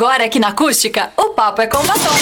Agora 0.00 0.24
aqui 0.24 0.38
na 0.38 0.48
Acústica, 0.48 1.12
o 1.14 1.34
papo 1.34 1.60
é 1.60 1.66
com 1.66 1.76
batom. 1.84 2.14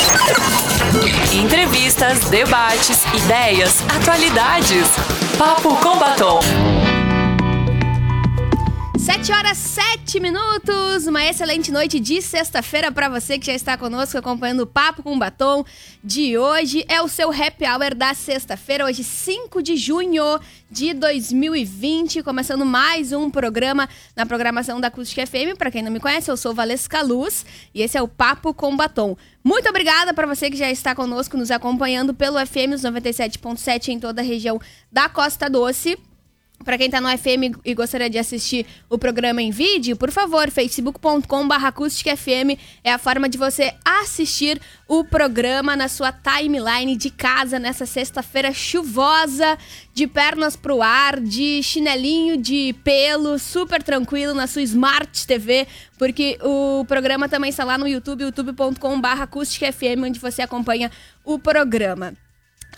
Entrevistas, 1.32 2.24
debates, 2.24 3.04
ideias, 3.14 3.80
atualidades. 3.88 4.88
Papo 5.38 5.76
com 5.76 5.96
batom. 5.96 6.40
7 9.08 9.32
horas 9.32 9.56
7 9.56 10.20
minutos, 10.20 11.06
uma 11.06 11.24
excelente 11.24 11.72
noite 11.72 11.98
de 11.98 12.20
sexta-feira 12.20 12.92
para 12.92 13.08
você 13.08 13.38
que 13.38 13.46
já 13.46 13.54
está 13.54 13.74
conosco 13.74 14.18
acompanhando 14.18 14.60
o 14.60 14.66
Papo 14.66 15.02
com 15.02 15.18
Batom 15.18 15.64
de 16.04 16.36
hoje. 16.36 16.84
É 16.86 17.00
o 17.00 17.08
seu 17.08 17.30
happy 17.30 17.64
hour 17.64 17.94
da 17.94 18.12
sexta-feira, 18.12 18.84
hoje 18.84 19.02
5 19.02 19.62
de 19.62 19.78
junho 19.78 20.38
de 20.70 20.92
2020, 20.92 22.22
começando 22.22 22.66
mais 22.66 23.10
um 23.10 23.30
programa 23.30 23.88
na 24.14 24.26
programação 24.26 24.78
da 24.78 24.88
Acústica 24.88 25.26
FM. 25.26 25.56
Para 25.56 25.70
quem 25.70 25.82
não 25.82 25.90
me 25.90 26.00
conhece, 26.00 26.30
eu 26.30 26.36
sou 26.36 26.52
Valesca 26.52 27.00
Luz 27.00 27.46
e 27.74 27.80
esse 27.80 27.96
é 27.96 28.02
o 28.02 28.08
Papo 28.08 28.52
com 28.52 28.76
Batom. 28.76 29.16
Muito 29.42 29.70
obrigada 29.70 30.12
para 30.12 30.26
você 30.26 30.50
que 30.50 30.56
já 30.58 30.70
está 30.70 30.94
conosco 30.94 31.34
nos 31.34 31.50
acompanhando 31.50 32.12
pelo 32.12 32.38
FM 32.46 32.76
97.7 32.76 33.88
em 33.88 33.98
toda 33.98 34.20
a 34.20 34.24
região 34.24 34.60
da 34.92 35.08
Costa 35.08 35.48
Doce. 35.48 35.96
Para 36.64 36.76
quem 36.76 36.86
está 36.86 37.00
no 37.00 37.08
FM 37.08 37.56
e 37.64 37.72
gostaria 37.72 38.10
de 38.10 38.18
assistir 38.18 38.66
o 38.90 38.98
programa 38.98 39.40
em 39.40 39.50
vídeo, 39.50 39.96
por 39.96 40.10
favor, 40.10 40.50
facebook.com/acústicafm 40.50 42.58
é 42.82 42.92
a 42.92 42.98
forma 42.98 43.28
de 43.28 43.38
você 43.38 43.72
assistir 43.84 44.60
o 44.86 45.04
programa 45.04 45.76
na 45.76 45.86
sua 45.86 46.12
timeline 46.12 46.96
de 46.96 47.10
casa 47.10 47.60
nessa 47.60 47.86
sexta-feira 47.86 48.52
chuvosa, 48.52 49.56
de 49.94 50.08
pernas 50.08 50.56
pro 50.56 50.82
ar, 50.82 51.20
de 51.20 51.62
chinelinho 51.62 52.36
de 52.36 52.74
pelo, 52.84 53.38
super 53.38 53.80
tranquilo 53.82 54.34
na 54.34 54.48
sua 54.48 54.62
Smart 54.62 55.26
TV, 55.26 55.66
porque 55.96 56.38
o 56.42 56.84
programa 56.86 57.28
também 57.28 57.50
está 57.50 57.62
lá 57.64 57.78
no 57.78 57.86
YouTube, 57.86 58.24
youtube.com/acústicafm, 58.24 60.02
onde 60.04 60.18
você 60.18 60.42
acompanha 60.42 60.90
o 61.24 61.38
programa. 61.38 62.14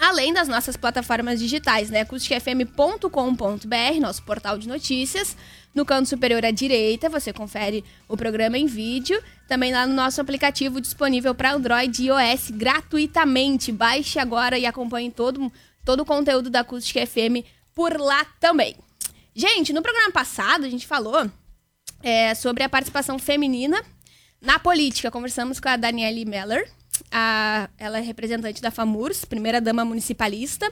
Além 0.00 0.32
das 0.32 0.48
nossas 0.48 0.78
plataformas 0.78 1.38
digitais, 1.38 1.90
né? 1.90 2.00
acusticfm.com.br, 2.00 4.00
nosso 4.00 4.22
portal 4.22 4.56
de 4.56 4.66
notícias. 4.66 5.36
No 5.74 5.84
canto 5.84 6.08
superior 6.08 6.42
à 6.42 6.50
direita, 6.50 7.10
você 7.10 7.34
confere 7.34 7.84
o 8.08 8.16
programa 8.16 8.56
em 8.56 8.64
vídeo. 8.64 9.22
Também 9.46 9.74
lá 9.74 9.86
no 9.86 9.92
nosso 9.92 10.18
aplicativo 10.18 10.80
disponível 10.80 11.34
para 11.34 11.52
Android 11.52 12.02
e 12.02 12.06
iOS 12.06 12.50
gratuitamente. 12.50 13.70
Baixe 13.70 14.18
agora 14.18 14.58
e 14.58 14.64
acompanhe 14.64 15.10
todo, 15.10 15.52
todo 15.84 16.00
o 16.00 16.06
conteúdo 16.06 16.48
da 16.48 16.60
Acústica 16.60 17.06
FM 17.06 17.44
por 17.74 18.00
lá 18.00 18.24
também. 18.40 18.76
Gente, 19.34 19.70
no 19.70 19.82
programa 19.82 20.12
passado 20.12 20.64
a 20.64 20.70
gente 20.70 20.86
falou 20.86 21.30
é, 22.02 22.34
sobre 22.34 22.62
a 22.62 22.70
participação 22.70 23.18
feminina 23.18 23.84
na 24.40 24.58
política. 24.58 25.10
Conversamos 25.10 25.60
com 25.60 25.68
a 25.68 25.76
Daniele 25.76 26.24
Meller, 26.24 26.72
a, 27.11 27.69
ela 27.78 27.98
é 27.98 28.00
representante 28.00 28.62
da 28.62 28.70
FAMURS, 28.70 29.25
primeira 29.25 29.61
dama 29.61 29.84
municipalista. 29.84 30.70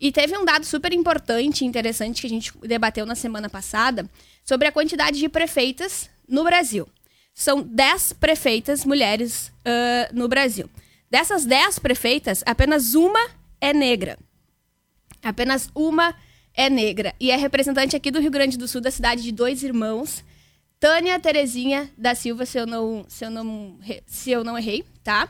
E 0.00 0.12
teve 0.12 0.36
um 0.36 0.44
dado 0.44 0.66
super 0.66 0.92
importante 0.92 1.62
e 1.62 1.66
interessante 1.66 2.20
que 2.20 2.26
a 2.26 2.30
gente 2.30 2.52
debateu 2.58 3.06
na 3.06 3.14
semana 3.14 3.48
passada 3.48 4.08
sobre 4.44 4.68
a 4.68 4.72
quantidade 4.72 5.18
de 5.18 5.28
prefeitas 5.28 6.10
no 6.28 6.44
Brasil. 6.44 6.86
São 7.34 7.62
10 7.62 8.14
prefeitas 8.14 8.84
mulheres 8.84 9.48
uh, 9.48 10.14
no 10.14 10.28
Brasil. 10.28 10.68
Dessas 11.10 11.44
10 11.44 11.78
prefeitas, 11.78 12.42
apenas 12.44 12.94
uma 12.94 13.28
é 13.60 13.72
negra. 13.72 14.18
Apenas 15.22 15.70
uma 15.74 16.14
é 16.54 16.68
negra. 16.68 17.14
E 17.20 17.30
é 17.30 17.36
representante 17.36 17.96
aqui 17.96 18.10
do 18.10 18.20
Rio 18.20 18.30
Grande 18.30 18.56
do 18.56 18.68
Sul, 18.68 18.80
da 18.80 18.90
cidade 18.90 19.22
de 19.22 19.32
Dois 19.32 19.62
Irmãos. 19.62 20.24
Tânia 20.78 21.18
Terezinha 21.18 21.90
da 21.96 22.14
Silva, 22.14 22.44
se 22.44 22.58
eu 22.58 22.66
não, 22.66 23.06
se 23.08 23.24
eu 23.24 23.30
não, 23.30 23.78
se 24.06 24.30
eu 24.30 24.44
não 24.44 24.58
errei, 24.58 24.84
tá? 25.02 25.28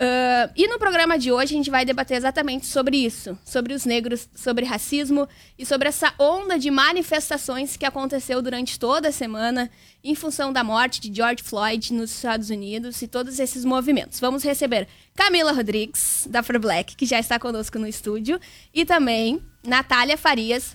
Uh, 0.00 0.50
e 0.56 0.66
no 0.66 0.78
programa 0.78 1.18
de 1.18 1.30
hoje 1.30 1.52
a 1.52 1.56
gente 1.58 1.70
vai 1.70 1.84
debater 1.84 2.16
exatamente 2.16 2.64
sobre 2.64 2.96
isso, 2.96 3.38
sobre 3.44 3.74
os 3.74 3.84
negros, 3.84 4.30
sobre 4.34 4.64
racismo 4.64 5.28
e 5.58 5.66
sobre 5.66 5.88
essa 5.88 6.14
onda 6.18 6.58
de 6.58 6.70
manifestações 6.70 7.76
que 7.76 7.84
aconteceu 7.84 8.40
durante 8.40 8.78
toda 8.78 9.08
a 9.08 9.12
semana 9.12 9.70
em 10.02 10.14
função 10.14 10.54
da 10.54 10.64
morte 10.64 11.02
de 11.02 11.14
George 11.14 11.42
Floyd 11.42 11.92
nos 11.92 12.12
Estados 12.12 12.48
Unidos 12.48 13.02
e 13.02 13.06
todos 13.06 13.38
esses 13.38 13.62
movimentos. 13.62 14.18
Vamos 14.18 14.42
receber 14.42 14.88
Camila 15.14 15.52
Rodrigues, 15.52 16.26
da 16.30 16.42
For 16.42 16.58
Black, 16.58 16.96
que 16.96 17.04
já 17.04 17.20
está 17.20 17.38
conosco 17.38 17.78
no 17.78 17.86
estúdio, 17.86 18.40
e 18.72 18.86
também 18.86 19.42
Natália 19.62 20.16
Farias, 20.16 20.74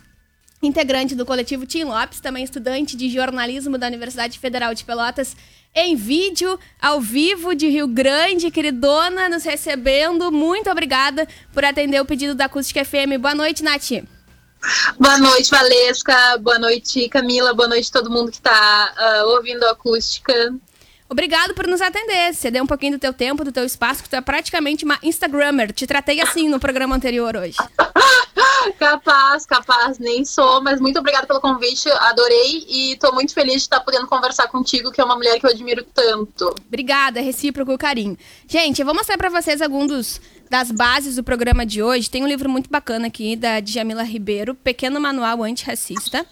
integrante 0.65 1.15
do 1.15 1.25
coletivo 1.25 1.65
Tim 1.65 1.85
Lopes, 1.85 2.19
também 2.19 2.43
estudante 2.43 2.95
de 2.95 3.09
jornalismo 3.09 3.77
da 3.77 3.87
Universidade 3.87 4.39
Federal 4.39 4.73
de 4.73 4.83
Pelotas 4.83 5.35
em 5.75 5.93
vídeo, 5.93 6.57
ao 6.81 7.01
vivo 7.01 7.53
de 7.53 7.67
Rio 7.67 7.85
Grande, 7.85 8.49
queridona, 8.49 9.27
nos 9.27 9.43
recebendo. 9.43 10.31
Muito 10.31 10.69
obrigada 10.69 11.27
por 11.53 11.65
atender 11.65 11.99
o 11.99 12.05
pedido 12.05 12.33
da 12.33 12.45
Acústica 12.45 12.85
FM. 12.85 13.19
Boa 13.19 13.35
noite, 13.35 13.61
Nath. 13.61 14.05
Boa 14.97 15.17
noite, 15.17 15.51
Valesca. 15.51 16.37
Boa 16.37 16.57
noite, 16.57 17.09
Camila. 17.09 17.53
Boa 17.53 17.67
noite 17.67 17.91
todo 17.91 18.09
mundo 18.09 18.31
que 18.31 18.37
está 18.37 18.93
uh, 18.95 19.01
ah, 19.01 19.25
ouvindo 19.35 19.65
a 19.65 19.71
Acústica. 19.71 20.55
Obrigado 21.07 21.53
por 21.53 21.67
nos 21.67 21.81
atender. 21.81 22.33
Deu 22.51 22.63
um 22.63 22.67
pouquinho 22.67 22.93
do 22.93 22.99
teu 22.99 23.13
tempo, 23.13 23.43
do 23.43 23.51
teu 23.51 23.63
espaço, 23.63 24.03
que 24.03 24.09
tu 24.09 24.15
é 24.15 24.21
praticamente 24.21 24.83
uma 24.83 24.97
Instagrammer. 25.03 25.71
Te 25.71 25.85
tratei 25.85 26.19
assim 26.19 26.49
no 26.49 26.59
programa 26.59 26.95
anterior 26.95 27.35
hoje. 27.35 27.57
capaz, 28.79 29.45
capaz, 29.45 29.99
nem 29.99 30.25
sou, 30.25 30.61
mas 30.63 30.81
muito 30.81 30.99
obrigada 30.99 31.27
pelo 31.27 31.39
convite, 31.39 31.87
adorei 31.99 32.65
e 32.67 32.93
estou 32.93 33.13
muito 33.13 33.33
feliz 33.33 33.57
de 33.57 33.61
estar 33.61 33.79
podendo 33.81 34.07
conversar 34.07 34.47
contigo, 34.47 34.91
que 34.91 34.99
é 34.99 35.03
uma 35.03 35.15
mulher 35.15 35.39
que 35.39 35.45
eu 35.45 35.51
admiro 35.51 35.83
tanto. 35.93 36.55
Obrigada, 36.67 37.19
é 37.19 37.23
recíproco 37.23 37.73
o 37.73 37.77
carinho. 37.77 38.17
Gente, 38.47 38.79
eu 38.79 38.85
vou 38.85 38.95
mostrar 38.95 39.17
para 39.17 39.29
vocês 39.29 39.61
alguns 39.61 40.19
das 40.49 40.71
bases 40.71 41.15
do 41.15 41.23
programa 41.23 41.65
de 41.65 41.81
hoje. 41.83 42.09
Tem 42.09 42.23
um 42.23 42.27
livro 42.27 42.49
muito 42.49 42.69
bacana 42.69 43.07
aqui 43.07 43.35
da 43.35 43.59
Djamila 43.59 44.03
Ribeiro, 44.03 44.55
Pequeno 44.55 44.99
Manual 44.99 45.43
Antirracista. 45.43 46.25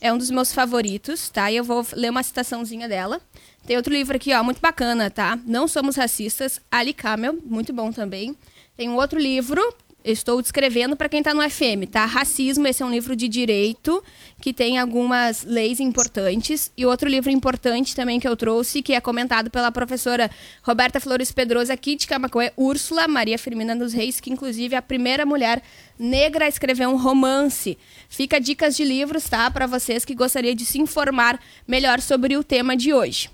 É 0.00 0.12
um 0.12 0.18
dos 0.18 0.30
meus 0.30 0.52
favoritos, 0.52 1.28
tá? 1.28 1.50
E 1.50 1.56
eu 1.56 1.64
vou 1.64 1.86
ler 1.92 2.10
uma 2.10 2.22
citaçãozinha 2.22 2.88
dela. 2.88 3.20
Tem 3.66 3.76
outro 3.76 3.92
livro 3.92 4.16
aqui, 4.16 4.32
ó, 4.32 4.42
muito 4.42 4.60
bacana, 4.60 5.10
tá? 5.10 5.38
Não 5.46 5.68
Somos 5.68 5.96
Racistas, 5.96 6.60
Ali 6.70 6.94
Camel, 6.94 7.38
muito 7.44 7.72
bom 7.72 7.92
também. 7.92 8.34
Tem 8.76 8.88
um 8.88 8.96
outro 8.96 9.18
livro, 9.18 9.62
estou 10.04 10.40
descrevendo 10.40 10.96
para 10.96 11.08
quem 11.08 11.20
está 11.20 11.34
no 11.34 11.48
FM, 11.48 11.88
tá? 11.90 12.04
Racismo, 12.04 12.66
esse 12.66 12.82
é 12.82 12.86
um 12.86 12.90
livro 12.90 13.14
de 13.14 13.28
direito 13.28 14.02
que 14.40 14.52
tem 14.52 14.78
algumas 14.78 15.44
leis 15.44 15.80
importantes. 15.80 16.72
E 16.76 16.86
outro 16.86 17.08
livro 17.08 17.30
importante 17.30 17.94
também 17.94 18.18
que 18.18 18.26
eu 18.26 18.36
trouxe, 18.36 18.82
que 18.82 18.94
é 18.94 19.00
comentado 19.00 19.50
pela 19.50 19.70
professora 19.70 20.30
Roberta 20.62 21.00
Flores 21.00 21.32
Pedrosa 21.32 21.72
aqui 21.72 21.96
de 21.96 22.06
Camacoé, 22.06 22.52
Úrsula 22.56 23.06
Maria 23.06 23.38
Firmina 23.38 23.76
dos 23.76 23.92
Reis, 23.92 24.20
que 24.20 24.30
inclusive 24.30 24.74
é 24.74 24.78
a 24.78 24.82
primeira 24.82 25.26
mulher 25.26 25.62
negra 25.98 26.46
a 26.46 26.48
escrever 26.48 26.88
um 26.88 26.96
romance. 26.96 27.76
Fica 28.08 28.40
dicas 28.40 28.76
de 28.76 28.84
livros, 28.84 29.28
tá? 29.28 29.50
Para 29.50 29.66
vocês 29.66 30.04
que 30.04 30.14
gostariam 30.14 30.54
de 30.54 30.64
se 30.64 30.80
informar 30.80 31.40
melhor 31.66 32.00
sobre 32.00 32.36
o 32.36 32.44
tema 32.44 32.76
de 32.76 32.92
hoje. 32.92 33.30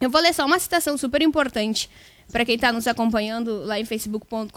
Eu 0.00 0.10
vou 0.10 0.20
ler 0.20 0.34
só 0.34 0.44
uma 0.44 0.58
citação 0.58 0.96
super 0.98 1.22
importante 1.22 1.88
para 2.30 2.44
quem 2.44 2.56
está 2.56 2.72
nos 2.72 2.86
acompanhando 2.86 3.64
lá 3.64 3.78
em 3.78 3.84
facebook.com.br 3.84 4.50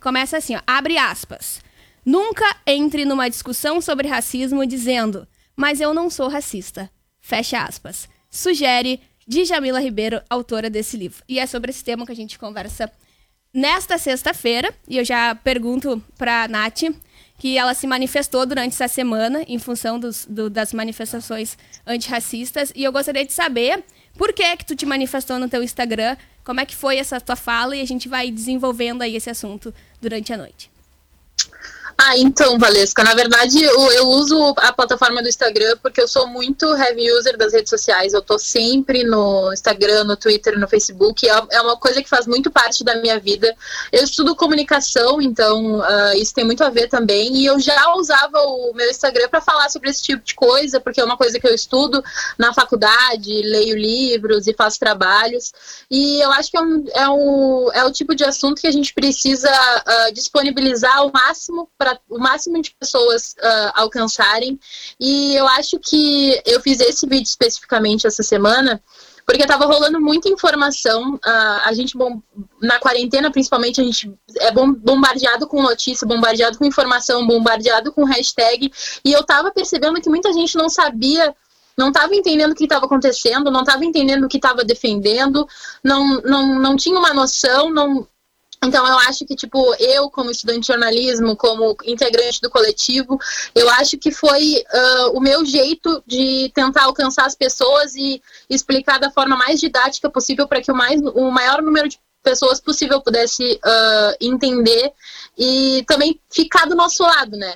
começa 0.00 0.36
assim, 0.36 0.56
ó, 0.56 0.60
abre 0.66 0.98
aspas. 0.98 1.60
Nunca 2.04 2.44
entre 2.66 3.04
numa 3.04 3.28
discussão 3.28 3.80
sobre 3.80 4.08
racismo 4.08 4.64
dizendo, 4.66 5.26
mas 5.56 5.80
eu 5.80 5.92
não 5.92 6.08
sou 6.08 6.28
racista. 6.28 6.90
Fecha 7.20 7.62
aspas. 7.62 8.08
Sugere 8.30 9.00
Djamila 9.26 9.80
Ribeiro, 9.80 10.22
autora 10.30 10.70
desse 10.70 10.96
livro. 10.96 11.22
E 11.28 11.38
é 11.38 11.46
sobre 11.46 11.70
esse 11.70 11.84
tema 11.84 12.06
que 12.06 12.12
a 12.12 12.16
gente 12.16 12.38
conversa 12.38 12.90
nesta 13.52 13.98
sexta-feira. 13.98 14.72
E 14.88 14.96
eu 14.96 15.04
já 15.04 15.34
pergunto 15.34 16.02
para 16.16 16.48
Nath, 16.48 16.84
que 17.38 17.56
ela 17.56 17.74
se 17.74 17.86
manifestou 17.86 18.44
durante 18.46 18.72
essa 18.72 18.88
semana 18.88 19.44
em 19.46 19.58
função 19.58 19.98
dos, 19.98 20.26
do, 20.26 20.48
das 20.48 20.72
manifestações 20.72 21.56
antirracistas. 21.86 22.72
E 22.74 22.82
eu 22.82 22.92
gostaria 22.92 23.24
de 23.24 23.32
saber 23.32 23.84
por 24.16 24.32
que 24.32 24.56
que 24.56 24.64
tu 24.64 24.74
te 24.74 24.84
manifestou 24.84 25.38
no 25.38 25.48
teu 25.48 25.62
Instagram? 25.62 26.16
Como 26.48 26.60
é 26.60 26.64
que 26.64 26.74
foi 26.74 26.96
essa 26.96 27.20
tua 27.20 27.36
fala? 27.36 27.76
E 27.76 27.82
a 27.82 27.84
gente 27.84 28.08
vai 28.08 28.30
desenvolvendo 28.30 29.02
aí 29.02 29.14
esse 29.14 29.28
assunto 29.28 29.74
durante 30.00 30.32
a 30.32 30.36
noite. 30.38 30.70
Ah, 32.00 32.16
então, 32.16 32.56
Valesca, 32.60 33.02
na 33.02 33.12
verdade 33.12 33.60
eu, 33.60 33.90
eu, 33.90 34.06
uso 34.06 34.54
a 34.58 34.72
plataforma 34.72 35.20
do 35.20 35.28
Instagram 35.28 35.76
porque 35.82 36.00
eu 36.00 36.06
sou 36.06 36.28
muito 36.28 36.64
heavy 36.76 37.10
user 37.10 37.36
das 37.36 37.52
redes 37.52 37.68
sociais. 37.68 38.12
Eu 38.12 38.22
tô 38.22 38.38
sempre 38.38 39.02
no 39.02 39.52
Instagram, 39.52 40.04
no 40.04 40.16
Twitter, 40.16 40.56
no 40.56 40.68
Facebook. 40.68 41.28
É, 41.28 41.32
é 41.50 41.60
uma 41.60 41.76
coisa 41.76 42.00
que 42.00 42.08
faz 42.08 42.24
muito 42.24 42.52
parte 42.52 42.84
da 42.84 42.94
minha 43.00 43.18
vida. 43.18 43.52
Eu 43.90 44.04
estudo 44.04 44.36
comunicação, 44.36 45.20
então 45.20 45.80
uh, 45.80 46.14
isso 46.14 46.32
tem 46.32 46.44
muito 46.44 46.62
a 46.62 46.70
ver 46.70 46.86
também. 46.86 47.34
E 47.36 47.46
eu 47.46 47.58
já 47.58 47.92
usava 47.96 48.38
o 48.42 48.72
meu 48.74 48.88
Instagram 48.88 49.28
para 49.28 49.40
falar 49.40 49.68
sobre 49.68 49.90
esse 49.90 50.00
tipo 50.00 50.24
de 50.24 50.36
coisa, 50.36 50.78
porque 50.78 51.00
é 51.00 51.04
uma 51.04 51.16
coisa 51.16 51.40
que 51.40 51.48
eu 51.48 51.54
estudo 51.54 52.00
na 52.38 52.54
faculdade, 52.54 53.42
leio 53.42 53.76
livros 53.76 54.46
e 54.46 54.54
faço 54.54 54.78
trabalhos. 54.78 55.52
E 55.90 56.20
eu 56.20 56.30
acho 56.30 56.48
que 56.48 56.56
é, 56.56 56.60
um, 56.60 56.84
é, 56.94 57.08
um, 57.08 57.72
é 57.72 57.84
o 57.84 57.90
tipo 57.90 58.14
de 58.14 58.22
assunto 58.22 58.60
que 58.60 58.68
a 58.68 58.72
gente 58.72 58.94
precisa 58.94 59.50
uh, 59.50 60.12
disponibilizar 60.12 60.96
ao 60.98 61.10
máximo 61.10 61.68
para 61.76 61.87
para 61.94 62.16
o 62.16 62.18
máximo 62.18 62.60
de 62.60 62.74
pessoas 62.78 63.34
uh, 63.38 63.72
alcançarem. 63.74 64.58
E 64.98 65.34
eu 65.34 65.46
acho 65.48 65.78
que 65.78 66.40
eu 66.44 66.60
fiz 66.60 66.80
esse 66.80 67.06
vídeo 67.06 67.26
especificamente 67.26 68.06
essa 68.06 68.22
semana 68.22 68.82
porque 69.28 69.46
tava 69.46 69.66
rolando 69.66 70.00
muita 70.00 70.30
informação. 70.30 71.16
Uh, 71.16 71.60
a 71.64 71.72
gente, 71.74 71.98
bom, 71.98 72.22
na 72.62 72.78
quarentena, 72.78 73.30
principalmente, 73.30 73.78
a 73.78 73.84
gente 73.84 74.10
é 74.38 74.50
bombardeado 74.50 75.46
com 75.46 75.60
notícia, 75.60 76.06
bombardeado 76.06 76.56
com 76.56 76.64
informação, 76.64 77.26
bombardeado 77.26 77.92
com 77.92 78.04
hashtag. 78.04 78.72
E 79.04 79.12
eu 79.12 79.22
tava 79.22 79.50
percebendo 79.50 80.00
que 80.00 80.08
muita 80.08 80.32
gente 80.32 80.56
não 80.56 80.70
sabia 80.70 81.34
não 81.76 81.88
estava 81.88 82.12
entendendo 82.12 82.50
o 82.50 82.54
que 82.56 82.64
estava 82.64 82.86
acontecendo, 82.86 83.52
não 83.52 83.60
estava 83.60 83.84
entendendo 83.84 84.24
o 84.24 84.28
que 84.28 84.38
estava 84.38 84.64
defendendo, 84.64 85.46
não, 85.84 86.20
não, 86.22 86.58
não 86.58 86.76
tinha 86.76 86.98
uma 86.98 87.14
noção, 87.14 87.70
não, 87.70 88.04
então, 88.64 88.86
eu 88.86 88.98
acho 89.00 89.24
que, 89.24 89.36
tipo, 89.36 89.74
eu, 89.78 90.10
como 90.10 90.30
estudante 90.30 90.60
de 90.60 90.66
jornalismo, 90.66 91.36
como 91.36 91.76
integrante 91.84 92.40
do 92.40 92.50
coletivo, 92.50 93.18
eu 93.54 93.68
acho 93.70 93.96
que 93.96 94.10
foi 94.10 94.64
uh, 94.72 95.16
o 95.16 95.20
meu 95.20 95.44
jeito 95.44 96.02
de 96.06 96.50
tentar 96.54 96.84
alcançar 96.84 97.26
as 97.26 97.36
pessoas 97.36 97.94
e 97.94 98.20
explicar 98.50 98.98
da 98.98 99.10
forma 99.10 99.36
mais 99.36 99.60
didática 99.60 100.10
possível 100.10 100.48
para 100.48 100.60
que 100.60 100.72
o, 100.72 100.74
mais, 100.74 101.00
o 101.00 101.30
maior 101.30 101.62
número 101.62 101.88
de 101.88 102.00
pessoas 102.22 102.60
possível 102.60 103.00
pudesse 103.00 103.60
uh, 103.64 104.16
entender 104.20 104.92
e 105.36 105.84
também 105.86 106.20
ficar 106.28 106.66
do 106.66 106.74
nosso 106.74 107.04
lado, 107.04 107.36
né? 107.36 107.54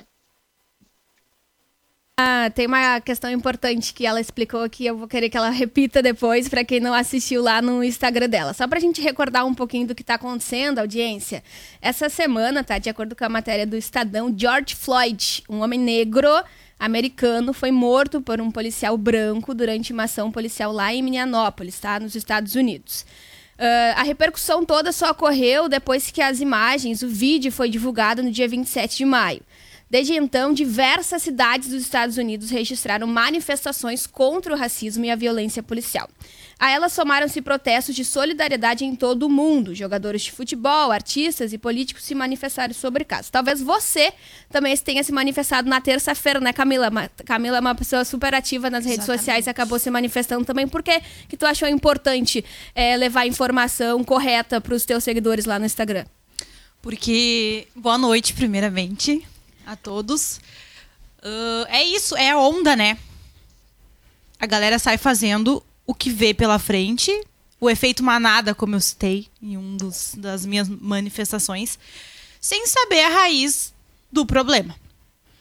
Ah, 2.15 2.51
tem 2.53 2.67
uma 2.67 3.01
questão 3.01 3.31
importante 3.31 3.91
que 3.91 4.05
ela 4.05 4.21
explicou 4.21 4.69
que 4.69 4.85
eu 4.85 4.95
vou 4.95 5.07
querer 5.07 5.31
que 5.31 5.37
ela 5.37 5.49
repita 5.49 5.99
depois 5.99 6.47
para 6.47 6.63
quem 6.63 6.79
não 6.79 6.93
assistiu 6.93 7.41
lá 7.41 7.59
no 7.59 7.83
Instagram 7.83 8.29
dela. 8.29 8.53
Só 8.53 8.67
para 8.67 8.77
a 8.77 8.81
gente 8.81 9.01
recordar 9.01 9.43
um 9.47 9.53
pouquinho 9.55 9.87
do 9.87 9.95
que 9.95 10.03
está 10.03 10.13
acontecendo, 10.13 10.77
audiência. 10.77 11.43
Essa 11.81 12.09
semana, 12.09 12.63
tá, 12.63 12.77
de 12.77 12.87
acordo 12.87 13.15
com 13.15 13.25
a 13.25 13.29
matéria 13.29 13.65
do 13.65 13.75
Estadão, 13.75 14.31
George 14.37 14.75
Floyd, 14.75 15.43
um 15.49 15.61
homem 15.61 15.79
negro 15.79 16.29
americano, 16.79 17.51
foi 17.51 17.71
morto 17.71 18.21
por 18.21 18.39
um 18.39 18.51
policial 18.51 18.95
branco 18.95 19.55
durante 19.55 19.91
uma 19.91 20.03
ação 20.03 20.31
policial 20.31 20.71
lá 20.71 20.93
em 20.93 21.01
Minneapolis, 21.01 21.79
tá, 21.79 21.99
nos 21.99 22.13
Estados 22.13 22.53
Unidos. 22.53 23.07
Uh, 23.57 23.95
a 23.95 24.03
repercussão 24.03 24.63
toda 24.63 24.91
só 24.91 25.09
ocorreu 25.09 25.67
depois 25.67 26.11
que 26.11 26.21
as 26.21 26.41
imagens, 26.41 27.01
o 27.01 27.07
vídeo 27.07 27.51
foi 27.51 27.69
divulgado 27.69 28.21
no 28.21 28.29
dia 28.29 28.47
27 28.47 28.97
de 28.97 29.05
maio. 29.05 29.41
Desde 29.93 30.15
então, 30.15 30.51
diversas 30.51 31.21
cidades 31.21 31.69
dos 31.69 31.83
Estados 31.83 32.17
Unidos 32.17 32.49
registraram 32.49 33.05
manifestações 33.05 34.07
contra 34.07 34.51
o 34.51 34.57
racismo 34.57 35.05
e 35.05 35.11
a 35.11 35.15
violência 35.15 35.61
policial. 35.61 36.09
A 36.57 36.71
elas 36.71 36.93
somaram-se 36.93 37.39
protestos 37.43 37.93
de 37.93 38.03
solidariedade 38.03 38.83
em 38.83 38.95
todo 38.95 39.27
o 39.27 39.29
mundo. 39.29 39.75
Jogadores 39.75 40.23
de 40.23 40.31
futebol, 40.31 40.91
artistas 40.91 41.53
e 41.53 41.59
políticos 41.59 42.05
se 42.05 42.15
manifestaram 42.15 42.73
sobre 42.73 43.03
o 43.03 43.05
caso. 43.05 43.31
Talvez 43.31 43.61
você 43.61 44.11
também 44.49 44.75
tenha 44.77 45.03
se 45.03 45.11
manifestado 45.11 45.69
na 45.69 45.79
terça-feira, 45.79 46.39
né, 46.39 46.51
Camila? 46.51 46.91
Camila 47.23 47.57
é 47.57 47.61
uma 47.61 47.75
pessoa 47.75 48.03
super 48.03 48.33
ativa 48.33 48.71
nas 48.71 48.85
redes 48.85 49.01
Exatamente. 49.01 49.19
sociais 49.19 49.45
e 49.45 49.49
acabou 49.51 49.77
se 49.77 49.91
manifestando 49.91 50.43
também. 50.43 50.67
Por 50.67 50.81
que, 50.81 51.03
que 51.29 51.37
tu 51.37 51.45
achou 51.45 51.67
importante 51.67 52.43
é, 52.73 52.97
levar 52.97 53.27
informação 53.27 54.03
correta 54.03 54.59
para 54.59 54.73
os 54.73 54.85
teus 54.85 55.03
seguidores 55.03 55.45
lá 55.45 55.59
no 55.59 55.67
Instagram? 55.67 56.05
Porque, 56.81 57.67
boa 57.75 57.99
noite, 57.99 58.33
primeiramente 58.33 59.23
a 59.65 59.75
todos. 59.75 60.39
Uh, 61.19 61.65
é 61.69 61.83
isso, 61.83 62.15
é 62.15 62.31
a 62.31 62.37
onda, 62.37 62.75
né? 62.75 62.97
A 64.39 64.45
galera 64.45 64.77
sai 64.77 64.97
fazendo 64.97 65.63
o 65.85 65.93
que 65.93 66.09
vê 66.09 66.33
pela 66.33 66.59
frente, 66.59 67.11
o 67.59 67.69
efeito 67.69 68.03
manada, 68.03 68.53
como 68.53 68.75
eu 68.75 68.81
citei 68.81 69.27
em 69.41 69.57
um 69.57 69.77
dos, 69.77 70.15
das 70.17 70.45
minhas 70.45 70.67
manifestações, 70.67 71.79
sem 72.41 72.67
saber 72.67 73.05
a 73.05 73.09
raiz 73.09 73.73
do 74.11 74.25
problema. 74.25 74.75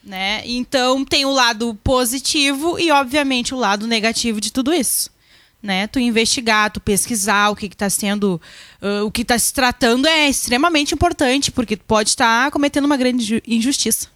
Né? 0.04 0.42
Então 0.44 1.04
tem 1.04 1.24
o 1.24 1.30
lado 1.30 1.74
positivo 1.82 2.78
e, 2.78 2.90
obviamente, 2.90 3.54
o 3.54 3.58
lado 3.58 3.86
negativo 3.86 4.40
de 4.40 4.52
tudo 4.52 4.72
isso. 4.72 5.10
Né? 5.62 5.86
Tu 5.86 6.00
investigar, 6.00 6.70
tu 6.70 6.80
pesquisar 6.80 7.50
o 7.50 7.56
que 7.56 7.66
está 7.66 7.88
sendo, 7.88 8.40
uh, 8.82 9.04
o 9.06 9.10
que 9.12 9.22
está 9.22 9.38
se 9.38 9.54
tratando 9.54 10.08
é 10.08 10.28
extremamente 10.28 10.92
importante, 10.92 11.52
porque 11.52 11.76
tu 11.76 11.84
pode 11.84 12.08
estar 12.10 12.50
cometendo 12.50 12.84
uma 12.84 12.96
grande 12.96 13.40
injustiça 13.46 14.08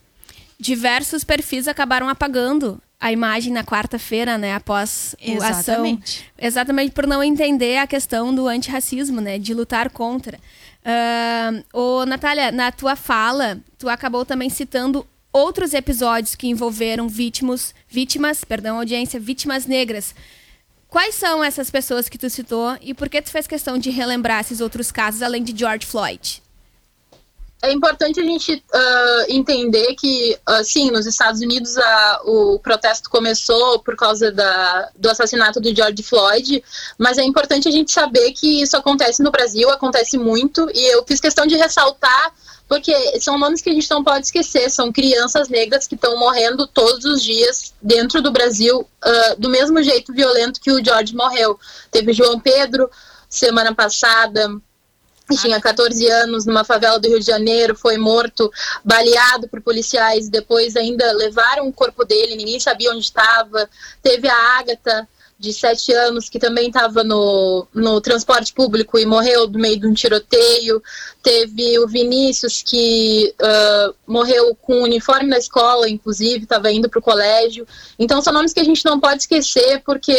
diversos 0.59 1.23
perfis 1.23 1.69
acabaram 1.69 2.09
apagando 2.09 2.81
a 2.99 3.13
imagem 3.13 3.53
na 3.53 3.63
quarta-feira, 3.63 4.39
né, 4.39 4.55
após 4.55 5.15
a 5.43 5.49
ação. 5.49 6.01
Exatamente 6.39 6.93
por 6.93 7.07
não 7.07 7.23
entender 7.23 7.77
a 7.77 7.87
questão 7.87 8.35
do 8.35 8.49
antirracismo, 8.49 9.21
né, 9.21 9.39
de 9.39 9.53
lutar 9.53 9.91
contra. 9.91 10.39
Uh, 10.83 11.79
ô, 11.79 12.07
Natália, 12.07 12.51
na 12.51 12.73
tua 12.73 12.97
fala, 12.97 13.61
tu 13.77 13.89
acabou 13.89 14.25
também 14.25 14.49
citando 14.49 15.07
outros 15.33 15.75
episódios 15.75 16.35
que 16.35 16.47
envolveram 16.47 17.09
vítimas, 17.09 17.75
vítimas, 17.87 18.45
perdão, 18.45 18.79
audiência, 18.79 19.21
vítimas 19.21 19.67
negras. 19.67 20.15
Quais 20.89 21.15
são 21.15 21.43
essas 21.43 21.71
pessoas 21.71 22.09
que 22.09 22.17
tu 22.17 22.31
citou 22.31 22.77
e 22.81 22.95
por 22.95 23.09
que 23.09 23.21
tu 23.21 23.31
fez 23.31 23.47
questão 23.47 23.77
de 23.77 23.91
relembrar 23.91 24.41
esses 24.41 24.61
outros 24.61 24.93
casos, 24.93 25.23
além 25.23 25.43
de 25.43 25.57
George 25.57 25.87
Floyd? 25.87 26.43
é 27.63 27.73
importante 27.73 28.21
a 28.21 28.23
gente 28.23 28.53
uh, 28.55 29.25
entender 29.29 29.95
que, 29.95 30.39
uh, 30.49 30.63
sim, 30.63 30.91
nos 30.91 31.07
Estados 31.07 31.41
Unidos 31.41 31.75
o 32.25 32.59
protesto 32.59 33.11
começou 33.11 33.79
por 33.81 33.97
causa 33.97 34.31
da, 34.31 34.91
do 34.97 35.09
assassinato 35.09 35.61
do 35.61 35.75
George 35.75 36.03
Floyd, 36.03 36.63
mas 36.99 37.19
é 37.19 37.25
importante 37.25 37.69
a 37.69 37.71
gente 37.71 37.91
saber 37.91 38.33
que 38.33 38.63
isso 38.63 38.77
acontece 38.77 39.23
no 39.23 39.31
Brasil, 39.31 39.71
acontece 39.71 40.19
muito, 40.19 40.69
e 40.73 40.95
eu 40.95 41.05
fiz 41.07 41.21
questão 41.21 41.47
de 41.47 41.57
ressaltar, 41.57 42.33
porque 42.69 43.21
são 43.21 43.39
nomes 43.39 43.61
que 43.61 43.71
a 43.71 43.73
gente 43.73 43.91
não 43.91 44.03
pode 44.03 44.27
esquecer, 44.27 44.69
são 44.71 44.93
crianças 44.93 45.49
negras 45.49 45.87
que 45.87 45.95
estão 45.95 46.19
morrendo 46.19 46.67
todos 46.67 47.05
os 47.05 47.23
dias 47.23 47.73
dentro 47.81 48.21
do 48.21 48.33
Brasil, 48.33 48.81
uh, 48.81 49.41
do 49.41 49.49
mesmo 49.49 49.83
jeito 49.83 50.13
violento 50.13 50.61
que 50.61 50.73
o 50.73 50.85
George 50.85 51.15
morreu. 51.15 51.59
Teve 51.91 52.13
João 52.13 52.41
Pedro 52.41 52.91
semana 53.29 53.75
passada, 53.75 54.51
tinha 55.35 55.61
14 55.61 56.09
anos 56.09 56.47
numa 56.47 56.65
favela 56.65 56.99
do 56.99 57.09
Rio 57.09 57.19
de 57.19 57.27
Janeiro, 57.27 57.75
foi 57.75 57.97
morto, 57.97 58.53
baleado 58.85 59.49
por 59.49 59.61
policiais, 59.61 60.29
depois 60.29 60.77
ainda 60.77 61.11
levaram 61.13 61.67
o 61.67 61.73
corpo 61.73 62.05
dele, 62.05 62.37
ninguém 62.37 62.61
sabia 62.61 62.91
onde 62.91 63.01
estava. 63.01 63.69
Teve 64.03 64.29
a 64.29 64.59
Ágata, 64.59 65.09
de 65.39 65.53
sete 65.53 65.93
anos, 65.93 66.31
que 66.31 66.39
também 66.39 66.69
estava 66.69 67.05
no, 67.05 67.67
no 67.75 68.01
transporte 68.01 68.55
público 68.55 68.99
e 68.99 69.05
morreu 69.05 69.47
no 69.47 69.59
meio 69.59 69.79
de 69.79 69.87
um 69.87 69.93
tiroteio. 69.93 70.83
Teve 71.23 71.79
o 71.79 71.87
Vinícius, 71.87 72.63
que 72.63 73.35
uh, 73.41 73.95
morreu 74.07 74.55
com 74.55 74.81
o 74.81 74.85
uniforme 74.85 75.29
da 75.29 75.37
escola, 75.37 75.89
inclusive, 75.89 76.45
estava 76.45 76.73
indo 76.73 76.89
para 76.89 76.99
o 76.99 77.03
colégio. 77.03 77.67
Então, 77.99 78.23
são 78.23 78.33
nomes 78.33 78.55
que 78.55 78.61
a 78.61 78.65
gente 78.65 78.85
não 78.85 78.99
pode 78.99 79.23
esquecer, 79.23 79.83
porque 79.85 80.15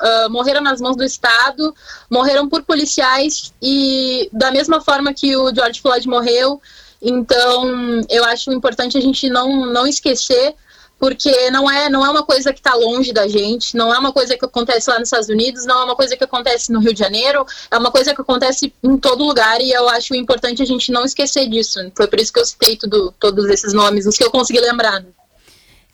uh, 0.00 0.30
morreram 0.30 0.62
nas 0.62 0.80
mãos 0.80 0.96
do 0.96 1.04
Estado, 1.04 1.74
morreram 2.10 2.48
por 2.48 2.62
policiais 2.62 3.52
e, 3.60 4.30
da 4.32 4.50
mesma 4.50 4.80
forma 4.80 5.12
que 5.12 5.36
o 5.36 5.54
George 5.54 5.82
Floyd 5.82 6.08
morreu. 6.08 6.60
Então, 7.02 8.00
eu 8.08 8.24
acho 8.24 8.50
importante 8.52 8.96
a 8.96 9.00
gente 9.00 9.28
não, 9.28 9.66
não 9.66 9.86
esquecer 9.86 10.54
porque 11.02 11.50
não 11.50 11.68
é, 11.68 11.90
não 11.90 12.06
é 12.06 12.10
uma 12.10 12.22
coisa 12.22 12.52
que 12.52 12.60
está 12.60 12.76
longe 12.76 13.12
da 13.12 13.26
gente, 13.26 13.76
não 13.76 13.92
é 13.92 13.98
uma 13.98 14.12
coisa 14.12 14.38
que 14.38 14.44
acontece 14.44 14.88
lá 14.88 15.00
nos 15.00 15.08
Estados 15.08 15.28
Unidos, 15.28 15.66
não 15.66 15.80
é 15.80 15.84
uma 15.84 15.96
coisa 15.96 16.16
que 16.16 16.22
acontece 16.22 16.70
no 16.70 16.78
Rio 16.78 16.94
de 16.94 17.00
Janeiro, 17.00 17.44
é 17.72 17.76
uma 17.76 17.90
coisa 17.90 18.14
que 18.14 18.20
acontece 18.20 18.72
em 18.80 18.96
todo 18.96 19.24
lugar 19.24 19.60
e 19.60 19.72
eu 19.72 19.88
acho 19.88 20.14
importante 20.14 20.62
a 20.62 20.64
gente 20.64 20.92
não 20.92 21.04
esquecer 21.04 21.48
disso. 21.48 21.80
Foi 21.96 22.06
por 22.06 22.20
isso 22.20 22.32
que 22.32 22.38
eu 22.38 22.46
citei 22.46 22.76
tudo, 22.76 23.12
todos 23.18 23.46
esses 23.46 23.72
nomes, 23.72 24.06
os 24.06 24.16
que 24.16 24.22
eu 24.22 24.30
consegui 24.30 24.60
lembrar. 24.60 25.04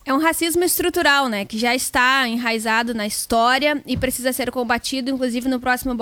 É 0.05 0.13
um 0.13 0.17
racismo 0.17 0.63
estrutural, 0.63 1.27
né? 1.27 1.45
Que 1.45 1.57
já 1.57 1.75
está 1.75 2.27
enraizado 2.27 2.93
na 2.93 3.05
história 3.05 3.83
e 3.85 3.97
precisa 3.97 4.31
ser 4.31 4.49
combatido. 4.49 5.11
Inclusive, 5.11 5.47
no 5.47 5.59
próximo, 5.59 5.95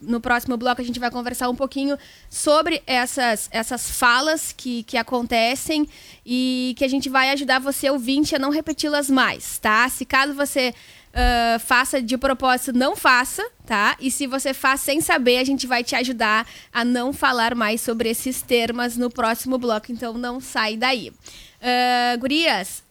no 0.00 0.20
próximo 0.20 0.56
bloco, 0.56 0.80
a 0.80 0.84
gente 0.84 0.98
vai 0.98 1.10
conversar 1.10 1.48
um 1.48 1.54
pouquinho 1.54 1.96
sobre 2.30 2.82
essas, 2.86 3.48
essas 3.52 3.90
falas 3.90 4.52
que, 4.52 4.82
que 4.84 4.96
acontecem 4.96 5.86
e 6.24 6.74
que 6.76 6.84
a 6.84 6.88
gente 6.88 7.08
vai 7.08 7.30
ajudar 7.30 7.60
você, 7.60 7.90
ouvinte, 7.90 8.34
a 8.34 8.38
não 8.38 8.50
repeti-las 8.50 9.10
mais, 9.10 9.58
tá? 9.58 9.88
Se 9.88 10.04
caso 10.06 10.34
você 10.34 10.74
uh, 11.12 11.60
faça 11.60 12.00
de 12.00 12.16
propósito, 12.16 12.72
não 12.72 12.96
faça, 12.96 13.46
tá? 13.66 13.96
E 14.00 14.10
se 14.10 14.26
você 14.26 14.54
faz 14.54 14.80
sem 14.80 15.00
saber, 15.00 15.38
a 15.38 15.44
gente 15.44 15.66
vai 15.66 15.84
te 15.84 15.94
ajudar 15.94 16.46
a 16.72 16.84
não 16.84 17.12
falar 17.12 17.54
mais 17.54 17.80
sobre 17.80 18.08
esses 18.08 18.42
termos 18.42 18.96
no 18.96 19.10
próximo 19.10 19.58
bloco. 19.58 19.92
Então, 19.92 20.14
não 20.14 20.40
sai 20.40 20.76
daí. 20.76 21.10
Uh, 21.10 22.18
gurias, 22.18 22.82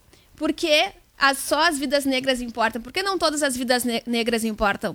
por 0.41 0.53
que 0.53 0.91
as, 1.19 1.37
só 1.37 1.67
as 1.67 1.77
vidas 1.77 2.03
negras 2.03 2.41
importam? 2.41 2.81
Por 2.81 2.91
que 2.91 3.03
não 3.03 3.15
todas 3.15 3.43
as 3.43 3.55
vidas 3.55 3.83
ne 3.83 4.01
negras 4.07 4.43
importam? 4.43 4.93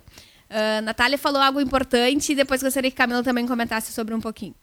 Uh, 0.49 0.81
Natália 0.83 1.17
falou 1.17 1.41
algo 1.41 1.61
importante 1.61 2.33
e 2.33 2.35
depois 2.35 2.61
gostaria 2.61 2.91
que 2.91 2.97
Camila 2.97 3.23
também 3.23 3.47
comentasse 3.47 3.93
sobre 3.93 4.13
um 4.13 4.19
pouquinho. 4.19 4.53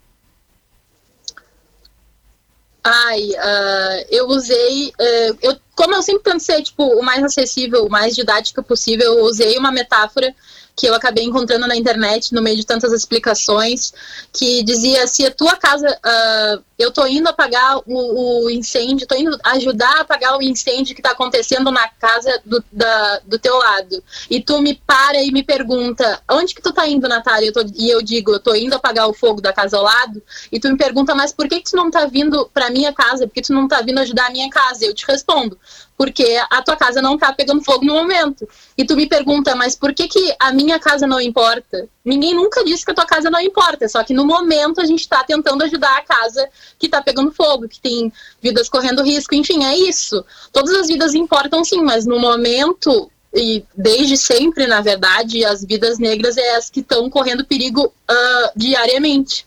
Ai, 2.85 3.31
uh, 3.31 4.07
eu 4.11 4.27
usei. 4.27 4.89
Uh, 4.89 5.39
eu, 5.41 5.59
como 5.75 5.95
eu 5.95 6.03
sempre 6.03 6.23
tento 6.23 6.41
ser 6.41 6.63
tipo, 6.63 6.85
o 6.85 7.03
mais 7.03 7.23
acessível, 7.23 7.87
o 7.87 7.91
mais 7.91 8.15
didática 8.15 8.63
possível, 8.63 9.19
eu 9.19 9.25
usei 9.25 9.59
uma 9.59 9.73
metáfora 9.73 10.35
que 10.77 10.87
eu 10.87 10.95
acabei 10.95 11.25
encontrando 11.25 11.67
na 11.67 11.77
internet 11.77 12.35
no 12.35 12.43
meio 12.43 12.57
de 12.57 12.67
tantas 12.67 12.93
explicações, 12.93 13.93
que 14.33 14.63
dizia 14.63 15.07
se 15.07 15.25
a 15.25 15.31
tua 15.31 15.57
casa, 15.57 15.89
uh, 15.89 16.65
eu 16.77 16.91
tô 16.91 17.07
indo 17.07 17.29
apagar 17.29 17.79
o, 17.87 18.45
o, 18.45 18.51
incêndio, 18.51 19.07
tô 19.07 19.15
indo 19.15 19.39
ajudar 19.45 19.99
a 19.99 20.01
apagar 20.01 20.37
o 20.37 20.43
incêndio 20.43 20.95
que 20.95 21.01
está 21.01 21.13
acontecendo 21.13 21.71
na 21.71 21.89
casa 21.89 22.41
do, 22.45 22.63
da, 22.73 23.21
do 23.21 23.39
teu 23.39 23.57
lado, 23.57 24.03
e 24.29 24.41
tu 24.41 24.61
me 24.61 24.75
para 24.75 25.23
e 25.23 25.31
me 25.31 25.45
pergunta, 25.45 26.21
onde 26.29 26.55
que 26.55 26.63
tu 26.63 26.73
tá 26.73 26.89
indo, 26.89 27.09
Natália? 27.09 27.49
Eu 27.49 27.53
tô, 27.53 27.65
e 27.77 27.89
eu 27.89 28.03
digo, 28.03 28.33
eu 28.33 28.41
tô 28.41 28.55
indo 28.55 28.75
apagar 28.75 29.09
o 29.09 29.15
fogo 29.15 29.41
da 29.41 29.53
casa 29.53 29.77
ao 29.77 29.85
lado, 29.85 30.21
e 30.51 30.59
tu 30.59 30.69
me 30.69 30.77
pergunta, 30.77 31.15
mas 31.15 31.33
por 31.33 31.49
que, 31.49 31.61
que 31.61 31.71
tu 31.71 31.77
não 31.77 31.91
tá 31.91 32.07
vindo 32.07 32.51
pra 32.53 32.71
minha 32.71 32.93
casa? 32.93 33.29
Por 33.29 33.35
que 33.35 33.43
tu 33.43 33.53
não 33.53 33.69
tá 33.69 33.81
vindo 33.81 34.01
ajudar 34.01 34.27
a 34.27 34.31
minha 34.31 34.51
casa? 34.51 34.85
Eu 34.85 34.95
te 34.95 35.07
respondo, 35.07 35.57
porque 35.97 36.39
a 36.51 36.63
tua 36.63 36.77
casa 36.77 37.01
não 37.01 37.17
tá 37.17 37.33
pegando 37.33 37.63
fogo 37.63 37.85
no 37.85 37.95
momento. 37.95 38.49
E 38.77 38.85
tu 38.85 38.97
me 38.97 39.07
pergunta, 39.07 39.55
mas 39.55 39.77
por 39.77 39.95
que, 39.95 40.09
que 40.09 40.35
a 40.39 40.53
minha 40.53 40.79
casa 40.79 41.07
não 41.07 41.21
importa? 41.21 41.89
Ninguém 42.05 42.35
nunca 42.35 42.65
disse 42.65 42.85
que 42.85 42.91
a 42.91 42.95
tua 42.95 43.07
casa 43.07 43.31
não 43.31 43.41
importa, 43.41 43.89
só 43.89 44.03
que 44.03 44.13
no 44.13 44.27
momento 44.27 44.81
a 44.81 44.85
gente 44.85 45.01
está 45.01 45.23
tentando 45.25 45.63
ajudar 45.65 45.97
a 45.97 46.03
casa 46.03 46.49
que 46.79 46.87
está 46.87 47.01
pegando 47.01 47.33
fogo, 47.33 47.69
que 47.69 47.81
tem 47.81 48.13
vidas 48.43 48.69
correndo 48.69 49.03
risco, 49.03 49.35
enfim, 49.35 49.65
é 49.65 49.77
isso. 49.77 50.25
Todas 50.53 50.75
as 50.75 50.89
vidas 50.89 51.15
importam 51.15 51.65
sim, 51.65 51.83
mas 51.83 52.05
no 52.05 52.19
momento 52.19 53.11
e 53.35 53.65
desde 53.77 54.17
sempre, 54.17 54.67
na 54.67 54.81
verdade, 54.81 55.45
as 55.45 55.65
vidas 55.65 55.99
negras 55.99 56.37
é 56.37 56.57
as 56.57 56.71
que 56.71 56.81
estão 56.81 57.11
correndo 57.11 57.45
perigo 57.45 57.87
uh, 57.87 58.51
diariamente. 58.55 59.45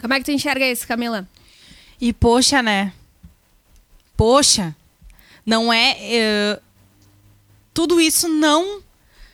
Como 0.00 0.14
é 0.14 0.18
que 0.18 0.24
tu 0.24 0.30
enxerga 0.30 0.66
isso, 0.66 0.86
Camila? 0.86 1.26
E 2.00 2.12
poxa, 2.12 2.62
né? 2.62 2.92
Poxa, 4.16 4.74
não 5.44 5.72
é. 5.72 5.96
Uh, 6.58 6.62
tudo 7.72 8.00
isso 8.00 8.28
não 8.28 8.82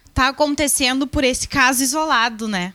está 0.09 0.29
acontecendo 0.29 1.07
por 1.07 1.25
esse 1.25 1.47
caso 1.47 1.83
isolado, 1.83 2.49
né? 2.49 2.73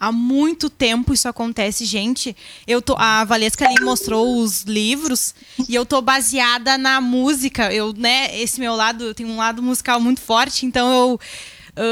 Há 0.00 0.12
muito 0.12 0.70
tempo 0.70 1.12
isso 1.12 1.28
acontece, 1.28 1.84
gente. 1.84 2.36
Eu 2.66 2.80
tô, 2.80 2.94
a 2.96 3.24
Valesca 3.24 3.66
ali 3.66 3.84
mostrou 3.84 4.40
os 4.40 4.62
livros 4.62 5.34
e 5.68 5.74
eu 5.74 5.84
tô 5.84 6.00
baseada 6.00 6.78
na 6.78 7.00
música. 7.00 7.72
Eu, 7.72 7.92
né, 7.92 8.38
esse 8.38 8.60
meu 8.60 8.76
lado, 8.76 9.04
eu 9.04 9.14
tenho 9.14 9.28
um 9.28 9.36
lado 9.36 9.60
musical 9.60 10.00
muito 10.00 10.20
forte, 10.20 10.64
então 10.64 10.92
eu 10.92 11.20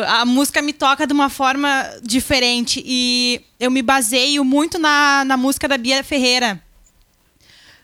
a 0.08 0.24
música 0.24 0.60
me 0.60 0.72
toca 0.72 1.06
de 1.06 1.12
uma 1.12 1.30
forma 1.30 1.88
diferente 2.02 2.82
e 2.84 3.40
eu 3.60 3.70
me 3.70 3.82
baseio 3.82 4.44
muito 4.44 4.80
na, 4.80 5.24
na 5.24 5.36
música 5.36 5.68
da 5.68 5.78
Bia 5.78 6.02
Ferreira, 6.02 6.60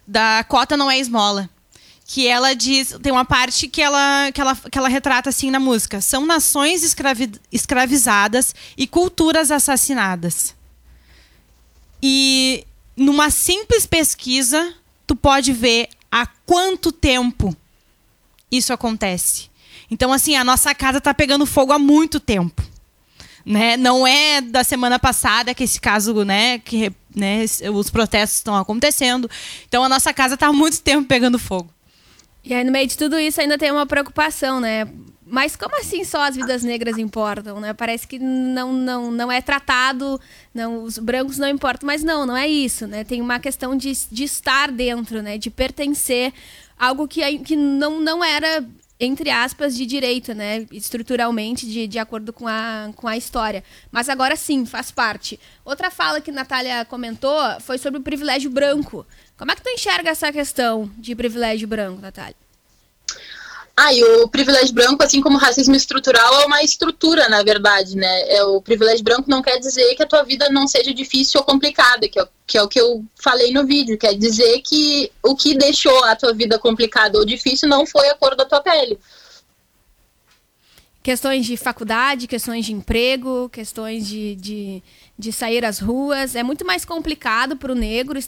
da 0.04 0.44
Cota 0.48 0.76
Não 0.76 0.90
É 0.90 0.98
Esmola 0.98 1.48
que 2.12 2.28
ela 2.28 2.52
diz, 2.54 2.95
tem 3.02 3.11
uma 3.11 3.25
parte 3.25 3.66
que 3.66 3.81
ela, 3.81 4.31
que 4.33 4.38
ela, 4.38 4.54
que 4.54 4.76
ela 4.76 4.88
retrata 4.88 5.31
assim 5.31 5.50
na 5.50 5.59
música. 5.59 5.99
São 6.02 6.26
nações 6.26 6.83
escravi, 6.83 7.33
escravizadas 7.50 8.54
e 8.76 8.87
culturas 8.87 9.50
assassinadas. 9.50 10.54
E 12.02 12.66
numa 12.95 13.31
simples 13.31 13.87
pesquisa, 13.87 14.75
tu 15.07 15.16
pode 15.16 15.54
ver 15.54 15.88
há 16.11 16.26
quanto 16.45 16.92
tempo 16.92 17.57
isso 18.50 18.75
acontece. 18.75 19.49
Então, 19.90 20.12
assim, 20.12 20.37
a 20.37 20.45
nossa 20.45 20.75
casa 20.75 20.99
está 20.99 21.14
pegando 21.14 21.47
fogo 21.47 21.73
há 21.73 21.78
muito 21.78 22.21
tempo. 22.21 22.62
Né? 23.42 23.78
Não 23.78 24.07
é 24.07 24.42
da 24.42 24.62
semana 24.62 24.99
passada 24.99 25.54
que 25.54 25.64
esse 25.64 25.81
caso, 25.81 26.26
né, 26.26 26.59
que 26.59 26.92
né, 27.16 27.47
os 27.73 27.88
protestos 27.88 28.37
estão 28.37 28.54
acontecendo. 28.54 29.31
Então, 29.66 29.83
a 29.83 29.88
nossa 29.88 30.12
casa 30.12 30.35
está 30.35 30.49
há 30.49 30.52
muito 30.52 30.83
tempo 30.83 31.09
pegando 31.09 31.38
fogo. 31.38 31.73
E 32.44 32.52
aí, 32.52 32.64
no 32.64 32.72
meio 32.72 32.87
de 32.87 32.96
tudo 32.99 33.18
isso, 33.18 33.40
ainda 33.40 33.56
tem 33.56 33.70
uma 33.70 33.87
preocupação, 33.87 34.61
né? 34.61 34.88
Mas 35.25 35.56
como 35.56 35.78
assim 35.78 36.04
só 36.04 36.22
as 36.25 36.37
vidas 36.37 36.62
negras 36.62 36.99
importam, 36.99 37.58
né? 37.58 37.72
Parece 37.72 38.06
que 38.06 38.18
não, 38.18 38.72
não, 38.72 39.11
não 39.11 39.32
é 39.32 39.40
tratado, 39.40 40.20
não, 40.52 40.82
os 40.82 40.99
brancos 40.99 41.38
não 41.38 41.49
importam, 41.49 41.87
mas 41.87 42.02
não, 42.02 42.26
não 42.26 42.37
é 42.37 42.46
isso, 42.46 42.87
né? 42.87 43.02
Tem 43.02 43.20
uma 43.20 43.38
questão 43.38 43.75
de, 43.75 43.92
de 44.11 44.25
estar 44.25 44.70
dentro, 44.70 45.22
né? 45.22 45.38
De 45.38 45.49
pertencer, 45.49 46.34
algo 46.78 47.08
que, 47.08 47.38
que 47.38 47.56
não, 47.56 48.00
não 48.00 48.22
era, 48.22 48.62
entre 49.04 49.30
aspas, 49.30 49.76
de 49.76 49.85
direito, 49.85 50.32
né? 50.32 50.64
Estruturalmente, 50.71 51.66
de, 51.66 51.88
de 51.88 51.99
acordo 51.99 52.32
com 52.32 52.47
a, 52.47 52.90
com 52.94 53.09
a 53.09 53.16
história. 53.16 53.64
Mas 53.90 54.09
agora 54.09 54.37
sim, 54.37 54.64
faz 54.64 54.92
parte. 54.92 55.40
Outra 55.64 55.90
fala 55.90 56.21
que 56.21 56.30
Natália 56.30 56.85
comentou 56.85 57.37
foi 57.61 57.78
sobre 57.78 57.99
o 57.99 58.02
privilégio 58.02 58.49
branco. 58.49 59.04
Como 59.37 59.50
é 59.50 59.56
que 59.56 59.62
tu 59.62 59.68
enxerga 59.71 60.11
essa 60.11 60.32
questão 60.32 60.88
de 60.97 61.16
privilégio 61.16 61.66
branco, 61.66 62.00
Natália? 62.00 62.41
Ah, 63.75 63.93
e 63.93 64.05
o 64.05 64.29
privilégio 64.29 64.75
branco, 64.75 65.02
assim 65.02 65.23
como 65.23 65.37
o 65.37 65.41
racismo 65.41 65.75
estrutural, 65.75 66.43
é 66.43 66.47
uma 66.47 66.62
estrutura, 66.62 67.29
na 67.31 67.43
verdade, 67.43 67.97
né? 67.97 68.29
É, 68.29 68.45
o 68.45 68.61
privilégio 68.61 69.02
branco 69.02 69.31
não 69.31 69.41
quer 69.41 69.59
dizer 69.59 69.95
que 69.95 70.02
a 70.02 70.07
tua 70.07 70.23
vida 70.23 70.50
não 70.50 70.69
seja 70.69 70.93
difícil 70.93 71.41
ou 71.41 71.47
complicada, 71.47 72.07
que 72.07 72.21
é, 72.21 72.29
que 72.47 72.59
é 72.59 72.62
o 72.62 72.69
que 72.69 72.79
eu 72.79 73.02
falei 73.19 73.50
no 73.50 73.64
vídeo. 73.64 73.97
Quer 73.97 74.14
dizer 74.14 74.61
que 74.61 75.11
o 75.23 75.35
que 75.35 75.57
deixou 75.57 76.05
a 76.05 76.14
tua 76.14 76.35
vida 76.35 76.59
complicada 76.59 77.19
ou 77.19 77.25
difícil 77.25 77.67
não 77.67 77.87
foi 77.87 78.11
a 78.11 78.14
cor 78.14 78.37
da 78.37 78.45
tua 78.45 78.61
pele. 78.61 78.99
Questões 81.02 81.47
de 81.47 81.57
faculdade, 81.57 82.29
questões 82.29 82.67
de 82.67 82.75
emprego, 82.75 83.49
questões 83.49 84.07
de, 84.07 84.37
de, 84.37 84.83
de 85.19 85.33
sair 85.33 85.64
às 85.64 85.79
ruas. 85.79 86.37
É 86.37 86.43
muito 86.43 86.64
mais 86.64 86.85
complicado 86.85 87.57
para 87.57 87.73
o 87.73 87.75
negro 87.75 88.21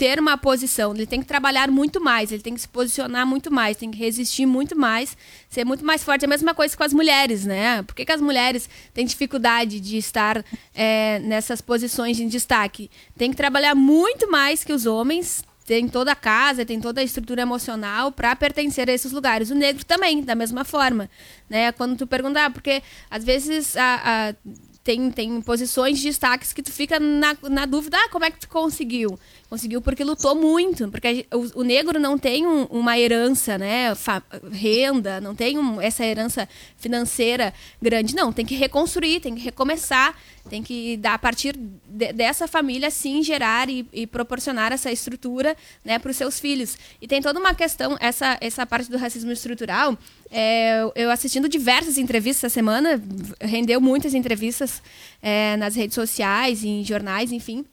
ter 0.00 0.18
uma 0.18 0.38
posição, 0.38 0.94
ele 0.94 1.04
tem 1.04 1.20
que 1.20 1.26
trabalhar 1.26 1.70
muito 1.70 2.00
mais, 2.00 2.32
ele 2.32 2.40
tem 2.40 2.54
que 2.54 2.60
se 2.62 2.66
posicionar 2.66 3.26
muito 3.26 3.52
mais, 3.52 3.76
tem 3.76 3.90
que 3.90 3.98
resistir 3.98 4.46
muito 4.46 4.74
mais, 4.74 5.14
ser 5.50 5.62
muito 5.66 5.84
mais 5.84 6.02
forte. 6.02 6.24
É 6.24 6.26
a 6.26 6.28
mesma 6.28 6.54
coisa 6.54 6.74
com 6.74 6.82
as 6.82 6.94
mulheres, 6.94 7.44
né? 7.44 7.82
Por 7.82 7.94
que, 7.94 8.06
que 8.06 8.12
as 8.12 8.20
mulheres 8.22 8.66
têm 8.94 9.04
dificuldade 9.04 9.78
de 9.78 9.98
estar 9.98 10.42
é, 10.74 11.18
nessas 11.18 11.60
posições 11.60 12.16
de 12.16 12.24
destaque? 12.24 12.90
Tem 13.14 13.30
que 13.30 13.36
trabalhar 13.36 13.74
muito 13.74 14.30
mais 14.30 14.64
que 14.64 14.72
os 14.72 14.86
homens, 14.86 15.44
tem 15.66 15.86
toda 15.86 16.12
a 16.12 16.16
casa, 16.16 16.64
tem 16.64 16.80
toda 16.80 17.02
a 17.02 17.04
estrutura 17.04 17.42
emocional 17.42 18.10
para 18.10 18.34
pertencer 18.34 18.88
a 18.88 18.94
esses 18.94 19.12
lugares. 19.12 19.50
O 19.50 19.54
negro 19.54 19.84
também, 19.84 20.22
da 20.22 20.34
mesma 20.34 20.64
forma, 20.64 21.10
né? 21.46 21.72
Quando 21.72 21.98
tu 21.98 22.06
perguntar, 22.06 22.46
ah, 22.46 22.50
porque 22.50 22.82
às 23.10 23.22
vezes 23.22 23.76
a, 23.76 24.30
a 24.30 24.34
tem, 24.82 25.10
tem 25.10 25.40
posições 25.42 25.98
de 25.98 26.04
destaques 26.04 26.52
que 26.52 26.62
tu 26.62 26.72
fica 26.72 26.98
na, 26.98 27.36
na 27.42 27.66
dúvida, 27.66 27.98
ah, 27.98 28.08
como 28.08 28.24
é 28.24 28.30
que 28.30 28.40
tu 28.40 28.48
conseguiu? 28.48 29.18
Conseguiu 29.48 29.82
porque 29.82 30.02
lutou 30.02 30.34
muito, 30.34 30.88
porque 30.88 31.26
o, 31.32 31.60
o 31.60 31.62
negro 31.62 32.00
não 32.00 32.16
tem 32.16 32.46
um, 32.46 32.64
uma 32.64 32.98
herança, 32.98 33.58
né, 33.58 33.94
fa, 33.94 34.22
renda, 34.50 35.20
não 35.20 35.34
tem 35.34 35.58
um, 35.58 35.80
essa 35.80 36.04
herança 36.04 36.48
financeira 36.78 37.52
grande, 37.80 38.14
não, 38.14 38.32
tem 38.32 38.46
que 38.46 38.54
reconstruir, 38.54 39.20
tem 39.20 39.34
que 39.34 39.42
recomeçar, 39.42 40.16
tem 40.48 40.62
que 40.62 40.96
dar 40.96 41.14
a 41.14 41.18
partir 41.18 41.54
de, 41.56 42.12
dessa 42.12 42.48
família 42.48 42.90
sim 42.90 43.22
gerar 43.22 43.68
e, 43.68 43.86
e 43.92 44.06
proporcionar 44.06 44.72
essa 44.72 44.90
estrutura, 44.90 45.54
né, 45.84 45.98
para 45.98 46.10
os 46.10 46.16
seus 46.16 46.40
filhos. 46.40 46.78
E 47.02 47.06
tem 47.06 47.20
toda 47.20 47.38
uma 47.38 47.54
questão, 47.54 47.98
essa, 48.00 48.38
essa 48.40 48.64
parte 48.64 48.90
do 48.90 48.96
racismo 48.96 49.30
estrutural, 49.30 49.98
é, 50.30 50.82
eu 50.94 51.10
assistindo 51.10 51.48
diversas 51.48 51.98
entrevistas 51.98 52.44
essa 52.44 52.54
semana, 52.54 53.02
rendeu 53.40 53.80
muitas 53.80 54.14
entrevistas 54.14 54.80
é, 55.20 55.56
nas 55.56 55.74
redes 55.74 55.94
sociais, 55.94 56.62
em 56.62 56.84
jornais, 56.84 57.32
enfim, 57.32 57.64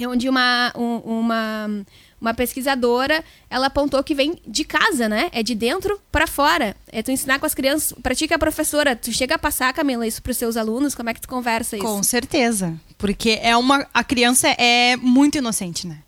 onde 0.00 0.28
uma, 0.28 0.72
um, 0.74 0.96
uma, 0.98 1.84
uma 2.18 2.32
pesquisadora 2.32 3.22
ela 3.50 3.66
apontou 3.66 4.02
que 4.02 4.14
vem 4.14 4.40
de 4.46 4.64
casa, 4.64 5.06
né? 5.06 5.28
É 5.32 5.42
de 5.42 5.54
dentro 5.54 6.00
para 6.10 6.26
fora. 6.26 6.74
É 6.88 7.02
tu 7.02 7.10
ensinar 7.10 7.38
com 7.38 7.44
as 7.44 7.54
crianças. 7.54 7.92
Pratica 8.02 8.36
a 8.36 8.38
professora. 8.38 8.96
Tu 8.96 9.12
chega 9.12 9.34
a 9.34 9.38
passar, 9.38 9.72
Camila, 9.74 10.06
isso 10.06 10.22
para 10.22 10.30
os 10.30 10.38
seus 10.38 10.56
alunos? 10.56 10.94
Como 10.94 11.10
é 11.10 11.14
que 11.14 11.20
tu 11.20 11.28
conversa 11.28 11.76
isso? 11.76 11.84
Com 11.84 12.02
certeza. 12.02 12.74
Porque 12.96 13.38
é 13.42 13.54
uma. 13.54 13.86
A 13.92 14.02
criança 14.02 14.48
é 14.48 14.96
muito 14.96 15.36
inocente, 15.36 15.86
né? 15.86 15.98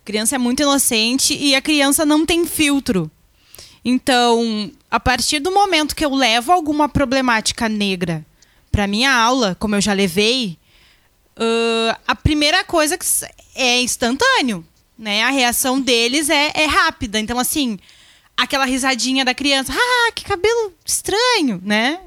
A 0.00 0.04
criança 0.04 0.36
é 0.36 0.38
muito 0.38 0.62
inocente 0.62 1.34
e 1.34 1.56
a 1.56 1.62
criança 1.62 2.06
não 2.06 2.24
tem 2.24 2.46
filtro. 2.46 3.10
Então, 3.84 4.72
a 4.90 4.98
partir 4.98 5.40
do 5.40 5.50
momento 5.50 5.94
que 5.94 6.04
eu 6.04 6.14
levo 6.14 6.52
alguma 6.52 6.88
problemática 6.88 7.68
negra 7.68 8.24
para 8.72 8.86
minha 8.86 9.12
aula, 9.12 9.56
como 9.60 9.76
eu 9.76 9.80
já 9.80 9.92
levei, 9.92 10.58
uh, 11.36 11.96
a 12.06 12.14
primeira 12.14 12.64
coisa 12.64 12.96
que 12.96 13.06
é 13.54 13.80
instantâneo, 13.82 14.66
né? 14.98 15.22
A 15.22 15.30
reação 15.30 15.80
deles 15.80 16.30
é, 16.30 16.52
é 16.54 16.64
rápida. 16.64 17.20
Então, 17.20 17.38
assim, 17.38 17.78
aquela 18.36 18.64
risadinha 18.64 19.24
da 19.24 19.34
criança, 19.34 19.72
ah, 19.72 20.12
que 20.12 20.24
cabelo 20.24 20.72
estranho, 20.84 21.60
né? 21.62 22.00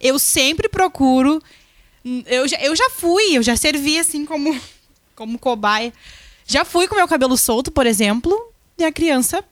Eu 0.00 0.18
sempre 0.18 0.68
procuro. 0.68 1.42
Eu 2.24 2.46
já, 2.46 2.56
eu 2.58 2.76
já 2.76 2.88
fui, 2.90 3.36
eu 3.36 3.42
já 3.42 3.56
servi 3.56 3.98
assim 3.98 4.24
como, 4.24 4.58
como 5.16 5.38
cobaia. 5.38 5.92
Já 6.46 6.64
fui 6.64 6.86
com 6.86 6.94
meu 6.94 7.08
cabelo 7.08 7.36
solto, 7.36 7.72
por 7.72 7.86
exemplo, 7.86 8.52
e 8.78 8.84
a 8.84 8.92
criança 8.92 9.44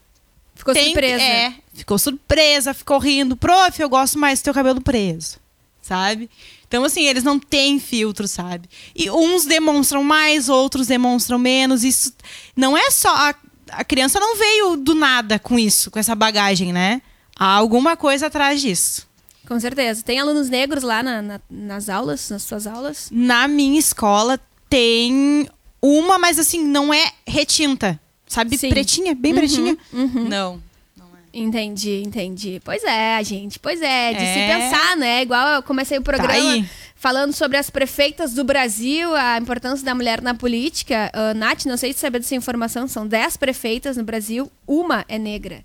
Ficou 0.54 0.72
tem, 0.74 0.86
surpresa. 0.86 1.22
É, 1.22 1.54
ficou 1.74 1.98
surpresa, 1.98 2.72
ficou 2.74 2.98
rindo. 2.98 3.36
Prof, 3.36 3.80
eu 3.80 3.88
gosto 3.88 4.18
mais 4.18 4.40
do 4.40 4.44
teu 4.44 4.54
cabelo 4.54 4.80
preso. 4.80 5.38
Sabe? 5.82 6.30
Então, 6.66 6.82
assim, 6.84 7.02
eles 7.04 7.22
não 7.22 7.38
têm 7.38 7.78
filtro, 7.78 8.26
sabe? 8.26 8.68
E 8.96 9.10
uns 9.10 9.44
demonstram 9.44 10.02
mais, 10.02 10.48
outros 10.48 10.86
demonstram 10.86 11.38
menos. 11.38 11.84
Isso 11.84 12.12
não 12.56 12.76
é 12.76 12.90
só. 12.90 13.14
A, 13.14 13.34
a 13.70 13.84
criança 13.84 14.18
não 14.18 14.36
veio 14.36 14.76
do 14.76 14.94
nada 14.94 15.38
com 15.38 15.58
isso, 15.58 15.90
com 15.90 15.98
essa 15.98 16.14
bagagem, 16.14 16.72
né? 16.72 17.02
Há 17.36 17.46
alguma 17.54 17.96
coisa 17.96 18.28
atrás 18.28 18.62
disso. 18.62 19.06
Com 19.46 19.60
certeza. 19.60 20.02
Tem 20.02 20.18
alunos 20.18 20.48
negros 20.48 20.82
lá 20.82 21.02
na- 21.02 21.20
na- 21.20 21.40
nas 21.50 21.88
aulas, 21.90 22.30
nas 22.30 22.42
suas 22.44 22.66
aulas? 22.66 23.08
Na 23.12 23.46
minha 23.46 23.78
escola 23.78 24.40
tem 24.70 25.46
uma, 25.82 26.18
mas 26.18 26.38
assim, 26.38 26.64
não 26.64 26.94
é 26.94 27.12
retinta. 27.26 28.00
Sabe? 28.26 28.56
Sim. 28.58 28.70
Pretinha, 28.70 29.14
bem 29.14 29.34
pretinha. 29.34 29.76
uhum. 29.92 30.28
Não, 30.28 30.62
não 30.96 31.06
é. 31.06 31.38
Entendi, 31.38 32.02
entendi. 32.04 32.60
Pois 32.64 32.82
é, 32.84 33.22
gente. 33.22 33.58
Pois 33.58 33.80
é, 33.82 34.12
de 34.12 34.20
se 34.20 34.38
É. 34.38 34.56
pensar, 34.58 34.96
né? 34.96 35.22
Igual 35.22 35.46
eu 35.56 35.62
comecei 35.62 35.98
o 35.98 36.02
programa 36.02 36.32
aí. 36.32 36.68
falando 36.96 37.32
sobre 37.32 37.56
as 37.58 37.68
prefeitas 37.70 38.32
do 38.32 38.42
Brasil, 38.44 39.14
a 39.14 39.36
importância 39.38 39.84
da 39.84 39.94
mulher 39.94 40.22
na 40.22 40.34
política. 40.34 41.12
Uh, 41.14 41.36
Nath, 41.36 41.66
não 41.66 41.76
sei 41.76 41.92
se 41.92 42.00
saber 42.00 42.18
dessa 42.18 42.34
informação, 42.34 42.88
são 42.88 43.06
10 43.06 43.36
prefeitas 43.36 43.96
no 43.96 44.04
Brasil, 44.04 44.50
uma 44.66 45.04
é 45.08 45.18
negra. 45.18 45.62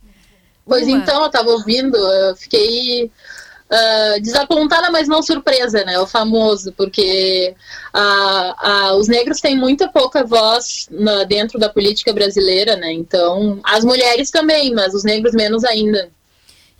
Pois 0.66 0.86
Uma. 0.88 0.98
então, 0.98 1.24
eu 1.24 1.30
tava 1.32 1.50
ouvindo, 1.50 1.96
eu 1.98 2.36
fiquei 2.36 3.10
ah, 3.72 4.16
desapontada, 4.22 4.90
mas 4.92 5.08
não 5.08 5.22
surpresa, 5.22 5.84
né? 5.86 6.00
O 6.00 6.08
famoso, 6.08 6.72
porque 6.74 7.56
ah, 7.94 8.56
ah, 8.58 8.94
os 8.96 9.08
negros 9.08 9.40
têm 9.40 9.58
muita 9.58 9.88
pouca 9.88 10.24
voz 10.24 10.88
na- 10.92 11.24
dentro 11.24 11.60
da 11.60 11.70
política 11.70 12.12
brasileira, 12.14 12.76
né? 12.76 12.92
Então, 12.94 13.60
as 13.64 13.84
mulheres 13.84 14.32
também, 14.32 14.74
mas 14.74 14.94
os 14.94 15.04
negros 15.04 15.34
menos 15.34 15.64
ainda. 15.64 16.10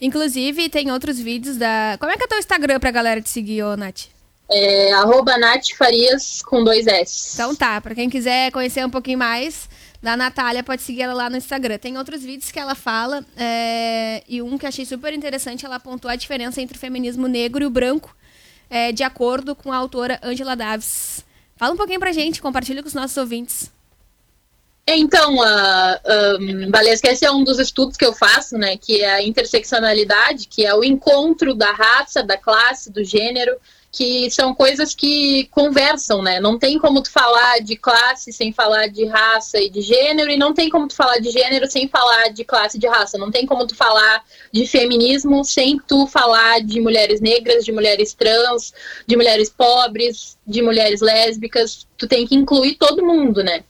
Inclusive, 0.02 0.70
tem 0.70 0.92
outros 0.92 1.20
vídeos 1.20 1.58
da. 1.58 1.98
Como 2.00 2.12
é 2.12 2.18
que 2.18 2.24
é 2.24 2.28
teu 2.28 2.40
Instagram 2.40 2.80
pra 2.80 2.90
galera 2.92 3.22
te 3.22 3.30
seguir, 3.30 3.64
ô 3.64 3.76
Nath? 3.76 4.04
É, 4.50 4.92
arroba 4.94 5.38
Nath 5.38 5.68
Farias 5.78 6.42
com 6.42 6.64
dois 6.64 6.88
S. 6.88 7.32
Então 7.36 7.54
tá, 7.56 7.80
pra 7.82 7.94
quem 7.94 8.10
quiser 8.10 8.52
conhecer 8.52 8.84
um 8.86 8.90
pouquinho 8.90 9.20
mais 9.20 9.70
da 10.02 10.16
Natália, 10.16 10.64
pode 10.64 10.82
seguir 10.82 11.02
ela 11.02 11.14
lá 11.14 11.30
no 11.30 11.38
Instagram. 11.38 11.78
Tem 11.78 11.98
outros 11.98 12.24
vídeos 12.24 12.52
que 12.52 12.60
ela 12.60 12.76
fala, 12.76 13.26
é, 13.36 14.24
e 14.28 14.42
um 14.42 14.58
que 14.58 14.66
achei 14.66 14.86
super 14.86 15.14
interessante, 15.14 15.66
ela 15.66 15.76
apontou 15.76 16.10
a 16.10 16.16
diferença 16.16 16.62
entre 16.62 16.78
o 16.78 16.80
feminismo 16.80 17.28
negro 17.28 17.64
e 17.64 17.68
o 17.68 17.70
branco, 17.70 18.16
é, 18.70 18.92
de 18.92 19.04
acordo 19.04 19.56
com 19.56 19.72
a 19.72 19.78
autora 19.78 20.20
Angela 20.24 20.56
Davis. 20.56 21.26
Fala 21.56 21.74
um 21.74 21.78
pouquinho 21.78 22.00
pra 22.00 22.14
gente, 22.14 22.42
compartilha 22.42 22.82
com 22.82 22.88
os 22.88 22.94
nossos 22.94 23.18
ouvintes. 23.18 23.72
Então, 24.88 25.42
a, 25.44 26.00
um, 26.40 26.72
Valesca, 26.72 27.12
esse 27.12 27.24
é 27.24 27.32
um 27.32 27.44
dos 27.44 27.60
estudos 27.60 27.96
que 27.96 28.06
eu 28.06 28.14
faço, 28.14 28.58
né? 28.58 28.76
Que 28.76 29.04
é 29.04 29.14
a 29.16 29.24
interseccionalidade, 29.24 30.48
que 30.48 30.66
é 30.66 30.74
o 30.74 30.84
encontro 30.84 31.54
da 31.54 31.72
raça, 31.72 32.24
da 32.24 32.38
classe, 32.38 32.92
do 32.92 33.04
gênero, 33.04 33.56
que 33.92 34.30
são 34.30 34.54
coisas 34.54 34.94
que 34.94 35.48
conversam, 35.52 36.22
né? 36.22 36.40
Não 36.40 36.60
tem 36.60 36.78
como 36.78 37.02
tu 37.02 37.12
falar 37.12 37.60
de 37.60 37.76
classe 37.76 38.32
sem 38.32 38.54
falar 38.54 38.88
de 38.88 39.06
raça 39.06 39.60
e 39.60 39.70
de 39.70 39.82
gênero, 39.82 40.30
e 40.30 40.38
não 40.38 40.54
tem 40.54 40.70
como 40.70 40.88
tu 40.88 40.96
falar 40.96 41.18
de 41.18 41.32
gênero 41.32 41.70
sem 41.70 41.88
falar 41.88 42.30
de 42.30 42.44
classe 42.44 42.78
e 42.78 42.80
de 42.80 42.88
raça. 42.88 43.18
Não 43.18 43.32
tem 43.32 43.46
como 43.46 43.66
tu 43.66 43.76
falar 43.76 44.24
de 44.52 44.68
feminismo 44.68 45.44
sem 45.44 45.80
tu 45.80 46.06
falar 46.06 46.62
de 46.62 46.80
mulheres 46.80 47.20
negras, 47.20 47.66
de 47.66 47.72
mulheres 47.72 48.14
trans, 48.14 48.74
de 49.08 49.16
mulheres 49.16 49.50
pobres, 49.50 50.38
de 50.46 50.62
mulheres 50.62 51.02
lésbicas. 51.02 51.88
Tu 51.98 52.08
tem 52.08 52.28
que 52.28 52.36
incluir 52.36 52.76
todo 52.76 53.06
mundo, 53.06 53.44
né? 53.44 53.64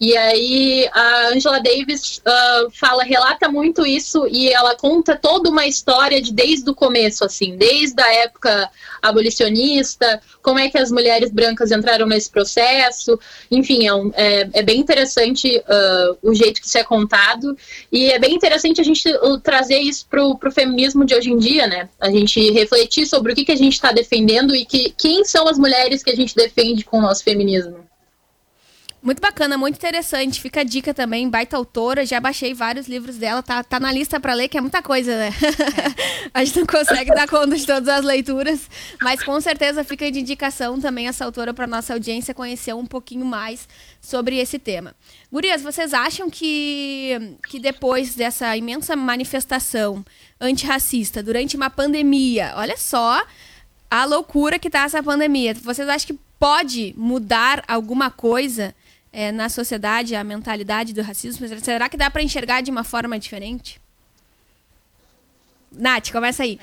E 0.00 0.16
aí 0.16 0.88
a 0.94 1.28
Angela 1.28 1.60
Davis 1.60 2.22
ah, 2.24 2.66
fala, 2.72 3.02
relata 3.04 3.50
muito 3.50 3.84
isso 3.86 4.26
e 4.28 4.48
ela 4.48 4.74
conta 4.74 5.14
toda 5.14 5.50
uma 5.50 5.66
história 5.66 6.22
de 6.22 6.32
desde 6.32 6.70
o 6.70 6.74
começo, 6.74 7.22
assim, 7.22 7.54
desde 7.56 8.00
a 8.02 8.14
época 8.14 8.70
abolicionista, 9.02 10.20
como 10.42 10.58
é 10.58 10.70
que 10.70 10.78
as 10.78 10.90
mulheres 10.90 11.30
brancas 11.30 11.70
entraram 11.70 12.06
nesse 12.06 12.30
processo, 12.30 13.18
enfim, 13.50 13.86
é, 13.86 13.94
um- 13.94 14.10
é- 14.14 14.48
é 14.54 14.62
bem 14.62 14.80
interessante 14.80 15.62
ah, 15.68 16.16
o 16.22 16.32
jeito 16.34 16.62
que 16.62 16.66
isso 16.66 16.78
é 16.78 16.84
contado 16.84 17.54
e 17.92 18.10
é 18.10 18.18
bem 18.18 18.34
interessante 18.34 18.80
a 18.80 18.84
gente 18.84 19.06
uh, 19.16 19.38
trazer 19.40 19.78
isso 19.80 20.06
pro, 20.08 20.36
pro 20.38 20.50
feminismo 20.50 21.04
de 21.04 21.14
hoje 21.14 21.30
em 21.30 21.36
dia, 21.38 21.66
né? 21.66 21.88
A 22.00 22.10
gente 22.10 22.50
refletir 22.52 23.06
sobre 23.06 23.32
o 23.32 23.36
que, 23.36 23.44
que 23.44 23.52
a 23.52 23.56
gente 23.56 23.74
está 23.74 23.92
defendendo 23.92 24.54
e 24.54 24.64
que, 24.64 24.94
quem 24.96 25.24
são 25.24 25.46
as 25.46 25.58
mulheres 25.58 26.02
que 26.02 26.10
a 26.10 26.16
gente 26.16 26.34
defende 26.34 26.84
com 26.84 26.98
o 26.98 27.02
nosso 27.02 27.22
feminismo. 27.22 27.89
Muito 29.02 29.18
bacana, 29.18 29.56
muito 29.56 29.76
interessante. 29.76 30.40
Fica 30.40 30.60
a 30.60 30.64
dica 30.64 30.92
também, 30.92 31.28
baita 31.28 31.56
autora. 31.56 32.04
Já 32.04 32.20
baixei 32.20 32.52
vários 32.52 32.86
livros 32.86 33.16
dela, 33.16 33.42
tá, 33.42 33.64
tá 33.64 33.80
na 33.80 33.90
lista 33.90 34.20
pra 34.20 34.34
ler, 34.34 34.46
que 34.48 34.58
é 34.58 34.60
muita 34.60 34.82
coisa, 34.82 35.16
né? 35.16 35.30
a 36.34 36.44
gente 36.44 36.58
não 36.58 36.66
consegue 36.66 37.10
dar 37.14 37.26
conta 37.26 37.56
de 37.56 37.64
todas 37.64 37.88
as 37.88 38.04
leituras, 38.04 38.68
mas 39.00 39.22
com 39.22 39.40
certeza 39.40 39.82
fica 39.82 40.10
de 40.10 40.20
indicação 40.20 40.78
também 40.78 41.08
essa 41.08 41.24
autora 41.24 41.54
pra 41.54 41.66
nossa 41.66 41.94
audiência 41.94 42.34
conhecer 42.34 42.74
um 42.74 42.84
pouquinho 42.84 43.24
mais 43.24 43.66
sobre 44.02 44.36
esse 44.38 44.58
tema. 44.58 44.94
Gurias, 45.32 45.62
vocês 45.62 45.94
acham 45.94 46.28
que, 46.28 47.38
que 47.48 47.58
depois 47.58 48.14
dessa 48.14 48.54
imensa 48.54 48.94
manifestação 48.94 50.04
antirracista 50.38 51.22
durante 51.22 51.56
uma 51.56 51.70
pandemia, 51.70 52.52
olha 52.54 52.76
só 52.76 53.22
a 53.90 54.04
loucura 54.04 54.58
que 54.58 54.68
tá 54.68 54.82
essa 54.82 55.02
pandemia. 55.02 55.54
Vocês 55.54 55.88
acham 55.88 56.08
que 56.08 56.20
pode 56.38 56.94
mudar 56.96 57.64
alguma 57.66 58.10
coisa 58.10 58.74
eh, 59.12 59.32
na 59.32 59.48
sociedade, 59.48 60.14
a 60.14 60.24
mentalidade 60.24 60.92
do 60.92 61.02
racismo? 61.02 61.46
Será 61.60 61.88
que 61.88 61.96
dá 61.96 62.10
pra 62.10 62.22
enxergar 62.22 62.60
de 62.60 62.70
uma 62.70 62.84
forma 62.84 63.18
diferente? 63.18 63.80
Nath, 65.72 66.10
começa 66.10 66.42
aí. 66.42 66.58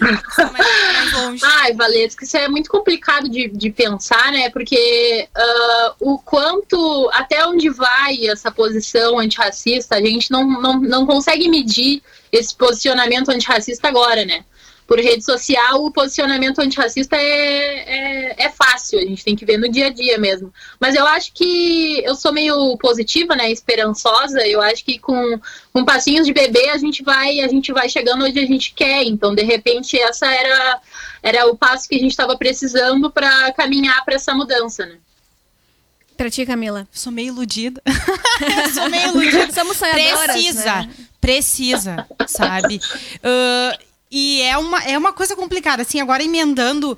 Mais, 0.00 0.52
mais. 0.52 1.42
Ai, 1.42 1.72
Valesca, 1.72 2.24
isso 2.24 2.36
é 2.36 2.48
muito 2.48 2.68
complicado 2.68 3.30
de, 3.30 3.48
de 3.48 3.70
pensar, 3.70 4.30
né? 4.30 4.50
Porque 4.50 5.26
ah, 5.34 5.94
o 6.00 6.18
quanto, 6.18 7.10
até 7.14 7.46
onde 7.46 7.70
vai 7.70 8.26
essa 8.26 8.50
posição 8.50 9.18
antirracista, 9.18 9.96
a 9.96 10.00
gente 10.00 10.30
não, 10.30 10.46
não, 10.46 10.80
não 10.80 11.06
consegue 11.06 11.48
medir 11.48 12.02
esse 12.30 12.54
posicionamento 12.54 13.30
antirracista 13.30 13.88
agora, 13.88 14.24
né? 14.26 14.44
Por 14.86 14.98
rede 14.98 15.24
social, 15.24 15.82
o 15.82 15.90
posicionamento 15.90 16.58
antirracista 16.58 17.16
é, 17.16 17.20
é, 17.20 18.44
é 18.44 18.50
fácil, 18.50 18.98
a 18.98 19.02
gente 19.02 19.24
tem 19.24 19.34
que 19.34 19.46
ver 19.46 19.56
no 19.56 19.68
dia 19.68 19.86
a 19.86 19.90
dia 19.90 20.18
mesmo. 20.18 20.52
Mas 20.78 20.94
eu 20.94 21.06
acho 21.06 21.32
que 21.32 22.02
eu 22.04 22.14
sou 22.14 22.32
meio 22.32 22.76
positiva, 22.76 23.34
né? 23.34 23.50
Esperançosa. 23.50 24.46
Eu 24.46 24.60
acho 24.60 24.84
que 24.84 24.98
com, 24.98 25.40
com 25.72 25.84
passinhos 25.84 26.26
de 26.26 26.34
bebê 26.34 26.68
a 26.68 26.76
gente 26.76 27.02
vai 27.02 27.40
a 27.40 27.48
gente 27.48 27.72
vai 27.72 27.88
chegando 27.88 28.24
onde 28.24 28.38
a 28.38 28.46
gente 28.46 28.74
quer. 28.74 29.04
Então, 29.04 29.34
de 29.34 29.42
repente, 29.42 29.98
essa 29.98 30.26
era 30.26 30.80
era 31.22 31.46
o 31.46 31.56
passo 31.56 31.88
que 31.88 31.94
a 31.94 31.98
gente 31.98 32.10
estava 32.10 32.36
precisando 32.36 33.10
para 33.10 33.52
caminhar 33.52 34.04
para 34.04 34.14
essa 34.14 34.34
mudança, 34.34 34.84
né? 34.84 34.96
Pra 36.16 36.30
ti, 36.30 36.46
Camila. 36.46 36.86
Sou 36.92 37.10
meio 37.10 37.28
iludida. 37.28 37.82
Sou 38.72 38.88
meio 38.88 39.08
iludida. 39.08 39.52
Somos 39.52 39.76
sonhadoras, 39.76 40.32
Precisa, 40.32 40.64
né? 40.64 40.90
precisa, 41.20 42.06
sabe? 42.26 42.80
Ah, 43.22 43.78
e 44.16 44.42
é 44.42 44.56
uma, 44.56 44.80
é 44.84 44.96
uma 44.96 45.12
coisa 45.12 45.34
complicada, 45.34 45.82
assim, 45.82 46.00
agora 46.00 46.22
emendando 46.22 46.96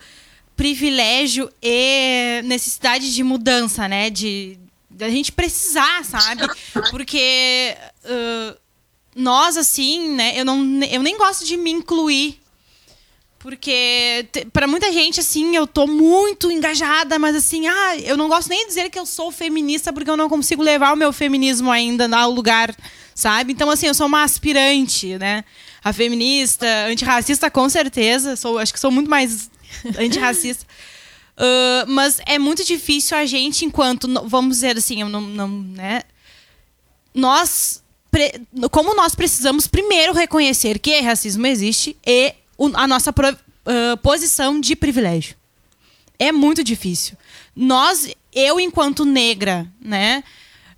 privilégio 0.55 1.50
e 1.62 2.42
necessidade 2.44 3.14
de 3.14 3.22
mudança, 3.22 3.88
né? 3.88 4.11
De 4.11 4.59
da 4.90 5.09
gente 5.09 5.33
precisar, 5.33 6.05
sabe? 6.05 6.42
Porque 6.90 7.74
ah, 8.05 8.55
nós, 9.14 9.57
assim, 9.57 10.11
né? 10.11 10.38
Eu, 10.38 10.44
não, 10.44 10.59
eu 10.85 11.02
nem 11.02 11.16
gosto 11.16 11.46
de 11.46 11.57
me 11.57 11.70
incluir 11.70 12.38
porque 13.38 14.26
pra 14.52 14.66
muita 14.66 14.92
gente, 14.92 15.20
assim, 15.20 15.57
eu 15.57 15.66
tô 15.66 15.87
muito 15.87 16.50
engajada, 16.50 17.18
mas 17.18 17.35
assim, 17.37 17.66
ah, 17.66 17.96
eu 17.98 18.16
não 18.16 18.29
gosto 18.29 18.48
nem 18.48 18.62
de 18.62 18.68
dizer 18.68 18.90
que 18.90 18.98
eu 18.98 19.07
sou 19.07 19.31
feminista 19.31 19.90
porque 19.90 20.11
eu 20.11 20.16
não 20.16 20.29
consigo 20.29 20.62
levar 20.62 20.92
o 20.92 20.96
meu 20.96 21.12
feminismo 21.12 21.70
ainda 21.70 22.09
ao 22.18 22.31
lugar, 22.31 22.74
sabe? 23.14 23.52
Então, 23.52 23.70
assim, 23.70 23.87
eu 23.87 23.94
sou 23.94 24.07
uma 24.07 24.22
aspirante, 24.22 25.16
né? 25.16 25.44
A 25.87 25.92
feminista, 25.92 26.66
antirracista, 26.88 27.49
com 27.49 27.68
certeza. 27.68 28.35
Sou, 28.35 28.59
acho 28.59 28.72
que 28.72 28.81
sou 28.81 28.90
muito 28.90 29.09
mais 29.09 29.51
antirracista. 29.99 30.66
Ah, 31.38 31.85
mas 31.87 32.18
é 32.25 32.38
muito 32.38 32.64
difícil 32.64 33.14
a 33.14 33.27
gente, 33.27 33.66
enquanto, 33.66 34.09
vamos 34.27 34.57
dizer 34.57 34.79
assim, 34.79 35.03
eu 35.03 35.09
não, 35.11 35.20
não 35.20 35.49
né? 35.49 36.01
nós, 37.14 37.83
pre- 38.11 38.40
como 38.70 38.94
nós 38.94 39.14
precisamos 39.14 39.66
primeiro 39.66 40.14
reconhecer 40.14 40.79
que 40.79 40.99
racismo 41.01 41.46
existe 41.46 41.94
e 42.07 42.33
a 42.72 42.87
nossa 42.87 43.12
pro- 43.12 43.37
ah, 43.66 43.96
posição 44.03 44.59
de 44.59 44.75
privilégio. 44.75 45.37
É 46.18 46.33
muito 46.33 46.64
difícil. 46.64 47.18
Nós, 47.55 48.09
eu 48.33 48.59
enquanto 48.59 49.05
negra, 49.05 49.66
né, 49.79 50.25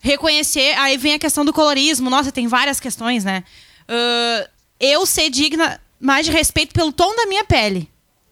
reconhecer, 0.01 0.75
aí 0.77 0.97
vem 0.97 1.15
a 1.15 1.19
questão 1.21 1.45
do 1.45 1.53
colorismo, 1.53 2.11
nossa, 2.11 2.33
tem 2.33 2.49
várias 2.49 2.81
questões, 2.81 3.23
né? 3.25 3.45
Ah, 3.87 4.49
eu 4.81 5.05
ser 5.07 5.31
digna 5.31 5.81
mais 6.01 6.27
de 6.27 6.33
respeito 6.33 6.73
pelo 6.73 6.93
tom 6.93 7.15
da 7.17 7.27
minha 7.27 7.45
pele. 7.45 7.89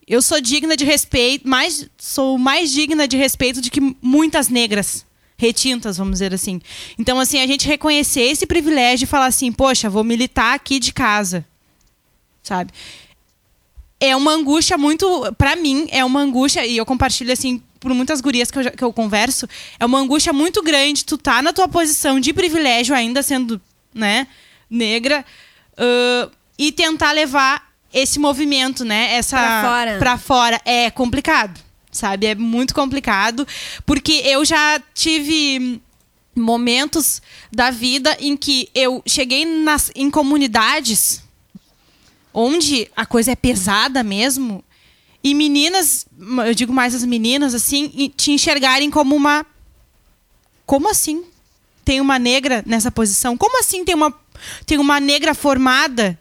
Eu 0.07 0.23
sou 0.23 0.41
digna 0.41 0.77
de 0.77 0.85
respeito, 0.85 1.49
mais 1.49 1.89
sou 1.99 2.39
mais 2.39 2.71
digna 2.71 3.09
de 3.09 3.17
respeito 3.17 3.61
do 3.61 3.71
que 3.71 3.81
muitas 4.01 4.49
negras 4.49 5.05
retintas, 5.37 5.99
vamos 5.99 6.15
dizer 6.15 6.33
assim. 6.33 6.61
Então, 6.99 7.19
assim, 7.19 7.41
a 7.41 7.47
gente 7.47 7.67
reconhecer 7.67 8.23
esse 8.23 8.47
privilégio 8.47 9.05
e 9.05 9.09
falar 9.09 9.27
assim, 9.27 9.53
poxa, 9.53 9.91
vou 9.91 10.05
militar 10.05 10.55
aqui 10.55 10.79
de 10.79 10.93
casa, 10.93 11.45
sabe? 12.43 12.73
É 13.99 14.15
uma 14.15 14.33
angústia 14.33 14.79
muito, 14.79 15.07
Pra 15.37 15.57
mim, 15.57 15.89
é 15.91 16.05
uma 16.05 16.21
angústia 16.21 16.65
e 16.65 16.77
eu 16.77 16.87
compartilho 16.87 17.33
assim 17.33 17.63
por 17.81 17.93
muitas 17.95 18.21
gurias 18.21 18.51
que 18.51 18.59
eu, 18.59 18.71
que 18.73 18.85
eu 18.85 18.93
converso, 18.93 19.49
é 19.79 19.85
uma 19.85 19.99
angústia 19.99 20.33
muito 20.33 20.63
grande 20.63 21.05
tu 21.05 21.17
tá 21.17 21.41
na 21.41 21.53
tua 21.53 21.69
posição 21.69 22.19
de 22.19 22.33
privilégio 22.33 22.95
ainda 22.95 23.23
sendo, 23.23 23.61
né, 23.95 24.27
negra, 24.69 25.25
ãh, 25.79 26.31
e 26.59 26.73
tentar 26.73 27.13
levar 27.13 27.71
esse 27.93 28.19
movimento, 28.19 28.85
né? 28.85 29.15
Essa 29.15 29.37
Pra 29.37 29.63
fora. 29.63 29.99
pra 29.99 30.19
fora 30.19 30.61
é 30.65 30.91
complicado, 30.91 31.61
sabe? 31.91 32.27
É 32.27 32.35
muito 32.35 32.75
complicado, 32.75 33.47
porque 33.85 34.23
eu 34.25 34.45
já 34.45 34.81
tive 34.95 35.81
momentos 36.35 37.23
da 37.51 37.71
vida 37.71 38.17
em 38.21 38.37
que 38.37 38.69
eu 38.75 39.03
cheguei 39.07 39.45
nas, 39.45 39.91
em 39.95 40.11
comunidades 40.11 41.23
onde 42.33 42.91
a 42.95 43.07
coisa 43.07 43.33
é 43.33 43.37
pesada 43.37 44.03
mesmo 44.03 44.63
e 45.25 45.35
meninas, 45.35 46.07
eu 46.47 46.55
digo 46.55 46.73
mais 46.73 46.95
as 46.95 47.03
meninas 47.05 47.55
assim, 47.55 48.13
te 48.15 48.31
enxergarem 48.31 48.91
como 48.91 49.17
uma 49.17 49.45
como 50.67 50.91
assim 50.91 51.25
tem 51.85 52.01
uma 52.01 52.19
negra 52.19 52.63
nessa 52.67 52.91
posição? 52.91 53.37
Como 53.37 53.59
assim 53.61 53.85
tem 53.85 53.95
uma 53.95 54.11
tem 54.65 54.79
uma 54.79 54.99
negra 55.01 55.35
formada, 55.35 56.19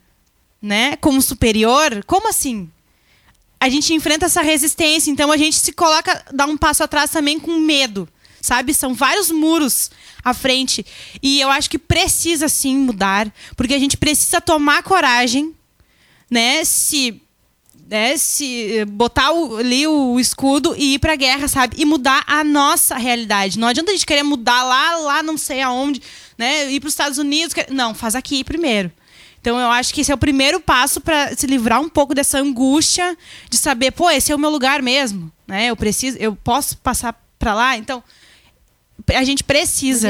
né, 0.62 0.96
como 0.98 1.22
superior? 1.22 2.04
Como 2.06 2.28
assim? 2.30 2.70
A 3.60 3.70
gente 3.70 3.94
enfrenta 3.94 4.26
essa 4.26 4.42
resistência, 4.42 5.10
então 5.12 5.32
a 5.32 5.38
gente 5.38 5.58
se 5.58 5.72
coloca, 5.72 6.24
dá 6.34 6.46
um 6.46 6.58
passo 6.58 6.84
atrás 6.84 7.10
também 7.10 7.40
com 7.40 7.58
medo, 7.60 8.08
sabe? 8.42 8.74
São 8.74 8.94
vários 8.94 9.32
muros 9.32 9.90
à 10.24 10.34
frente 10.34 10.86
e 11.22 11.40
eu 11.40 11.50
acho 11.50 11.70
que 11.70 11.80
precisa 11.80 12.48
sim 12.50 12.78
mudar, 12.78 13.32
porque 13.56 13.74
a 13.74 13.80
gente 13.80 13.98
precisa 13.98 14.40
tomar 14.42 14.84
coragem, 14.84 15.54
né? 16.30 16.64
Se 16.66 17.22
né, 17.88 18.18
se 18.18 18.84
botar 18.86 19.32
o- 19.32 19.58
ali 19.58 19.86
o 19.86 20.20
escudo 20.20 20.74
e 20.76 20.96
ir 20.96 21.00
pra 21.00 21.16
guerra, 21.16 21.48
sabe? 21.48 21.76
E 21.80 21.86
mudar 21.86 22.24
a 22.26 22.44
nossa 22.44 22.98
realidade. 22.98 23.60
Não 23.60 23.68
adianta 23.68 23.92
a 23.92 23.94
gente 23.94 24.08
querer 24.08 24.24
mudar 24.24 24.64
lá, 24.64 24.96
lá 24.98 25.22
não 25.22 25.38
sei 25.38 25.62
aonde, 25.62 26.02
né? 26.38 26.72
Ir 26.72 26.80
para 26.80 26.88
os 26.88 26.94
Estados 26.94 27.18
Unidos. 27.18 27.54
que- 27.54 27.72
Não, 27.72 27.94
faz 27.94 28.16
aqui 28.16 28.44
primeiro. 28.44 28.92
Então 29.42 29.60
eu 29.60 29.70
acho 29.70 29.94
que 29.94 30.02
esse 30.02 30.12
é 30.12 30.16
o 30.16 30.18
primeiro 30.18 30.60
passo 30.60 31.00
para 31.00 31.36
se 31.36 31.46
livrar 31.46 31.80
um 31.80 31.88
pouco 31.90 32.16
dessa 32.16 32.40
angústia 32.40 33.16
de 33.50 33.58
saber, 33.58 33.92
pô, 33.92 34.10
esse 34.10 34.32
é 34.32 34.36
o 34.36 34.40
meu 34.40 34.50
lugar 34.50 34.82
mesmo, 34.82 35.32
né? 35.48 35.68
Eu 35.68 35.76
preciso, 35.76 36.18
eu 36.18 36.36
posso 36.36 36.78
passar 36.78 37.14
para 37.38 37.54
lá. 37.54 37.78
Então 37.78 38.04
a 39.14 39.24
gente 39.24 39.44
precisa 39.44 40.10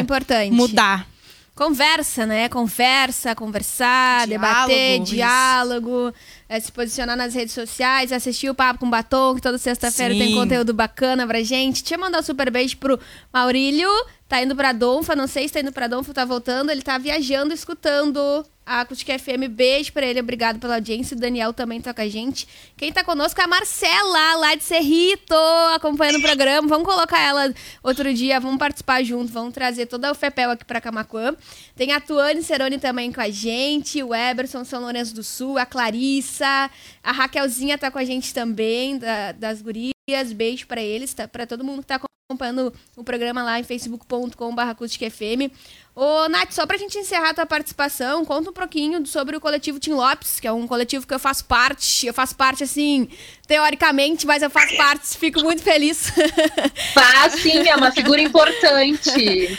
mudar. 0.56 1.08
Conversa, 1.54 2.26
né? 2.26 2.50
Conversa, 2.50 3.34
conversar, 3.34 4.28
Diálogo, 4.28 4.30
debater, 4.68 5.00
diálogo, 5.02 6.14
é, 6.50 6.60
se 6.60 6.70
posicionar 6.70 7.16
nas 7.16 7.34
redes 7.34 7.54
sociais, 7.54 8.12
assistir 8.12 8.50
o 8.50 8.54
Papo 8.56 8.82
com 8.82 8.90
Batom, 8.90 9.36
que 9.36 9.42
toda 9.42 9.58
sexta-feira 9.58 10.14
tem 10.14 10.34
conteúdo 10.36 10.74
bacana 10.74 11.26
pra 11.26 11.42
gente. 11.44 11.82
Deixa 11.82 11.96
eu 11.96 12.00
mandar 12.00 12.20
um 12.20 12.24
super 12.24 12.52
beijo 12.52 12.76
pro 12.76 13.00
Maurílio, 13.34 13.90
tá 14.28 14.42
indo 14.42 14.56
pra 14.56 14.72
Donfa, 14.72 15.16
não 15.16 15.28
sei 15.28 15.48
se 15.48 15.54
tá 15.54 15.60
indo 15.60 15.72
pra 15.72 15.88
Donfa, 15.88 16.14
tá 16.14 16.26
voltando, 16.26 16.72
ele 16.72 16.82
tá 16.82 16.98
viajando, 16.98 17.54
escutando 17.54 18.46
a 18.66 18.82
Acústica 18.82 19.18
FM. 19.20 19.48
Beijo 19.52 19.94
pra 19.94 20.08
ele, 20.08 20.20
obrigado 20.20 20.58
pela 20.60 20.76
audiência. 20.76 21.16
O 21.16 21.20
Daniel 21.20 21.54
também 21.54 21.80
tá 21.80 21.94
com 21.94 22.02
a 22.02 22.08
gente. 22.10 22.48
Quem 22.76 22.92
tá 22.92 23.04
conosco 23.04 23.40
é 23.40 23.44
a 23.44 23.48
Marcela, 23.48 24.36
lá 24.38 24.56
de 24.56 24.64
Cerrito, 24.64 25.36
acompanhando 25.76 26.16
o 26.18 26.22
programa. 26.22 26.68
Vamos 26.68 26.88
colocar 26.88 27.20
ela 27.20 27.54
outro 27.84 28.12
dia, 28.12 28.40
vamos 28.40 28.58
participar 28.58 29.04
junto, 29.04 29.32
vamos 29.32 29.54
trazer 29.54 29.86
toda 29.86 30.12
o 30.12 30.16
FEPEL 30.16 30.50
aqui 30.50 30.66
pra 30.66 30.82
Camacuã. 30.82 31.36
Tem 31.76 31.92
a 31.92 32.02
Tuane 32.02 32.42
Ceroni 32.42 32.80
também 32.80 33.12
com 33.12 33.22
a 33.22 33.30
gente, 33.30 34.02
o 34.02 34.16
Eberson 34.16 34.66
São 34.66 34.82
Lourenço 34.82 35.14
do 35.14 35.24
Sul, 35.24 35.60
a 35.60 35.66
Clarissa, 35.68 36.72
a 37.04 37.12
Raquelzinha 37.12 37.78
tá 37.78 37.92
com 37.92 38.00
a 38.00 38.04
gente 38.04 38.34
também, 38.34 38.98
da- 38.98 39.32
das 39.34 39.62
gurias. 39.62 39.95
Beijo 40.08 40.68
pra 40.68 40.80
eles, 40.80 41.16
tá, 41.16 41.28
pra 41.28 41.48
todo 41.48 41.64
mundo 41.64 41.82
que 41.82 41.88
tá 41.88 42.00
acompanhando 42.30 42.72
o 42.96 43.04
programa 43.04 43.42
lá 43.42 43.60
em 43.60 43.64
facebook.com.br 43.64 44.62
acústicafm. 44.62 45.50
Ô, 45.96 46.30
Nath, 46.30 46.52
só 46.52 46.64
pra 46.68 46.78
gente 46.78 46.96
encerrar 46.96 47.32
a 47.32 47.34
tua 47.34 47.46
participação, 47.48 48.24
conta 48.24 48.52
um 48.52 48.54
pouquinho 48.54 49.04
sobre 49.08 49.36
o 49.36 49.42
coletivo 49.42 49.80
Tim 49.80 49.94
Lopes, 49.94 50.40
que 50.40 50.46
é 50.46 50.52
um 50.52 50.68
coletivo 50.68 51.08
que 51.08 51.14
eu 51.16 51.18
faço 51.18 51.46
parte. 51.46 52.06
Eu 52.06 52.14
faço 52.14 52.36
parte, 52.36 52.64
assim, 52.64 53.10
teoricamente, 53.48 54.28
mas 54.28 54.44
eu 54.44 54.50
faço 54.52 54.78
parte, 54.78 55.18
fico 55.18 55.42
muito 55.42 55.64
feliz. 55.64 56.12
Faz 56.94 57.42
sim, 57.42 57.68
é 57.68 57.76
uma 57.76 57.92
figura 57.92 58.22
importante. 58.22 59.58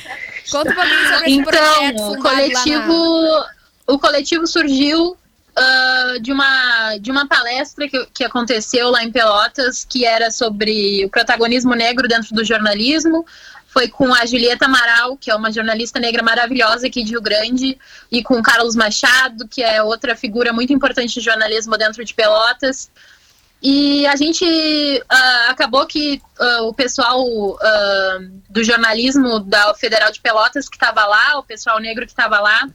conta 0.48 0.70
um 0.70 0.74
pouquinho 0.76 1.08
sobre 1.08 1.30
esse 1.30 1.42
projeto 1.42 1.92
Então, 1.92 2.12
o 2.12 2.22
coletivo, 2.22 3.44
o 3.88 3.98
coletivo 3.98 4.46
surgiu 4.46 5.16
ah, 5.56 6.18
de, 6.20 6.30
uma, 6.30 6.98
de 6.98 7.10
uma 7.10 7.26
palestra 7.26 7.88
que, 7.88 8.06
que 8.12 8.24
aconteceu 8.24 8.90
lá 8.90 9.02
em 9.02 9.10
Pelotas, 9.10 9.86
que 9.88 10.04
era 10.04 10.30
sobre 10.30 11.04
o 11.06 11.08
protagonismo 11.08 11.74
negro 11.74 12.06
dentro 12.06 12.34
do 12.34 12.44
jornalismo. 12.44 13.24
Foi 13.66 13.88
com 13.88 14.12
a 14.14 14.26
Julieta 14.26 14.66
Amaral, 14.66 15.16
que 15.16 15.30
é 15.30 15.34
uma 15.34 15.50
jornalista 15.50 15.98
negra 15.98 16.22
maravilhosa 16.22 16.86
aqui 16.86 17.02
de 17.02 17.12
Rio 17.12 17.22
Grande, 17.22 17.78
e 18.12 18.22
com 18.22 18.38
o 18.38 18.42
Carlos 18.42 18.76
Machado, 18.76 19.48
que 19.48 19.62
é 19.62 19.82
outra 19.82 20.14
figura 20.14 20.52
muito 20.52 20.74
importante 20.74 21.14
de 21.14 21.20
jornalismo 21.20 21.76
dentro 21.78 22.04
de 22.04 22.12
Pelotas. 22.12 22.90
E 23.62 24.06
a 24.06 24.16
gente 24.16 24.44
ah, 25.08 25.46
acabou 25.48 25.86
que 25.86 26.20
ah, 26.38 26.62
o 26.64 26.74
pessoal 26.74 27.26
ah, 27.62 28.18
do 28.50 28.62
jornalismo 28.62 29.40
da 29.40 29.74
Federal 29.74 30.12
de 30.12 30.20
Pelotas 30.20 30.68
que 30.68 30.76
estava 30.76 31.06
lá, 31.06 31.38
o 31.38 31.42
pessoal 31.42 31.80
negro 31.80 32.04
que 32.04 32.12
estava 32.12 32.40
lá, 32.40 32.68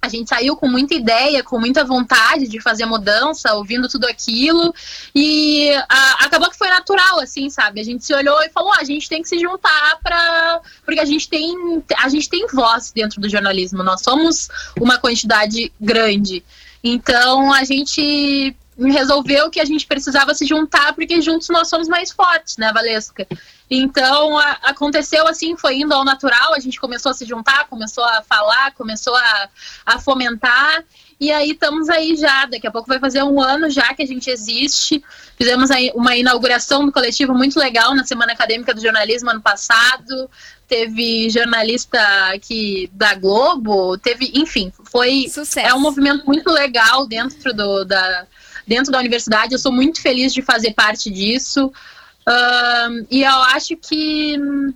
a 0.00 0.08
gente 0.08 0.28
saiu 0.28 0.56
com 0.56 0.68
muita 0.68 0.94
ideia, 0.94 1.42
com 1.42 1.58
muita 1.58 1.84
vontade 1.84 2.46
de 2.46 2.60
fazer 2.60 2.86
mudança, 2.86 3.54
ouvindo 3.54 3.88
tudo 3.88 4.06
aquilo, 4.06 4.72
e 5.14 5.70
ah, 5.88 6.24
acabou 6.24 6.48
que 6.48 6.56
foi 6.56 6.68
natural, 6.68 7.18
assim, 7.20 7.50
sabe? 7.50 7.80
A 7.80 7.84
gente 7.84 8.04
se 8.04 8.14
olhou 8.14 8.40
e 8.42 8.48
falou: 8.48 8.72
"Ah, 8.72 8.78
a 8.80 8.84
gente 8.84 9.08
tem 9.08 9.22
que 9.22 9.28
se 9.28 9.38
juntar 9.38 9.98
para. 10.02 10.60
Porque 10.84 11.00
a 11.00 11.04
gente, 11.04 11.28
tem, 11.28 11.82
a 11.96 12.08
gente 12.08 12.28
tem 12.28 12.46
voz 12.46 12.92
dentro 12.92 13.20
do 13.20 13.28
jornalismo, 13.28 13.82
nós 13.82 14.02
somos 14.02 14.48
uma 14.80 14.98
quantidade 14.98 15.72
grande. 15.80 16.44
Então 16.82 17.52
a 17.52 17.64
gente 17.64 18.56
resolveu 18.78 19.50
que 19.50 19.60
a 19.60 19.64
gente 19.64 19.86
precisava 19.86 20.34
se 20.34 20.46
juntar 20.46 20.92
porque 20.94 21.20
juntos 21.20 21.48
nós 21.48 21.68
somos 21.68 21.88
mais 21.88 22.12
fortes, 22.12 22.56
né, 22.56 22.72
Valesca? 22.72 23.26
Então 23.70 24.38
a- 24.38 24.58
aconteceu 24.62 25.26
assim, 25.26 25.56
foi 25.56 25.76
indo 25.80 25.92
ao 25.92 26.04
natural, 26.04 26.54
a 26.54 26.60
gente 26.60 26.80
começou 26.80 27.10
a 27.10 27.14
se 27.14 27.26
juntar, 27.26 27.66
começou 27.68 28.04
a 28.04 28.22
falar, 28.22 28.72
começou 28.72 29.14
a, 29.14 29.48
a 29.84 29.98
fomentar. 29.98 30.84
E 31.20 31.32
aí 31.32 31.50
estamos 31.50 31.88
aí 31.88 32.16
já, 32.16 32.46
daqui 32.46 32.66
a 32.66 32.70
pouco 32.70 32.86
vai 32.88 33.00
fazer 33.00 33.22
um 33.24 33.42
ano 33.42 33.68
já 33.68 33.92
que 33.92 34.02
a 34.02 34.06
gente 34.06 34.30
existe. 34.30 35.02
Fizemos 35.36 35.70
aí 35.70 35.90
uma 35.94 36.16
inauguração 36.16 36.86
do 36.86 36.92
coletivo 36.92 37.34
muito 37.34 37.58
legal 37.58 37.92
na 37.94 38.04
Semana 38.04 38.32
Acadêmica 38.32 38.72
do 38.72 38.80
Jornalismo 38.80 39.28
ano 39.28 39.42
passado. 39.42 40.30
Teve 40.68 41.28
jornalista 41.28 41.98
aqui 42.32 42.88
da 42.92 43.14
Globo, 43.14 43.98
teve, 43.98 44.30
enfim, 44.34 44.72
foi 44.84 45.26
Sucesso. 45.28 45.66
é 45.66 45.74
um 45.74 45.80
movimento 45.80 46.24
muito 46.24 46.50
legal 46.50 47.06
dentro 47.06 47.52
do, 47.54 47.84
da, 47.84 48.26
dentro 48.68 48.92
da 48.92 48.98
universidade. 48.98 49.54
Eu 49.54 49.58
sou 49.58 49.72
muito 49.72 50.00
feliz 50.00 50.32
de 50.32 50.42
fazer 50.42 50.74
parte 50.74 51.10
disso. 51.10 51.72
Ahn, 52.26 53.06
e 53.10 53.22
eu 53.22 53.42
acho 53.56 53.76
que 53.76 54.36
hum, 54.38 54.72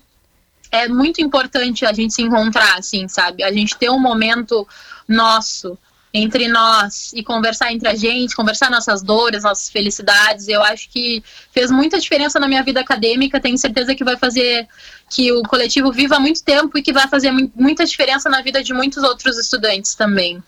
é 0.70 0.88
muito 0.88 1.20
importante 1.20 1.85
a 1.85 1.92
gente 1.92 2.14
se 2.14 2.22
encontrar, 2.22 2.78
assim, 2.78 3.07
sabe? 3.07 3.44
A 3.44 3.52
gente 3.52 3.76
ter 3.76 3.90
um 3.90 4.00
momento 4.00 4.66
nosso, 5.07 5.78
entre 6.14 6.48
nós, 6.48 7.12
e 7.14 7.22
conversar 7.22 7.72
entre 7.72 7.88
a 7.88 7.94
gente, 7.94 8.35
conversar 8.35 8.70
nossas 8.70 9.02
dores, 9.02 9.42
nossas 9.42 9.68
felicidades. 9.70 10.48
Eu 10.48 10.62
acho 10.62 10.88
que 10.88 11.22
fez 11.52 11.70
muita 11.70 11.98
diferença 11.98 12.40
na 12.40 12.48
minha 12.48 12.62
vida 12.62 12.81
acadêmica. 12.81 13.40
Tenho 13.40 13.59
certeza 13.59 13.94
que 13.94 14.05
vai 14.05 14.16
fazer 14.16 14.66
que 15.11 15.31
o 15.33 15.42
coletivo 15.42 15.92
viva 15.92 16.18
muito 16.18 16.42
tempo 16.42 16.78
e 16.78 16.83
que 16.83 16.92
vai 16.92 17.07
fazer 17.09 17.31
mu- 17.31 17.52
muita 17.55 17.85
diferença 17.85 18.31
na 18.31 18.40
vida 18.40 18.62
de 18.62 18.72
muitos 18.72 19.02
outros 19.02 19.38
estudantes 19.38 19.94
também. 19.94 20.42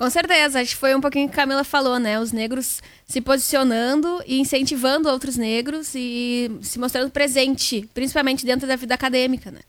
Com 0.00 0.08
certeza, 0.08 0.62
acho 0.62 0.70
que 0.70 0.80
foi 0.80 0.94
um 0.94 1.00
pouquinho 1.00 1.28
que 1.28 1.34
a 1.34 1.36
Camila 1.36 1.62
falou, 1.62 1.98
né? 1.98 2.18
Os 2.18 2.32
negros 2.32 2.80
se 3.06 3.20
posicionando 3.20 4.22
e 4.26 4.40
incentivando 4.40 5.10
outros 5.10 5.36
negros 5.36 5.94
e 5.94 6.50
se 6.62 6.78
mostrando 6.78 7.10
presente, 7.10 7.86
principalmente 7.92 8.46
dentro 8.46 8.66
da 8.66 8.76
vida 8.76 8.94
acadêmica, 8.94 9.50
né? 9.50 9.60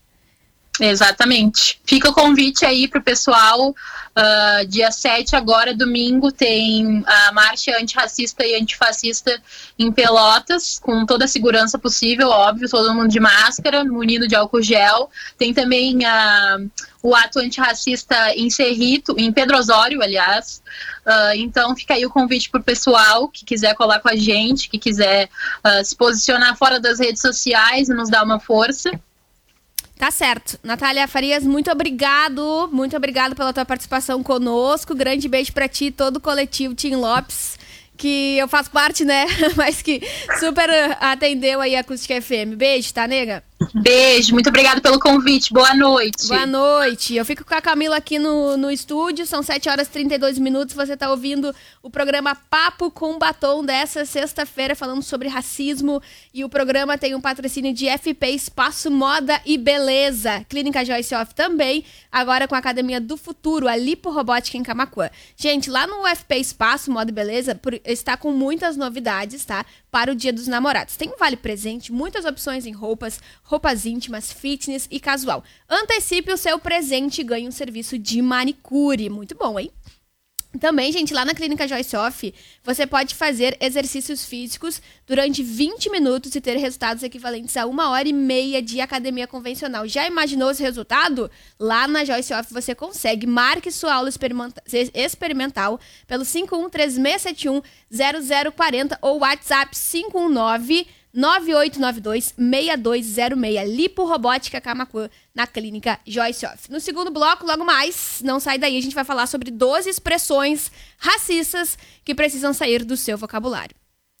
Exatamente. 0.80 1.78
Fica 1.84 2.08
o 2.08 2.14
convite 2.14 2.64
aí 2.64 2.88
pro 2.88 3.02
pessoal. 3.02 3.74
ah, 4.16 4.62
dia 4.66 4.90
7, 4.90 5.36
agora, 5.36 5.76
domingo, 5.76 6.32
tem 6.32 7.04
a 7.06 7.32
marcha 7.32 7.76
antirracista 7.78 8.42
e 8.46 8.58
antifascista 8.58 9.38
em 9.78 9.92
Pelotas, 9.92 10.78
com 10.78 11.04
toda 11.04 11.26
a 11.26 11.28
segurança 11.28 11.78
possível, 11.78 12.30
óbvio, 12.30 12.70
todo 12.70 12.94
mundo 12.94 13.08
de 13.08 13.20
máscara, 13.20 13.84
munido 13.84 14.26
de 14.26 14.34
álcool 14.34 14.62
gel. 14.62 15.10
Tem 15.36 15.52
também 15.52 16.06
ah, 16.06 16.56
o 17.02 17.14
ato 17.14 17.40
antirracista 17.40 18.32
em 18.34 18.48
Cerrito, 18.48 19.14
em 19.18 19.32
Pedro 19.32 19.58
Osório, 19.58 20.00
aliás. 20.00 20.62
Ah, 21.04 21.36
então 21.36 21.74
fica 21.74 21.94
aí 21.94 22.06
o 22.06 22.10
convite 22.10 22.48
pro 22.48 22.62
pessoal 22.62 23.28
que 23.28 23.44
quiser 23.44 23.74
colar 23.74 24.00
com 24.00 24.08
a 24.08 24.16
gente, 24.16 24.70
que 24.70 24.78
quiser 24.78 25.28
ah, 25.64 25.82
se 25.82 25.96
posicionar 25.96 26.56
fora 26.56 26.78
das 26.78 27.00
redes 27.00 27.20
sociais 27.20 27.88
e 27.88 27.94
nos 27.94 28.08
dar 28.08 28.24
uma 28.24 28.38
força. 28.38 28.90
Tá 30.02 30.10
certo. 30.10 30.58
Natália 30.62 31.06
Farias, 31.06 31.44
muito 31.44 31.70
obrigado. 31.70 32.68
Muito 32.72 32.96
obrigado 32.96 33.36
pela 33.36 33.52
tua 33.52 33.64
participação 33.64 34.22
conosco. 34.22 34.94
Grande 34.94 35.28
beijo 35.28 35.52
pra 35.52 35.68
ti, 35.68 35.90
todo 35.90 36.16
o 36.16 36.20
coletivo 36.20 36.74
Tim 36.74 36.96
Lopes, 36.96 37.56
que 37.96 38.36
eu 38.36 38.48
faço 38.48 38.70
parte, 38.70 39.04
né? 39.04 39.26
Mas 39.56 39.80
que 39.80 40.02
super 40.40 40.68
atendeu 41.00 41.60
aí 41.60 41.76
a 41.76 41.80
Acústica 41.80 42.20
FM. 42.20 42.56
Beijo, 42.56 42.92
tá, 42.92 43.06
nega? 43.06 43.44
Beijo, 43.74 44.32
muito 44.34 44.48
obrigada 44.48 44.80
pelo 44.80 44.98
convite. 44.98 45.52
Boa 45.52 45.74
noite. 45.74 46.28
Boa 46.28 46.46
noite. 46.46 47.14
Eu 47.14 47.24
fico 47.24 47.44
com 47.44 47.54
a 47.54 47.60
Camila 47.60 47.96
aqui 47.96 48.18
no, 48.18 48.56
no 48.56 48.70
estúdio. 48.70 49.26
São 49.26 49.42
7 49.42 49.68
horas 49.68 49.88
e 49.88 49.90
32 49.90 50.38
minutos. 50.38 50.74
Você 50.74 50.94
está 50.94 51.10
ouvindo 51.10 51.54
o 51.82 51.90
programa 51.90 52.34
Papo 52.34 52.90
com 52.90 53.18
Batom 53.18 53.64
dessa 53.64 54.04
sexta-feira, 54.04 54.74
falando 54.74 55.02
sobre 55.02 55.28
racismo. 55.28 56.02
E 56.32 56.44
o 56.44 56.48
programa 56.48 56.96
tem 56.98 57.14
um 57.14 57.20
patrocínio 57.20 57.72
de 57.72 57.86
FP 57.88 58.28
Espaço 58.28 58.90
Moda 58.90 59.40
e 59.44 59.56
Beleza. 59.58 60.44
Clínica 60.48 60.84
Joyce 60.84 61.14
Off 61.14 61.34
também. 61.34 61.84
Agora 62.10 62.46
com 62.48 62.54
a 62.54 62.58
Academia 62.58 63.00
do 63.00 63.16
Futuro, 63.16 63.68
a 63.68 63.76
Lipo 63.76 64.10
Robótica 64.10 64.56
em 64.58 64.62
Camacuã. 64.62 65.08
Gente, 65.36 65.70
lá 65.70 65.86
no 65.86 66.06
FP 66.06 66.36
Espaço 66.36 66.90
Moda 66.90 67.10
e 67.10 67.14
Beleza 67.14 67.54
por- 67.54 67.80
está 67.84 68.16
com 68.16 68.30
muitas 68.32 68.76
novidades, 68.76 69.44
tá? 69.44 69.64
Para 69.92 70.10
o 70.10 70.14
Dia 70.14 70.32
dos 70.32 70.48
Namorados. 70.48 70.96
Tem 70.96 71.10
um 71.10 71.18
vale 71.18 71.36
presente, 71.36 71.92
muitas 71.92 72.24
opções 72.24 72.64
em 72.64 72.72
roupas, 72.72 73.20
roupas 73.42 73.84
íntimas, 73.84 74.32
fitness 74.32 74.88
e 74.90 74.98
casual. 74.98 75.44
Antecipe 75.68 76.32
o 76.32 76.36
seu 76.38 76.58
presente 76.58 77.20
e 77.20 77.24
ganhe 77.24 77.46
um 77.46 77.50
serviço 77.50 77.98
de 77.98 78.22
manicure. 78.22 79.10
Muito 79.10 79.36
bom, 79.36 79.60
hein? 79.60 79.70
Também, 80.60 80.92
gente, 80.92 81.14
lá 81.14 81.24
na 81.24 81.32
Clínica 81.34 81.66
Joyce 81.66 81.96
Off, 81.96 82.34
você 82.62 82.86
pode 82.86 83.14
fazer 83.14 83.56
exercícios 83.58 84.22
físicos 84.24 84.82
durante 85.06 85.42
20 85.42 85.88
minutos 85.90 86.34
e 86.34 86.40
ter 86.42 86.56
resultados 86.56 87.02
equivalentes 87.02 87.56
a 87.56 87.64
uma 87.66 87.88
hora 87.88 88.06
e 88.06 88.12
meia 88.12 88.60
de 88.60 88.78
academia 88.80 89.26
convencional. 89.26 89.88
Já 89.88 90.06
imaginou 90.06 90.50
esse 90.50 90.62
resultado? 90.62 91.30
Lá 91.58 91.88
na 91.88 92.04
Joyce 92.04 92.34
Off 92.34 92.52
você 92.52 92.74
consegue. 92.74 93.26
Marque 93.26 93.72
sua 93.72 93.94
aula 93.94 94.10
experimenta- 94.10 94.62
experimental 94.94 95.80
pelo 96.06 96.24
5136710040 96.24 98.98
ou 99.00 99.20
WhatsApp 99.20 99.74
519 99.74 100.86
9892-6206, 101.16 103.66
Lipo 103.66 104.04
Robótica 104.04 104.60
Camacuã, 104.60 105.08
na 105.34 105.46
clínica 105.46 105.98
Joyce 106.06 106.44
Off. 106.46 106.70
No 106.70 106.80
segundo 106.80 107.10
bloco, 107.10 107.46
logo 107.46 107.64
mais, 107.64 108.20
não 108.24 108.38
sai 108.40 108.56
daí, 108.58 108.78
a 108.78 108.82
gente 108.82 108.94
vai 108.94 109.04
falar 109.04 109.26
sobre 109.26 109.50
12 109.50 109.88
expressões 109.88 110.70
racistas 110.98 111.78
que 112.04 112.14
precisam 112.14 112.54
sair 112.54 112.84
do 112.84 112.96
seu 112.96 113.18
vocabulário. 113.18 113.74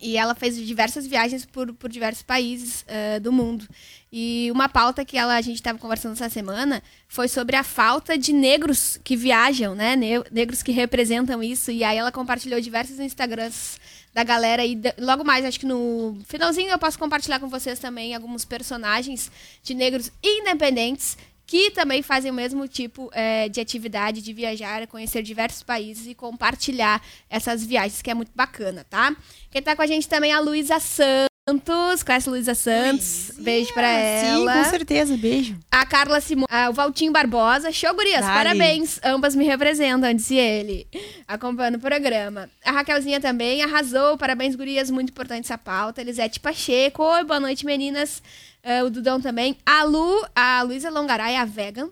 e 0.00 0.16
ela 0.16 0.34
fez 0.34 0.56
diversas 0.56 1.06
viagens 1.06 1.44
por, 1.44 1.72
por 1.74 1.90
diversos 1.90 2.22
países 2.22 2.84
ah, 2.88 3.18
do 3.18 3.32
mundo. 3.32 3.68
E 4.14 4.50
uma 4.52 4.68
pauta 4.68 5.04
que 5.04 5.16
ela, 5.16 5.36
a 5.36 5.40
gente 5.40 5.56
estava 5.56 5.78
conversando 5.78 6.12
essa 6.12 6.28
semana 6.28 6.82
foi 7.08 7.28
sobre 7.28 7.56
a 7.56 7.62
falta 7.64 8.16
de 8.18 8.32
negros 8.32 8.98
que 9.02 9.16
viajam, 9.16 9.74
né? 9.74 9.96
Ne- 9.96 10.22
Negros 10.30 10.62
que 10.62 10.70
representam 10.70 11.42
isso. 11.42 11.70
E 11.70 11.82
aí 11.82 11.96
ela 11.96 12.12
compartilhou 12.12 12.60
diversos 12.60 13.00
Instagrams 13.00 13.78
da 14.12 14.22
galera. 14.22 14.64
E 14.66 14.78
logo 14.98 15.24
mais, 15.24 15.44
acho 15.46 15.58
que 15.58 15.64
no 15.66 16.18
finalzinho 16.26 16.70
eu 16.70 16.78
posso 16.78 16.98
compartilhar 16.98 17.40
com 17.40 17.48
vocês 17.48 17.78
também 17.78 18.14
alguns 18.14 18.44
personagens 18.44 19.30
de 19.62 19.72
negros 19.74 20.12
independentes 20.22 21.16
que 21.52 21.70
também 21.70 22.00
fazem 22.00 22.30
o 22.30 22.34
mesmo 22.34 22.66
tipo 22.66 23.10
eh, 23.12 23.46
de 23.50 23.60
atividade 23.60 24.22
de 24.22 24.32
viajar, 24.32 24.86
conhecer 24.86 25.22
diversos 25.22 25.62
países 25.62 26.06
e 26.06 26.14
compartilhar 26.14 27.04
essas 27.28 27.62
viagens, 27.62 28.00
que 28.00 28.10
é 28.10 28.14
muito 28.14 28.32
bacana, 28.34 28.86
tá? 28.88 29.14
Quem 29.50 29.60
tá 29.60 29.76
com 29.76 29.82
a 29.82 29.86
gente 29.86 30.08
também 30.08 30.32
é 30.32 30.34
a 30.34 30.40
Luísa 30.40 30.80
Santos. 30.80 31.31
Conhece 31.60 32.28
a 32.28 32.32
Luísa 32.32 32.54
Santos? 32.54 33.32
Beijo 33.38 33.72
pra 33.74 33.88
ela. 33.88 34.52
Sim, 34.52 34.62
com 34.64 34.70
certeza. 34.70 35.16
Beijo. 35.16 35.58
A 35.70 35.84
Carla 35.84 36.20
Simão, 36.20 36.46
ah, 36.50 36.70
o 36.70 36.72
Valtinho 36.72 37.12
Barbosa. 37.12 37.70
Show, 37.72 37.94
gurias, 37.94 38.20
Dale. 38.20 38.34
parabéns. 38.34 39.00
Ambas 39.04 39.34
me 39.34 39.44
representam, 39.44 40.12
disse 40.14 40.36
ele, 40.36 40.86
acompanhando 41.26 41.76
o 41.76 41.80
programa. 41.80 42.48
A 42.64 42.70
Raquelzinha 42.72 43.20
também 43.20 43.62
arrasou. 43.62 44.16
Parabéns, 44.16 44.54
gurias, 44.54 44.90
muito 44.90 45.10
importante 45.10 45.44
essa 45.44 45.58
pauta. 45.58 46.00
Elisete 46.00 46.40
Pacheco. 46.40 47.02
Oi, 47.02 47.24
boa 47.24 47.40
noite, 47.40 47.66
meninas. 47.66 48.22
Ah, 48.62 48.84
o 48.84 48.90
Dudão 48.90 49.20
também. 49.20 49.56
A 49.66 49.82
Lu, 49.82 50.24
a 50.34 50.62
Luísa 50.62 50.90
Longaray, 50.90 51.36
a 51.36 51.44
vegan, 51.44 51.90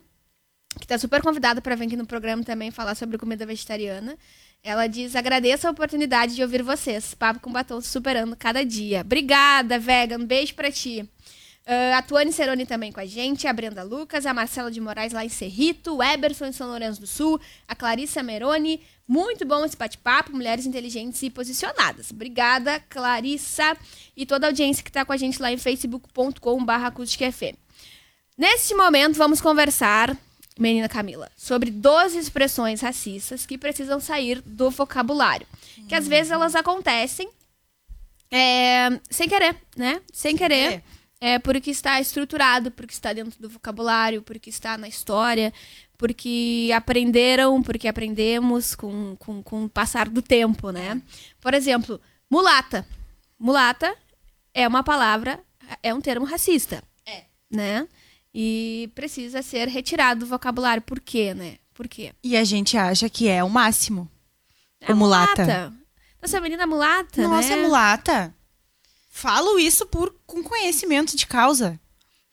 que 0.79 0.87
tá 0.87 0.97
super 0.99 1.21
convidada 1.23 1.61
para 1.61 1.75
vir 1.75 1.87
aqui 1.87 1.97
no 1.97 2.07
programa 2.07 2.45
também 2.45 2.71
falar 2.71 2.95
sobre 2.95 3.19
comida 3.19 3.45
vegetariana. 3.45 4.17
Ela 4.63 4.87
diz: 4.87 5.17
agradeço 5.17 5.67
a 5.67 5.71
oportunidade 5.71 6.35
de 6.35 6.43
ouvir 6.43 6.63
vocês. 6.63 7.15
Papo 7.15 7.41
com 7.41 7.53
batom 7.53 7.81
superando 7.81 8.37
cada 8.37 8.65
dia. 8.65 9.01
Obrigada, 9.01 9.79
vegan. 9.79 10.25
Beijo 10.25 10.55
pra 10.55 10.71
ti. 10.71 11.09
Ah, 11.67 11.99
a 11.99 12.03
Tuane 12.03 12.33
Ceroni 12.33 12.67
também 12.67 12.91
com 12.91 12.99
a 12.99 13.07
gente, 13.07 13.47
a 13.47 13.53
Brenda 13.53 13.85
Lucas, 13.85 14.27
a 14.27 14.35
Marcela 14.35 14.73
de 14.73 14.81
Moraes 14.81 15.13
lá 15.13 15.25
em 15.25 15.29
Cerrito, 15.29 15.97
o 15.97 16.03
Eberson 16.03 16.47
em 16.47 16.53
São 16.53 16.67
Lourenço 16.67 17.01
do 17.01 17.07
Sul, 17.07 17.41
a 17.69 17.77
Clarissa 17.77 18.25
Meroni. 18.25 18.81
Muito 19.07 19.47
bom 19.47 19.65
esse 19.65 19.77
bate-papo, 19.77 20.33
mulheres 20.33 20.67
inteligentes 20.67 21.23
e 21.23 21.31
posicionadas. 21.31 22.11
Obrigada, 22.11 22.81
Clarissa, 22.89 23.77
e 24.17 24.27
toda 24.27 24.47
a 24.47 24.51
audiência 24.51 24.83
que 24.83 24.91
está 24.91 25.05
com 25.05 25.13
a 25.13 25.17
gente 25.17 25.41
lá 25.41 25.53
em 25.53 25.57
facebook.com.br. 25.57 26.71
Neste 28.37 28.75
momento, 28.75 29.17
vamos 29.17 29.41
conversar, 29.41 30.17
menina 30.61 30.89
Camila, 30.89 31.31
sobre 31.37 31.71
12 31.71 32.19
expressões 32.19 32.81
racistas 32.81 33.47
que 33.47 33.57
precisam 33.57 33.99
sair 33.99 34.43
do 34.43 34.71
vocabulário. 34.71 35.47
Que 35.89 35.95
às 35.95 36.07
vezes 36.07 36.31
elas 36.31 36.55
acontecem 36.55 37.29
é, 38.31 38.89
sem 39.11 39.29
querer, 39.29 39.57
né? 39.77 40.01
Sem 40.13 40.37
querer. 40.37 40.85
É 41.21 41.39
porque 41.39 41.71
está 41.71 42.01
estruturado, 42.01 42.71
porque 42.71 42.95
está 42.95 43.13
dentro 43.13 43.41
do 43.41 43.49
vocabulário, 43.49 44.23
porque 44.23 44.49
está 44.49 44.79
na 44.79 44.89
história, 44.89 45.53
porque 45.99 46.71
aprenderam, 46.75 47.63
porque 47.63 47.87
aprendemos 47.87 48.75
com, 48.75 49.17
com, 49.17 49.43
com 49.43 49.65
o 49.65 49.69
passar 49.69 50.09
do 50.09 50.23
tempo, 50.23 50.71
né? 50.71 51.03
Por 51.41 51.53
exemplo, 51.53 52.01
mulata. 52.31 52.87
Mulata 53.39 53.95
é 54.55 54.67
uma 54.67 54.83
palavra, 54.83 55.41
é 55.83 55.93
um 55.93 56.01
termo 56.01 56.25
racista. 56.25 56.83
É. 57.05 57.25
Né? 57.51 57.87
E 58.35 58.91
precisa 58.95 59.43
ser 59.43 59.69
retirado 59.69 60.21
do 60.21 60.27
vocabulário. 60.27 60.83
Por 60.83 61.01
quê, 61.01 61.35
né? 61.35 61.59
Por 61.75 61.89
quê? 61.89 62.13
E 62.23 62.37
a 62.37 62.45
gente 62.45 62.77
acha 62.77 63.09
que 63.09 63.29
é 63.29 63.43
o 63.43 63.51
máximo. 63.51 64.09
É 64.81 64.93
o 64.93 64.97
mulata. 64.97 65.73
Nossa, 66.23 66.39
a 66.39 66.41
menina 66.41 66.67
mulata, 66.67 67.23
Nossa, 67.23 67.49
né? 67.49 67.59
é 67.59 67.63
mulata. 67.63 68.35
Falo 69.09 69.59
isso 69.59 69.87
por 69.87 70.15
com 70.27 70.43
conhecimento 70.43 71.17
de 71.17 71.27
causa. 71.27 71.81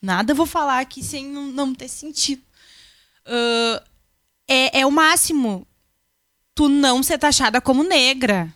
Nada 0.01 0.33
vou 0.33 0.45
falar 0.45 0.79
aqui 0.79 1.01
sem 1.01 1.25
não, 1.25 1.47
não 1.47 1.73
ter 1.73 1.87
sentido. 1.87 2.41
Ah, 3.25 3.83
é, 4.47 4.79
é 4.81 4.85
o 4.85 4.91
máximo 4.91 5.67
tu 6.55 6.69
não 6.69 7.03
ser 7.03 7.17
taxada 7.17 7.61
como 7.61 7.83
negra 7.83 8.51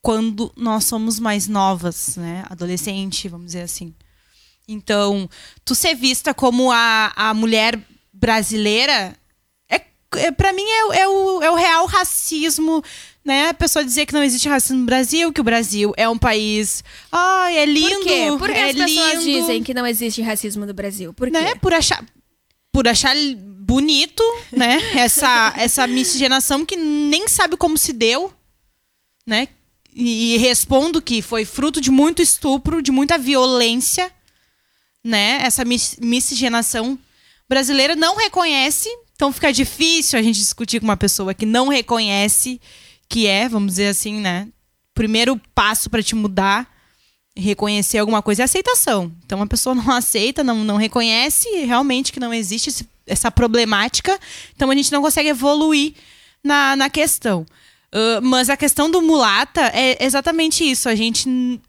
quando 0.00 0.52
nós 0.56 0.84
somos 0.84 1.18
mais 1.18 1.48
novas, 1.48 2.16
né? 2.16 2.44
Adolescente, 2.48 3.28
vamos 3.28 3.46
dizer 3.46 3.62
assim. 3.62 3.94
Então, 4.66 5.28
tu 5.64 5.74
ser 5.74 5.94
vista 5.94 6.32
como 6.32 6.72
a, 6.72 7.12
a 7.14 7.34
mulher 7.34 7.78
brasileira 8.12 9.14
é, 9.68 9.80
é 10.16 10.30
para 10.32 10.52
mim 10.52 10.62
é, 10.62 10.84
o- 10.86 10.92
é 10.92 11.08
o, 11.08 11.42
é 11.42 11.50
o 11.50 11.54
real 11.54 11.86
racismo, 11.86 12.82
né? 13.24 13.48
A 13.50 13.54
pessoa 13.54 13.84
dizer 13.84 14.06
que 14.06 14.12
não 14.14 14.22
existe 14.22 14.48
racismo 14.48 14.78
no 14.78 14.86
Brasil, 14.86 15.32
que 15.32 15.40
o 15.40 15.44
Brasil 15.44 15.92
é 15.96 16.08
um 16.08 16.16
país, 16.18 16.82
ai, 17.12 17.58
é 17.58 17.66
lindo, 17.66 17.90
Por 17.96 18.02
quê? 18.04 18.26
Por 18.38 18.48
que 18.50 18.56
é 18.58 18.64
as 18.70 18.76
pessoas 18.76 19.24
lindo, 19.24 19.40
dizem 19.40 19.62
que 19.62 19.74
não 19.74 19.86
existe 19.86 20.22
racismo 20.22 20.64
no 20.64 20.72
Brasil? 20.74 21.12
Por 21.12 21.26
quê? 21.30 21.32
né? 21.38 21.54
Por 21.56 21.72
achar 21.74 22.04
por 22.72 22.88
achar 22.88 23.14
bonito, 23.60 24.22
né? 24.50 24.78
Essa 24.98 25.52
essa 25.58 25.86
miscigenação 25.86 26.64
que 26.66 26.74
nem 26.76 27.28
sabe 27.28 27.56
como 27.56 27.76
se 27.78 27.92
deu, 27.92 28.32
né? 29.26 29.48
e 29.96 30.36
respondo 30.38 31.00
que 31.00 31.22
foi 31.22 31.44
fruto 31.44 31.80
de 31.80 31.88
muito 31.88 32.20
estupro, 32.20 32.82
de 32.82 32.90
muita 32.90 33.16
violência, 33.16 34.10
né? 35.04 35.40
Essa 35.42 35.64
mis 35.64 35.96
miscigenação 36.00 36.98
brasileira 37.48 37.94
não 37.94 38.16
reconhece, 38.16 38.88
então 39.14 39.32
fica 39.32 39.52
difícil 39.52 40.18
a 40.18 40.22
gente 40.22 40.38
discutir 40.38 40.80
com 40.80 40.86
uma 40.86 40.96
pessoa 40.96 41.34
que 41.34 41.44
não 41.44 41.68
reconhece 41.68 42.60
que 43.08 43.26
é, 43.26 43.48
vamos 43.48 43.72
dizer 43.72 43.88
assim, 43.88 44.20
né? 44.20 44.48
Primeiro 44.94 45.40
passo 45.54 45.90
para 45.90 46.02
te 46.02 46.14
mudar, 46.14 46.68
reconhecer 47.36 47.98
alguma 47.98 48.22
coisa 48.22 48.42
é 48.42 48.44
aceitação. 48.44 49.12
Então 49.24 49.42
a 49.42 49.46
pessoa 49.46 49.74
não 49.76 49.90
aceita, 49.90 50.42
não, 50.42 50.64
não 50.64 50.76
reconhece 50.76 51.48
realmente 51.64 52.12
que 52.12 52.20
não 52.20 52.32
existe 52.32 52.70
esse, 52.70 52.88
essa 53.06 53.30
problemática, 53.30 54.18
então 54.54 54.70
a 54.70 54.74
gente 54.74 54.90
não 54.90 55.02
consegue 55.02 55.28
evoluir 55.28 55.92
na, 56.42 56.74
na 56.76 56.88
questão. 56.88 57.44
Uh, 57.92 58.20
mas 58.20 58.50
a 58.50 58.56
questão 58.56 58.90
do 58.90 59.00
mulata 59.00 59.70
é 59.72 60.04
exatamente 60.04 60.68
isso. 60.68 60.88
A 60.88 60.96
gente. 60.96 61.28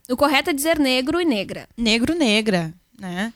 O 0.09 0.17
correto 0.17 0.49
é 0.49 0.53
dizer 0.53 0.79
negro 0.79 1.21
e 1.21 1.25
negra. 1.25 1.69
Negro, 1.77 2.15
negra, 2.15 2.73
né? 2.99 3.33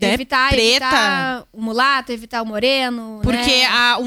É 0.00 0.14
evitar, 0.14 0.50
preta. 0.50 0.84
evitar 0.86 1.46
o 1.52 1.62
mulato, 1.62 2.10
evitar 2.12 2.42
o 2.42 2.46
moreno. 2.46 3.20
Porque 3.22 3.36
né? 3.36 3.66
a, 3.66 3.98
o, 3.98 4.04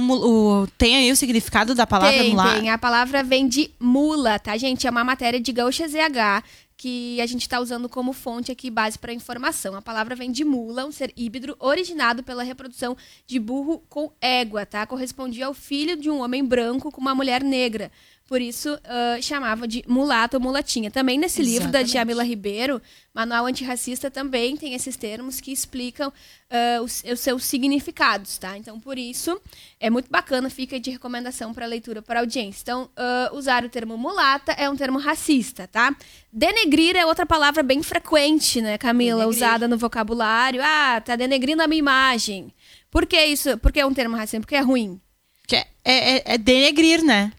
o- 0.63 0.67
tem 0.77 0.97
aí 0.97 1.11
o 1.11 1.15
significado 1.15 1.73
da 1.73 1.87
palavra 1.87 2.17
tem, 2.19 2.31
mulata. 2.31 2.59
tem. 2.59 2.69
A 2.69 2.77
palavra 2.77 3.23
vem 3.23 3.47
de 3.47 3.71
mula, 3.79 4.37
tá, 4.37 4.57
gente? 4.57 4.85
É 4.85 4.89
uma 4.89 5.03
matéria 5.05 5.39
de 5.39 5.51
Gaúcha 5.53 5.87
ZH 5.87 6.43
que 6.77 7.21
a 7.21 7.25
gente 7.25 7.43
está 7.43 7.61
usando 7.61 7.87
como 7.87 8.11
fonte 8.11 8.51
aqui, 8.51 8.69
base 8.69 8.99
para 8.99 9.13
informação. 9.13 9.75
A 9.75 9.81
palavra 9.81 10.13
vem 10.13 10.29
de 10.29 10.43
mula, 10.43 10.85
um 10.85 10.91
ser 10.91 11.13
híbrido 11.15 11.55
originado 11.59 12.21
pela 12.21 12.43
reprodução 12.43 12.97
de 13.25 13.39
burro 13.39 13.81
com 13.87 14.11
égua, 14.19 14.65
tá? 14.65 14.85
Correspondia 14.85 15.45
ao 15.45 15.53
filho 15.53 15.95
de 15.95 16.09
um 16.09 16.21
homem 16.21 16.43
branco 16.43 16.91
com 16.91 16.99
uma 16.99 17.15
mulher 17.15 17.41
negra. 17.41 17.89
Por 18.27 18.41
isso, 18.41 18.75
ah, 18.83 19.17
chamava 19.21 19.67
de 19.67 19.83
mulato 19.87 20.37
ou 20.37 20.41
mulatinha. 20.41 20.89
Também 20.89 21.15
nesse 21.15 21.43
livro 21.43 21.69
da 21.69 21.81
Exatamente. 21.81 21.91
Djamila 21.91 22.23
Ribeiro, 22.23 22.81
Manual 23.13 23.45
Antirracista, 23.45 24.09
também 24.09 24.57
tem 24.57 24.73
esses 24.73 24.97
termos 24.97 25.39
que 25.39 25.51
explicam 25.51 26.11
ah, 26.49 26.81
os, 26.81 27.03
os 27.03 27.19
seus 27.19 27.45
significados, 27.45 28.39
tá? 28.39 28.57
Então, 28.57 28.79
por 28.79 28.97
isso, 28.97 29.39
é 29.79 29.91
muito 29.91 30.09
bacana, 30.09 30.49
fica 30.49 30.79
de 30.79 30.89
recomendação 30.89 31.53
para 31.53 31.67
leitura 31.67 32.01
para 32.01 32.21
audiência. 32.21 32.63
Então, 32.63 32.89
ah, 32.95 33.29
usar 33.31 33.63
o 33.63 33.69
termo 33.69 33.95
mulata 33.95 34.53
é 34.53 34.67
um 34.67 34.75
termo 34.75 34.97
racista, 34.97 35.67
tá? 35.67 35.95
Denegrir 36.33 36.95
é 36.95 37.05
outra 37.05 37.27
palavra 37.27 37.61
bem 37.61 37.83
frequente, 37.83 38.59
né, 38.59 38.75
Camila? 38.79 39.19
Denegrir. 39.19 39.37
Usada 39.37 39.67
no 39.67 39.77
vocabulário. 39.77 40.61
Ah, 40.63 40.99
tá 40.99 41.15
denegrindo 41.15 41.61
a 41.61 41.67
minha 41.67 41.79
imagem. 41.79 42.51
Por 42.89 43.05
que 43.05 43.23
isso? 43.23 43.55
Por 43.59 43.71
que 43.71 43.81
é 43.81 43.85
um 43.85 43.93
termo 43.93 44.15
racista? 44.15 44.39
Porque 44.39 44.55
é 44.55 44.61
ruim. 44.61 44.99
Que 45.45 45.57
é, 45.57 45.67
é, 45.83 46.33
é 46.33 46.37
denegrir, 46.39 47.03
né? 47.03 47.31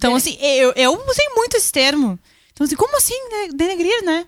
Então, 0.00 0.14
assim, 0.16 0.38
eu, 0.40 0.72
eu 0.76 0.92
usei 1.06 1.28
muito 1.36 1.58
esse 1.58 1.70
termo. 1.70 2.18
Então, 2.52 2.64
assim, 2.64 2.74
como 2.74 2.96
assim, 2.96 3.12
né? 3.30 3.48
denegrir, 3.54 4.02
né? 4.02 4.26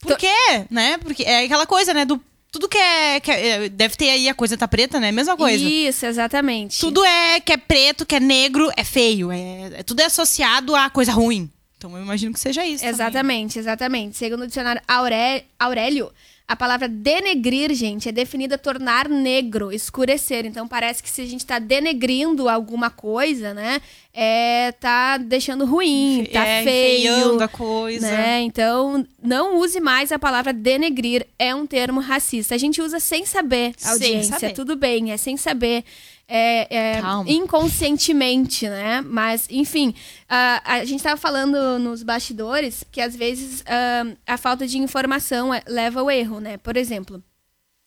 Por 0.00 0.08
Então- 0.12 0.16
quê? 0.18 0.66
Né? 0.68 0.98
Porque 0.98 1.22
é 1.22 1.44
aquela 1.44 1.64
coisa, 1.64 1.94
né? 1.94 2.04
Do, 2.04 2.20
tudo 2.50 2.68
que 2.68 2.76
é, 2.76 3.20
que 3.20 3.30
é- 3.30 3.68
Deve 3.68 3.94
ter 3.96 4.10
aí 4.10 4.28
a 4.28 4.34
coisa 4.34 4.56
tá 4.56 4.66
preta, 4.66 4.98
né? 4.98 5.12
Mesma 5.12 5.36
coisa. 5.36 5.64
Isso, 5.64 6.04
exatamente. 6.06 6.80
Tudo 6.80 7.04
é 7.04 7.38
que 7.38 7.52
é 7.52 7.56
preto, 7.56 8.04
que 8.04 8.16
é 8.16 8.20
negro, 8.20 8.68
é 8.76 8.82
feio. 8.82 9.30
É, 9.30 9.70
é- 9.78 9.82
tudo 9.84 10.00
é 10.00 10.06
associado 10.06 10.74
a 10.74 10.90
coisa 10.90 11.12
ruim. 11.12 11.48
Então 11.78 11.96
eu 11.96 12.02
imagino 12.02 12.32
que 12.32 12.40
seja 12.40 12.64
isso. 12.66 12.80
também. 12.82 12.94
Exatamente, 12.94 13.58
exatamente. 13.60 14.16
Segundo 14.16 14.42
o 14.42 14.46
dicionário 14.48 14.82
Auré- 14.88 15.44
Aurélio, 15.58 16.10
a 16.46 16.54
palavra 16.54 16.86
denegrir, 16.86 17.72
gente, 17.72 18.08
é 18.08 18.12
definida 18.12 18.58
tornar 18.58 19.08
negro, 19.08 19.72
escurecer. 19.72 20.44
Então 20.44 20.68
parece 20.68 21.02
que 21.02 21.08
se 21.08 21.22
a 21.22 21.26
gente 21.26 21.44
tá 21.44 21.58
denegrindo 21.58 22.50
alguma 22.50 22.90
coisa, 22.90 23.54
né, 23.54 23.80
é 24.12 24.72
tá 24.72 25.16
deixando 25.16 25.64
ruim, 25.64 26.28
tá 26.30 26.46
é, 26.46 26.62
feio. 26.62 27.40
a 27.40 27.48
coisa. 27.48 28.06
Né? 28.06 28.42
Então, 28.42 29.06
não 29.22 29.56
use 29.58 29.80
mais 29.80 30.12
a 30.12 30.18
palavra 30.18 30.52
denegrir, 30.52 31.26
é 31.38 31.54
um 31.54 31.66
termo 31.66 32.00
racista. 32.00 32.54
A 32.54 32.58
gente 32.58 32.82
usa 32.82 33.00
sem 33.00 33.24
saber, 33.24 33.72
Sem 33.78 33.92
audiência, 33.92 34.38
saber. 34.38 34.52
tudo 34.52 34.76
bem, 34.76 35.12
é 35.12 35.16
sem 35.16 35.38
saber. 35.38 35.82
É, 36.26 36.96
é 36.96 37.00
inconscientemente, 37.26 38.68
né? 38.68 39.02
Mas, 39.02 39.46
enfim, 39.50 39.94
ah, 40.28 40.62
a 40.64 40.84
gente 40.84 40.96
estava 40.96 41.20
falando 41.20 41.78
nos 41.78 42.02
bastidores 42.02 42.82
que 42.90 43.00
às 43.00 43.14
vezes 43.14 43.62
ah, 43.66 44.04
a 44.26 44.36
falta 44.38 44.66
de 44.66 44.78
informação 44.78 45.52
é- 45.52 45.62
leva 45.68 46.00
ao 46.00 46.10
erro, 46.10 46.40
né? 46.40 46.56
Por 46.56 46.76
exemplo, 46.76 47.22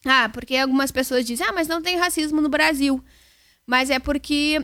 ah, 0.05 0.29
porque 0.29 0.55
algumas 0.55 0.91
pessoas 0.91 1.25
dizem, 1.25 1.45
ah, 1.47 1.51
mas 1.51 1.67
não 1.67 1.81
tem 1.81 1.97
racismo 1.97 2.41
no 2.41 2.49
Brasil. 2.49 3.03
Mas 3.65 3.89
é 3.89 3.99
porque 3.99 4.63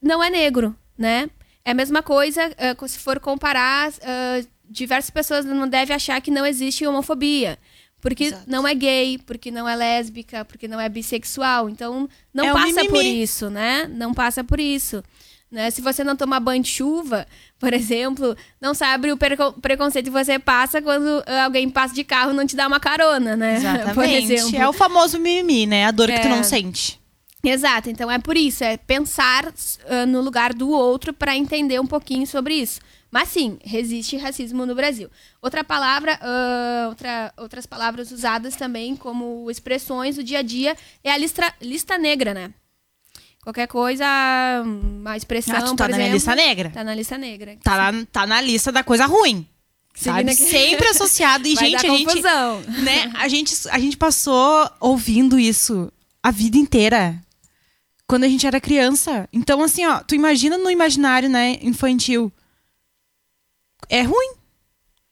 não 0.00 0.22
é 0.22 0.28
negro, 0.28 0.76
né? 0.98 1.30
É 1.64 1.70
a 1.70 1.74
mesma 1.74 2.02
coisa 2.02 2.52
ah, 2.58 2.88
se 2.88 2.98
for 2.98 3.20
comparar, 3.20 3.92
ah, 4.02 4.44
diversas 4.68 5.10
pessoas 5.10 5.44
não 5.44 5.68
devem 5.68 5.94
achar 5.94 6.20
que 6.20 6.30
não 6.30 6.44
existe 6.44 6.86
homofobia. 6.86 7.58
Porque 8.02 8.24
Exato. 8.24 8.42
não 8.48 8.66
é 8.66 8.74
gay, 8.74 9.16
porque 9.24 9.50
não 9.52 9.66
é 9.68 9.76
lésbica, 9.76 10.44
porque 10.44 10.66
não 10.66 10.78
é 10.80 10.88
bissexual. 10.88 11.70
Então, 11.70 12.08
não 12.34 12.44
É 12.44 12.52
passa 12.52 12.84
por 12.86 13.04
isso, 13.04 13.48
né? 13.48 13.88
Não 13.88 14.12
passa 14.12 14.42
por 14.42 14.58
isso. 14.58 15.02
Né? 15.48 15.70
Se 15.70 15.80
você 15.80 16.02
não 16.02 16.16
tomar 16.16 16.40
banho 16.40 16.62
de 16.62 16.68
chuva, 16.70 17.26
por 17.60 17.72
exemplo, 17.72 18.36
não 18.60 18.74
sabe 18.74 19.12
o 19.12 19.16
preconceito 19.60 20.06
que 20.06 20.10
você 20.10 20.38
passa 20.38 20.82
quando 20.82 21.22
ah, 21.26 21.44
alguém 21.44 21.70
passa 21.70 21.94
de 21.94 22.02
carro 22.02 22.32
e 22.32 22.34
não 22.34 22.44
te 22.46 22.56
dá 22.56 22.66
uma 22.66 22.80
carona, 22.80 23.36
né? 23.36 23.54
Por 23.94 24.02
Exatamente. 24.04 24.32
exemplo. 24.32 24.56
É 24.56 24.68
o 24.68 24.72
famoso 24.72 25.18
mimimi, 25.20 25.66
né? 25.66 25.84
A 25.86 25.90
dor 25.92 26.08
que 26.08 26.18
tu 26.20 26.26
É. 26.26 26.30
não 26.30 26.42
sente. 26.42 26.98
Exato, 27.44 27.90
então 27.90 28.08
é 28.10 28.18
por 28.20 28.36
isso, 28.36 28.62
é 28.62 28.76
pensar 28.76 29.52
ah, 29.88 30.06
no 30.06 30.20
lugar 30.20 30.54
do 30.54 30.70
outro 30.70 31.12
para 31.12 31.36
entender 31.36 31.80
um 31.80 31.86
pouquinho 31.86 32.26
sobre 32.26 32.54
isso. 32.54 32.80
Mas 33.10 33.28
sim, 33.28 33.58
resiste 33.62 34.16
racismo 34.16 34.64
no 34.64 34.74
Brasil. 34.74 35.10
Outra 35.42 35.62
palavra, 35.64 36.18
ah, 36.22 36.86
outra- 36.88 37.32
outras 37.36 37.66
palavras 37.66 38.10
usadas 38.12 38.54
também 38.56 38.94
como 38.96 39.50
expressões 39.50 40.16
do 40.16 40.22
dia 40.22 40.38
a 40.38 40.42
dia 40.42 40.76
é 41.02 41.10
a 41.10 41.16
lista, 41.18 41.52
lista 41.60 41.98
negra, 41.98 42.32
né? 42.32 42.52
Qualquer 43.42 43.66
coisa, 43.66 44.04
uma 44.64 45.16
expressão, 45.16 45.56
Ah, 45.56 45.62
tu 45.62 45.74
tá 45.74 45.84
na 45.88 45.96
exemplo, 45.96 46.02
minha 46.04 46.14
lista 46.14 46.34
negra. 46.36 46.70
Tá 46.70 46.84
na 46.84 46.94
lista 46.94 47.18
negra. 47.18 47.56
Tá, 47.62 47.92
na, 47.92 48.06
tá 48.06 48.24
na 48.26 48.40
lista 48.40 48.70
da 48.70 48.84
coisa 48.84 49.04
ruim. 49.04 49.44
Sabe? 49.94 50.32
Significa- 50.32 50.58
Sempre 50.58 50.88
associado. 50.88 51.46
E, 51.48 51.54
Vai 51.56 51.70
gente, 51.70 51.86
a 51.86 51.88
gente, 51.90 52.04
confusão. 52.06 52.60
né, 52.84 53.10
a 53.14 53.26
gente, 53.28 53.52
a 53.68 53.78
gente 53.80 53.96
passou 53.96 54.70
ouvindo 54.80 55.38
isso 55.40 55.92
a 56.22 56.30
vida 56.30 56.56
inteira. 56.56 57.20
Quando 58.12 58.24
a 58.24 58.28
gente 58.28 58.46
era 58.46 58.60
criança. 58.60 59.26
Então, 59.32 59.62
assim, 59.62 59.86
ó, 59.86 60.00
tu 60.00 60.14
imagina 60.14 60.58
no 60.58 60.70
imaginário, 60.70 61.30
né, 61.30 61.56
infantil. 61.62 62.30
É 63.88 64.02
ruim. 64.02 64.34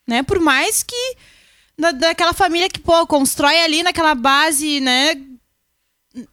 Né? 0.07 0.23
Por 0.23 0.39
mais 0.39 0.83
que 0.83 1.17
da, 1.79 1.93
daquela 1.93 2.35
família 2.35 2.69
que, 2.69 2.79
pô, 2.79 3.07
constrói 3.07 3.59
ali 3.61 3.83
naquela 3.83 4.15
base, 4.15 4.81
né? 4.81 5.19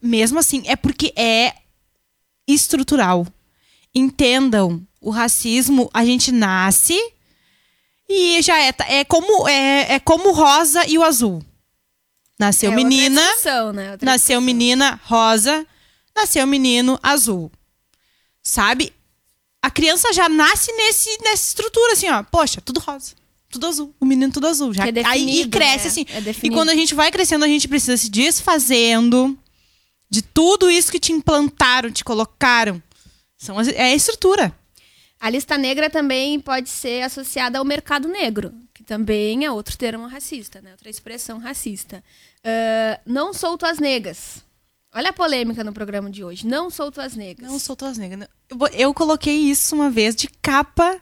Mesmo 0.02 0.40
assim, 0.40 0.62
é 0.66 0.76
porque 0.76 1.14
é 1.16 1.54
estrutural. 2.46 3.26
Entendam, 3.96 4.86
o 5.00 5.10
racismo, 5.10 5.90
a 5.94 6.04
gente 6.04 6.34
nasce 6.34 7.00
e 8.10 8.42
já 8.42 8.62
é. 8.62 8.74
É 8.90 9.06
como, 9.06 9.48
é, 9.48 9.94
é 9.94 10.00
como 10.02 10.32
o 10.32 10.34
rosa 10.34 10.86
e 10.86 10.98
o 10.98 11.04
azul. 11.06 11.42
Nasceu 12.38 12.74
É 12.74 12.76
menina, 12.76 13.22
discussão, 13.22 13.72
né? 13.72 13.98
Nasceu 14.02 14.42
menina 14.42 15.00
rosa, 15.06 15.66
nasceu 16.18 16.46
menino 16.46 17.00
azul. 17.02 17.50
Sabe? 18.44 18.94
A 19.62 19.70
criança 19.72 20.12
já 20.14 20.28
nasce 20.30 20.72
nesse, 20.74 21.10
nessa 21.24 21.48
estrutura, 21.48 21.94
assim, 21.94 22.10
ó. 22.10 22.24
Poxa, 22.24 22.60
tudo 22.62 22.80
rosa. 22.80 23.14
Tudo 23.50 23.66
azul. 23.68 23.96
O 24.00 24.06
menino 24.06 24.32
tudo 24.32 24.48
azul. 24.48 24.74
Já, 24.74 24.84
é 24.84 24.88
aí 24.88 24.92
e 24.92 24.94
definido, 24.94 25.50
cresce, 25.52 25.84
né? 25.86 25.88
assim. 25.88 26.06
É 26.10 26.18
e 26.20 26.22
definido. 26.22 26.56
quando 26.56 26.70
a 26.70 26.76
gente 26.76 26.94
vai 26.94 27.12
crescendo, 27.12 27.46
a 27.46 27.48
gente 27.48 27.68
precisa 27.68 27.96
se 27.98 28.10
desfazendo 28.10 29.38
de 30.10 30.22
tudo 30.22 30.70
isso 30.70 30.92
que 30.92 31.00
te 31.00 31.12
implantaram, 31.12 31.92
te 31.92 32.04
colocaram. 32.04 32.82
São 33.38 33.58
as- 33.60 33.68
é 33.70 33.84
a 33.84 33.96
estrutura. 33.96 34.54
A 35.20 35.30
lista 35.30 35.58
negra 35.58 35.90
também 35.90 36.40
pode 36.40 36.70
ser 36.70 37.04
associada 37.04 37.58
ao 37.58 37.66
mercado 37.66 38.08
negro, 38.08 38.54
que 38.74 38.84
também 38.84 39.46
é 39.46 39.52
outro 39.52 39.76
termo 39.78 40.08
racista, 40.08 40.62
né? 40.62 40.72
Outra 40.72 40.90
expressão 40.90 41.40
racista. 41.40 42.04
Ah, 42.44 43.00
não 43.06 43.34
sou 43.34 43.58
tuas 43.58 43.80
negas. 43.80 44.46
Olha 44.98 45.12
a 45.12 45.14
polêmica 45.14 45.64
no 45.64 45.72
programa 45.72 46.10
de 46.10 46.24
hoje. 46.24 46.48
Não 46.48 46.72
sou 46.72 46.92
tuas 46.92 47.16
negas. 47.16 47.48
Não 47.48 47.60
sou 47.60 47.76
tuas 47.76 48.00
negras. 48.00 48.28
Eu, 48.74 48.92
coloquei 48.96 49.36
isso 49.36 49.76
uma 49.76 49.92
vez 49.92 50.16
de 50.16 50.28
capa 50.42 51.00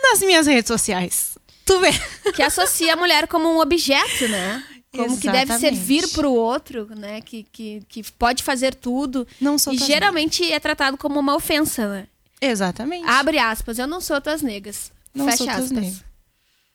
nas 0.00 0.20
minhas 0.20 0.46
redes 0.46 0.68
sociais. 0.68 1.36
Tu 1.64 1.80
vê? 1.80 1.90
Que 2.36 2.40
associa 2.40 2.92
a 2.92 2.96
mulher 2.96 3.26
como 3.26 3.48
um 3.48 3.58
objeto, 3.58 4.28
né? 4.28 4.64
Como 4.92 5.18
que 5.18 5.28
deve 5.28 5.52
Exatamente. 5.52 5.60
servir 5.76 6.08
para 6.10 6.28
o 6.28 6.32
outro, 6.32 6.88
né? 6.94 7.20
Que, 7.20 7.42
que, 7.42 7.82
que 7.88 8.12
pode 8.12 8.44
fazer 8.44 8.76
tudo. 8.76 9.26
Não 9.40 9.58
sou 9.58 9.72
e 9.72 9.76
tuas 9.76 9.88
geralmente 9.88 10.44
é 10.52 10.60
tratado 10.60 10.96
como 10.96 11.18
uma 11.18 11.34
ofensa, 11.34 11.88
né? 11.88 12.06
Exatamente. 12.40 13.08
Abre 13.08 13.38
aspas, 13.38 13.80
eu 13.80 13.88
não 13.88 14.00
sou 14.00 14.20
tuas 14.20 14.40
negas. 14.40 14.92
Não 15.12 15.24
Fecha 15.24 15.38
sou 15.38 15.46
tuas 15.46 15.64
aspas. 15.64 15.72
negas. 15.72 15.98
O 15.98 16.04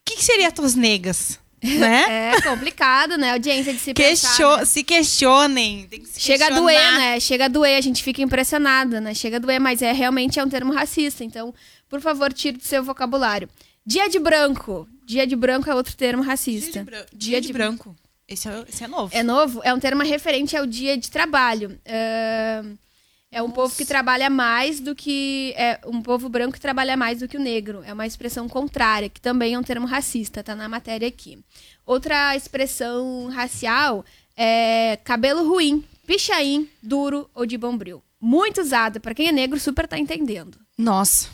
que, 0.06 0.18
que 0.18 0.24
seria 0.24 0.52
tuas 0.52 0.76
negas? 0.76 1.40
Né? 1.80 2.32
É 2.36 2.41
complicado, 2.41 3.18
né? 3.18 3.32
Audiência 3.34 3.74
de 3.74 3.80
se 3.80 3.93
Question- 3.93 4.47
pensar. 4.49 4.57
né? 4.59 4.66
Se 4.66 4.84
questionem. 4.84 5.88
Que 5.89 6.05
se 6.05 6.20
Chega 6.20 6.45
a 6.45 6.47
questionar. 6.49 6.59
doer, 6.61 6.91
né? 6.97 7.20
Chega 7.20 7.45
a 7.45 7.47
doer, 7.47 7.78
a 7.78 7.82
gente 7.82 8.03
fica 8.03 8.22
impressionada, 8.22 8.99
né? 9.01 9.13
Chega 9.13 9.38
a 9.38 9.39
doer, 9.39 9.59
mas 9.59 9.82
é 9.82 9.91
realmente 9.91 10.39
é 10.39 10.43
um 10.43 10.49
termo 10.49 10.74
racista. 10.74 11.24
Então, 11.24 11.53
por 11.89 12.01
favor, 12.01 12.32
tire 12.34 12.57
do 12.57 12.63
seu 12.63 12.84
vocabulário. 12.84 13.49
Dia 13.86 14.09
de 14.09 14.20
branco. 14.20 14.88
Dia 15.05 15.28
de 15.28 15.36
branco 15.36 15.70
é 15.70 15.76
outro 15.76 15.95
termo 15.95 16.24
racista. 16.24 16.86
Dia 17.13 17.39
de, 17.39 17.53
branco. 17.53 17.95
Esse 18.28 18.47
é, 18.49 18.66
esse 18.68 18.84
é 18.84 18.88
novo. 18.88 19.16
É 19.16 19.22
novo? 19.22 19.61
É 19.63 19.72
um 19.74 19.80
termo 19.80 20.01
referente 20.03 20.57
ao 20.57 20.66
dia 20.66 20.97
de 20.97 21.11
trabalho. 21.11 21.80
É, 21.86 22.63
é 23.32 23.42
um 23.42 23.52
povo 23.52 23.76
que 23.76 23.86
trabalha 23.86 24.30
mais 24.30 24.80
do 24.80 24.96
que. 24.96 25.54
É 25.58 25.80
um 25.86 26.02
povo 26.02 26.30
branco 26.30 26.54
que 26.54 26.60
trabalha 26.62 26.96
mais 26.96 27.20
do 27.20 27.28
que 27.28 27.38
o 27.38 27.40
negro. 27.40 27.84
É 27.86 27.92
uma 27.92 28.08
expressão 28.08 28.48
contrária, 28.48 29.10
que 29.10 29.20
também 29.20 29.54
é 29.54 29.60
um 29.60 29.64
termo 29.64 29.86
racista, 29.86 30.44
tá 30.44 30.56
na 30.56 30.70
matéria 30.70 31.08
aqui. 31.08 31.40
Outra 31.86 32.36
expressão 32.36 33.30
racial 33.30 34.06
é 34.38 34.98
cabelo 35.04 35.48
ruim, 35.48 35.84
pichain, 36.08 36.68
duro 36.82 37.30
ou 37.34 37.46
de 37.46 37.58
bombril. 37.58 38.02
Muito 38.22 38.62
usado. 38.62 39.00
Pra 39.00 39.14
quem 39.14 39.28
é 39.28 39.32
negro, 39.32 39.60
super 39.60 39.88
tá 39.88 40.00
entendendo. 40.00 40.58
Nossa. 40.78 41.30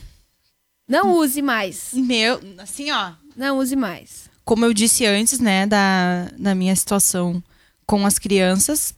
Não 0.88 1.14
use 1.14 1.42
mais. 1.42 1.92
Meu, 1.94 2.42
assim, 2.58 2.92
ó. 2.92 3.14
Não 3.36 3.60
use 3.60 3.76
mais. 3.76 4.30
Como 4.44 4.66
eu 4.66 4.74
disse 4.74 5.06
antes, 5.06 5.39
né, 5.39 5.66
da, 5.66 6.30
da 6.38 6.54
minha 6.54 6.76
situação 6.76 7.42
com 7.86 8.06
as 8.06 8.18
crianças, 8.18 8.94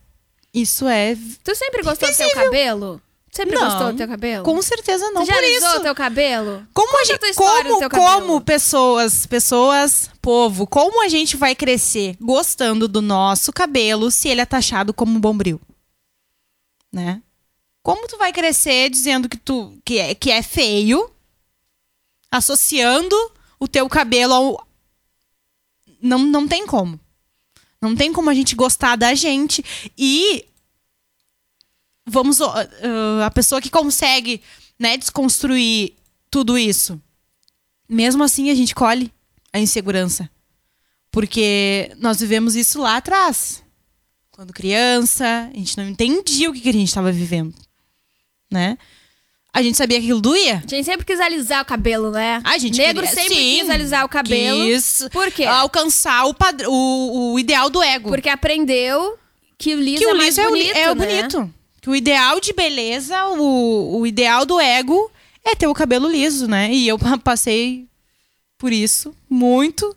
isso 0.54 0.88
é. 0.88 1.16
Tu 1.44 1.56
sempre 1.56 1.82
gostou 1.84 2.10
do 2.10 2.16
teu 2.16 2.32
cabelo? 2.32 3.02
Sempre 3.32 3.56
Não. 3.56 3.66
gostou 3.68 3.92
do 3.92 3.98
teu 3.98 4.08
cabelo? 4.08 4.44
Com 4.44 4.62
certeza 4.62 5.10
não 5.10 5.24
Tu 5.24 5.28
já 5.28 5.34
por 5.34 5.44
isso. 5.44 5.78
o 5.78 5.80
teu 5.82 5.96
cabelo? 5.96 6.68
Como 6.72 6.88
a 6.90 6.92
Conta 6.92 7.02
a 7.02 7.06
gente, 7.06 7.20
tua 7.20 7.30
história 7.30 7.64
do 7.64 7.68
como, 7.70 7.80
teu 7.80 7.90
cabelo. 7.90 8.22
como 8.22 8.42
pessoas, 8.42 9.26
pessoas, 9.26 10.10
povo, 10.22 10.68
como 10.68 11.04
a 11.04 11.08
gente 11.08 11.36
vai 11.36 11.56
crescer 11.56 12.16
gostando 12.22 12.88
do 12.88 13.02
nosso 13.02 13.52
cabelo 13.52 14.12
se 14.12 14.30
ele 14.30 14.42
é 14.42 14.46
taxado 14.46 14.94
como 14.94 15.16
um 15.16 15.20
bombril? 15.20 15.60
Né? 16.92 17.24
Como 17.82 18.08
tu 18.08 18.18
vai 18.20 18.32
crescer 18.32 18.90
dizendo 18.92 19.28
que 19.28 19.36
tu 19.38 19.76
que 19.84 19.98
é, 19.98 20.14
que 20.14 20.30
é 20.30 20.44
feio, 20.44 21.10
associando 22.32 23.16
o 23.60 23.68
teu 23.68 23.90
cabelo 23.90 24.34
ao 24.34 24.68
não 26.00 26.20
não 26.20 26.48
tem 26.48 26.68
como. 26.68 27.00
Não 27.84 27.98
tem 27.98 28.14
como 28.14 28.30
a 28.30 28.34
gente 28.34 28.56
gostar 28.56 28.96
da 28.96 29.14
gente 29.14 29.62
e 29.98 30.46
vamos 32.06 32.40
ah, 32.42 32.66
a 33.26 33.30
pessoa 33.30 33.62
que 33.62 33.70
consegue, 33.70 34.42
né, 34.80 34.96
desconstruir 34.96 35.94
tudo 36.32 36.58
isso. 36.58 36.98
Mesmo 37.90 38.24
assim 38.24 38.50
a 38.50 38.56
gente 38.56 38.74
colhe 38.74 39.12
a 39.52 39.60
insegurança. 39.60 40.30
Porque 41.12 41.92
nós 42.00 42.22
vivemos 42.22 42.56
isso 42.56 42.82
lá 42.82 42.96
atrás. 42.96 43.62
Quando 44.32 44.54
criança, 44.54 45.52
a 45.54 45.58
gente 45.58 45.78
não 45.78 45.88
entendia 45.88 46.50
o 46.50 46.54
que, 46.54 46.62
que 46.62 46.70
a 46.70 46.74
gente 46.74 46.88
estava 46.88 47.12
vivendo, 47.12 47.54
né? 48.50 48.78
A 49.54 49.62
gente 49.62 49.78
sabia 49.78 50.00
que 50.00 50.06
aquilo 50.06 50.20
doía. 50.20 50.64
A 50.66 50.68
gente 50.68 50.84
sempre 50.84 51.06
quis 51.06 51.20
alisar 51.20 51.62
o 51.62 51.66
cabelo, 51.66 52.10
né? 52.10 52.42
A 52.44 52.58
gente 52.58 52.76
Negro 52.78 53.04
queria- 53.08 53.22
sempre 53.22 53.36
sim, 53.36 53.60
quis 53.60 53.70
alisar 53.70 54.04
o 54.04 54.10
cabelo. 54.10 54.64
Quis 54.66 55.06
Por 55.12 55.32
quê? 55.32 55.46
alcançar 55.46 56.26
o, 56.26 56.34
padr- 56.34 56.66
o, 56.68 57.34
o 57.34 57.40
ideal 57.40 57.70
do 57.70 57.82
ego. 57.84 58.10
Porque 58.10 58.30
aprendeu 58.30 59.16
que 59.58 59.76
o 59.76 59.80
liso 59.80 60.00
que 60.00 60.06
é 60.10 60.14
o 60.14 60.18
mais 60.18 60.36
liso 60.38 60.42
é, 60.42 60.50
bonito, 60.50 60.76
é 60.76 60.92
o 60.92 60.96
né? 60.96 61.06
bonito. 61.06 61.54
Que 61.80 61.90
o 61.90 61.96
ideal 61.96 62.40
de 62.40 62.52
beleza, 62.52 63.26
o, 63.28 64.00
o 64.00 64.08
ideal 64.08 64.44
do 64.46 64.60
ego 64.60 65.12
é 65.46 65.54
ter 65.54 65.68
o 65.68 65.74
cabelo 65.74 66.10
liso, 66.10 66.48
né? 66.48 66.74
E 66.74 66.88
eu 66.88 66.98
pa- 66.98 67.18
passei 67.24 67.86
por 68.58 68.74
isso 68.74 69.16
muito. 69.30 69.96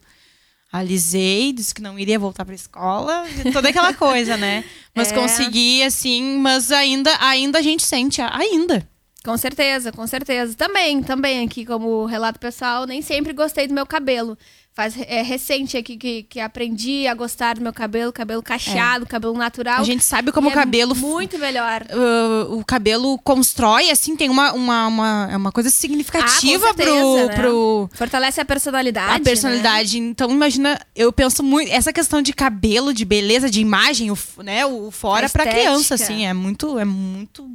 Alisei, 0.71 1.53
disse 1.53 1.75
que 1.75 1.81
não 1.81 1.99
iria 1.99 2.19
voltar 2.19 2.45
pra 2.45 2.55
escola, 2.55 3.25
toda 3.53 3.71
aquela 3.71 3.95
coisa, 3.95 4.37
né? 4.37 4.65
Mas 4.95 5.11
É. 5.11 5.15
consegui, 5.15 5.83
assim, 5.83 6.39
mas 6.39 6.71
ainda, 6.73 7.17
ainda 7.21 7.59
a 7.59 7.63
gente 7.63 7.83
sente, 7.85 8.21
ainda. 8.21 8.87
Com 9.27 9.37
certeza, 9.37 9.91
com 9.91 10.07
certeza. 10.07 10.55
Também, 10.55 11.03
também 11.03 11.45
aqui 11.45 11.67
como 11.67 12.07
relato 12.07 12.39
pessoal, 12.39 12.87
nem 12.87 13.03
sempre 13.03 13.33
gostei 13.33 13.67
do 13.67 13.75
meu 13.75 13.85
cabelo. 13.85 14.39
Faz 14.73 14.95
é 15.01 15.23
recente 15.23 15.75
aqui 15.77 15.97
que, 15.97 16.23
que 16.25 16.39
aprendi 16.39 17.07
a 17.09 17.15
gostar 17.15 17.55
do 17.55 17.63
meu 17.63 17.73
cabelo, 17.73 18.13
cabelo 18.13 18.43
cacheado, 18.43 19.07
cabelo 19.07 19.33
natural. 19.33 19.79
É. 19.79 19.81
A 19.81 19.85
gente 19.85 20.05
sabe 20.05 20.31
como 20.31 20.51
o 20.51 20.53
cabelo 20.53 20.93
é 20.93 20.99
muito 20.99 21.39
melhor. 21.39 21.83
uh, 21.91 22.55
o 22.59 22.63
cabelo 22.65 23.19
constrói, 23.25 23.91
assim, 23.91 24.15
tem 24.15 24.29
uma, 24.29 24.53
uma, 24.53 24.87
uma, 24.87 25.29
é 25.33 25.37
uma 25.37 25.51
coisa 25.51 25.71
significativa 25.71 26.69
Ah, 26.69 26.75
certeza, 26.75 27.01
pro, 27.01 27.27
né? 27.27 27.35
pro, 27.35 27.91
Fortalece 27.95 28.39
a 28.39 28.45
personalidade. 28.45 29.15
a 29.15 29.21
personalidade. 29.25 29.99
Então, 29.99 30.31
imagina, 30.31 30.79
eu 30.95 31.11
penso 31.11 31.43
muito. 31.43 31.73
Essa 31.73 31.91
questão 31.91 32.21
de 32.21 32.35
cabelo, 32.35 32.93
de 32.93 33.05
beleza, 33.07 33.49
de 33.51 33.61
imagem, 33.63 34.11
o, 34.11 34.19
né? 34.45 34.67
O 34.67 34.91
fora 34.91 35.27
A 35.27 35.31
pra 35.31 35.45
estética. 35.45 35.69
criança, 35.71 35.95
assim. 35.95 36.27
É 36.27 36.35
muito. 36.35 36.79
É 36.79 36.85
muito. 36.85 37.49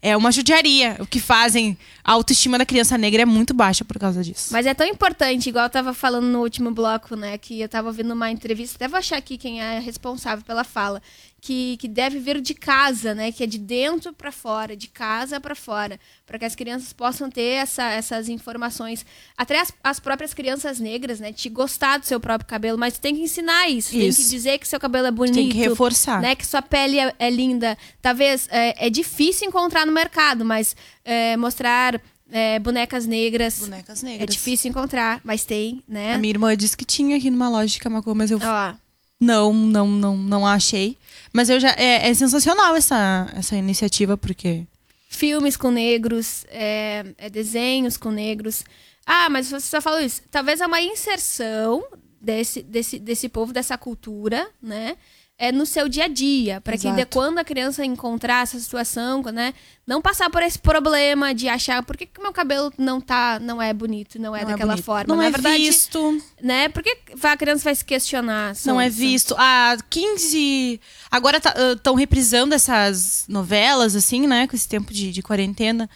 É 0.00 0.16
uma 0.16 0.30
judiaria. 0.30 0.96
O 1.00 1.06
que 1.06 1.20
fazem. 1.20 1.76
A 2.04 2.12
autoestima 2.12 2.56
da 2.56 2.64
criança 2.64 2.96
negra 2.96 3.22
é 3.22 3.24
muito 3.24 3.52
baixa 3.52 3.84
por 3.84 3.98
causa 3.98 4.22
disso. 4.22 4.52
Mas 4.52 4.64
é 4.66 4.72
tão 4.74 4.86
importante, 4.86 5.48
igual 5.48 5.64
eu 5.64 5.70
tava 5.70 5.92
falando 5.92 6.26
no 6.26 6.40
último 6.40 6.70
bloco, 6.70 7.16
né? 7.16 7.36
Que 7.36 7.60
eu 7.60 7.68
tava 7.68 7.88
ouvindo 7.88 8.12
uma 8.12 8.30
entrevista, 8.30 8.76
até 8.76 8.86
vou 8.86 8.98
achar 8.98 9.16
aqui 9.16 9.36
quem 9.36 9.60
é 9.60 9.80
responsável 9.80 10.44
pela 10.44 10.62
fala, 10.62 11.02
que, 11.46 11.76
que 11.76 11.86
deve 11.86 12.18
vir 12.18 12.40
de 12.40 12.54
casa, 12.54 13.14
né? 13.14 13.30
Que 13.30 13.44
é 13.44 13.46
de 13.46 13.56
dentro 13.56 14.12
pra 14.12 14.32
fora, 14.32 14.76
de 14.76 14.88
casa 14.88 15.40
pra 15.40 15.54
fora, 15.54 16.00
para 16.26 16.40
que 16.40 16.44
as 16.44 16.56
crianças 16.56 16.92
possam 16.92 17.30
ter 17.30 17.60
essa, 17.62 17.84
essas 17.84 18.28
informações. 18.28 19.06
Até 19.38 19.60
as, 19.60 19.72
as 19.84 20.00
próprias 20.00 20.34
crianças 20.34 20.80
negras, 20.80 21.20
né? 21.20 21.32
Te 21.32 21.48
gostar 21.48 21.98
do 21.98 22.04
seu 22.04 22.18
próprio 22.18 22.48
cabelo, 22.48 22.76
mas 22.76 22.98
tem 22.98 23.14
que 23.14 23.22
ensinar 23.22 23.68
isso, 23.68 23.92
tem 23.92 24.08
Isso. 24.08 24.24
que 24.24 24.28
dizer 24.28 24.58
que 24.58 24.66
seu 24.66 24.80
cabelo 24.80 25.06
é 25.06 25.12
bonito. 25.12 25.36
Tem 25.36 25.48
que 25.48 25.56
reforçar. 25.58 26.20
Né, 26.20 26.34
que 26.34 26.44
sua 26.44 26.62
pele 26.62 26.98
é, 26.98 27.14
é 27.16 27.30
linda. 27.30 27.78
Talvez 28.02 28.48
é, 28.50 28.86
é 28.88 28.90
difícil 28.90 29.46
encontrar 29.46 29.86
no 29.86 29.92
mercado, 29.92 30.44
mas 30.44 30.74
é, 31.04 31.36
mostrar 31.36 32.00
é, 32.28 32.58
bonecas 32.58 33.06
negras 33.06 33.60
Bonecas 33.60 34.02
é 34.02 34.06
negras. 34.06 34.34
difícil 34.34 34.68
encontrar, 34.68 35.20
mas 35.22 35.44
tem, 35.44 35.80
né? 35.86 36.14
A 36.14 36.18
minha 36.18 36.32
irmã 36.32 36.56
disse 36.56 36.76
que 36.76 36.84
tinha 36.84 37.16
aqui 37.16 37.30
numa 37.30 37.48
loja 37.48 37.72
de 37.72 37.78
Camacuã, 37.78 38.14
mas 38.14 38.32
eu 38.32 38.40
Ó, 38.42 38.74
não, 39.20 39.52
não, 39.52 39.88
não, 39.88 40.16
não 40.16 40.46
achei. 40.46 40.96
Mas 41.32 41.48
eu 41.48 41.58
já. 41.58 41.70
É, 41.70 42.08
é 42.08 42.14
sensacional 42.14 42.74
essa, 42.76 43.30
essa 43.34 43.56
iniciativa, 43.56 44.16
porque. 44.16 44.64
filmes 45.08 45.56
com 45.56 45.70
negros, 45.70 46.44
é, 46.48 47.04
é 47.18 47.30
desenhos 47.30 47.96
com 47.96 48.10
negros. 48.10 48.64
Ah, 49.06 49.28
mas 49.30 49.48
você 49.48 49.66
só 49.66 49.80
falou 49.80 50.00
isso. 50.00 50.22
Talvez 50.30 50.60
é 50.60 50.66
uma 50.66 50.80
inserção 50.80 51.84
desse, 52.20 52.62
desse, 52.62 52.98
desse 52.98 53.28
povo, 53.28 53.52
dessa 53.52 53.78
cultura, 53.78 54.48
né? 54.60 54.96
É 55.38 55.52
no 55.52 55.66
seu 55.66 55.86
dia 55.86 56.04
a 56.04 56.08
dia, 56.08 56.62
para 56.62 56.78
que 56.78 56.90
de 56.90 57.04
quando 57.04 57.36
a 57.38 57.44
criança 57.44 57.84
encontrar 57.84 58.42
essa 58.44 58.58
situação, 58.58 59.20
né, 59.24 59.52
não 59.86 60.00
passar 60.00 60.30
por 60.30 60.42
esse 60.42 60.58
problema 60.58 61.34
de 61.34 61.46
achar 61.46 61.82
por 61.82 61.94
que, 61.94 62.06
que 62.06 62.22
meu 62.22 62.32
cabelo 62.32 62.72
não 62.78 63.02
tá, 63.02 63.38
não 63.38 63.60
é 63.60 63.70
bonito, 63.74 64.18
não 64.18 64.34
é 64.34 64.40
não 64.44 64.52
daquela 64.52 64.72
bonito. 64.72 64.84
forma. 64.86 65.04
Não 65.06 65.16
Na 65.16 65.26
é 65.26 65.30
verdade, 65.30 65.58
visto. 65.58 66.22
né? 66.40 66.70
Por 66.70 66.82
que 66.82 66.96
a 67.22 67.36
criança 67.36 67.64
vai 67.64 67.74
se 67.74 67.84
questionar? 67.84 68.54
Não 68.64 68.80
é 68.80 68.88
visto. 68.88 69.34
Há 69.36 69.76
15. 69.90 70.80
Agora 71.10 71.38
estão 71.74 71.94
reprisando 71.94 72.54
essas 72.54 73.26
novelas, 73.28 73.94
assim, 73.94 74.26
né? 74.26 74.46
Com 74.46 74.56
esse 74.56 74.66
tempo 74.66 74.90
de, 74.90 75.12
de 75.12 75.22
quarentena. 75.22 75.86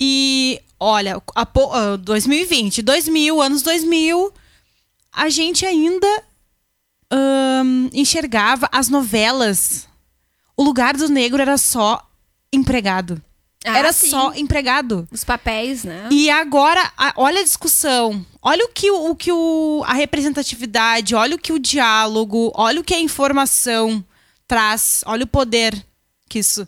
E, 0.00 0.60
olha, 0.80 1.22
a, 1.36 1.46
po- 1.46 1.72
ah, 1.72 1.96
2020, 1.96 2.82
2000, 2.82 3.40
anos 3.40 3.62
2000, 3.62 4.32
a 5.12 5.28
gente 5.28 5.64
ainda 5.64 6.22
ahn, 7.10 7.88
enxergava 7.92 8.68
as 8.72 8.88
novelas. 8.88 9.88
O 10.56 10.62
lugar 10.62 10.96
do 10.96 11.08
negro 11.08 11.40
era 11.40 11.58
só 11.58 12.02
empregado. 12.52 13.20
Ah, 13.64 13.78
era 13.78 13.92
sim. 13.92 14.08
só 14.10 14.32
empregado. 14.34 15.06
Os 15.10 15.24
papéis, 15.24 15.82
né? 15.84 16.08
E 16.10 16.30
agora, 16.30 16.80
a- 16.96 17.12
olha 17.16 17.40
a 17.40 17.44
discussão. 17.44 18.24
Olha 18.40 18.64
o 18.64 18.68
que, 18.68 18.90
o 18.90 19.14
que 19.16 19.32
o, 19.32 19.82
a 19.86 19.92
representatividade, 19.92 21.14
olha 21.14 21.34
o 21.34 21.38
que 21.38 21.52
o 21.52 21.58
diálogo, 21.58 22.52
olha 22.54 22.80
o 22.80 22.84
que 22.84 22.94
a 22.94 23.00
informação 23.00 24.04
traz, 24.46 25.02
olha 25.06 25.24
o 25.24 25.28
poder 25.28 25.74
que 26.28 26.38
isso, 26.38 26.66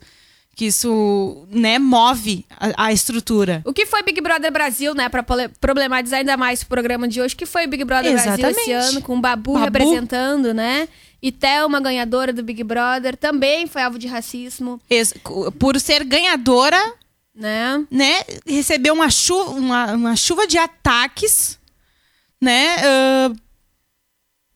que 0.58 0.64
isso 0.66 1.46
né, 1.50 1.78
move 1.78 2.44
a, 2.50 2.86
a 2.86 2.92
estrutura. 2.92 3.62
O 3.64 3.72
que 3.72 3.86
foi 3.86 4.02
Big 4.02 4.20
Brother 4.20 4.50
Brasil, 4.52 4.92
né? 4.92 5.08
Pra 5.08 5.22
pole- 5.22 5.48
problematizar 5.60 6.18
ainda 6.18 6.36
mais 6.36 6.62
o 6.62 6.66
programa 6.66 7.06
de 7.06 7.20
hoje. 7.20 7.32
O 7.36 7.38
que 7.38 7.46
foi 7.46 7.68
Big 7.68 7.84
Brother 7.84 8.12
Brasil 8.12 8.32
esse 8.32 8.42
Exatamente. 8.42 8.72
ano, 8.72 9.02
com 9.02 9.16
o 9.16 9.20
Babu, 9.20 9.52
Babu. 9.52 9.64
representando, 9.64 10.52
né? 10.52 10.88
E 11.22 11.30
Thelma, 11.30 11.78
ganhadora 11.80 12.32
do 12.32 12.42
Big 12.42 12.64
Brother, 12.64 13.16
também 13.16 13.68
foi 13.68 13.82
alvo 13.82 14.00
de 14.00 14.08
racismo, 14.08 14.80
Ex- 14.90 15.14
Por 15.60 15.78
ser 15.78 16.02
ganhadora, 16.02 16.92
né? 17.32 17.86
né, 17.88 18.22
recebeu 18.44 18.94
uma 18.94 19.10
chuva, 19.10 19.50
uma, 19.52 19.92
uma 19.92 20.16
chuva 20.16 20.44
de 20.44 20.58
ataques, 20.58 21.56
né, 22.40 22.76
ah, 22.84 23.32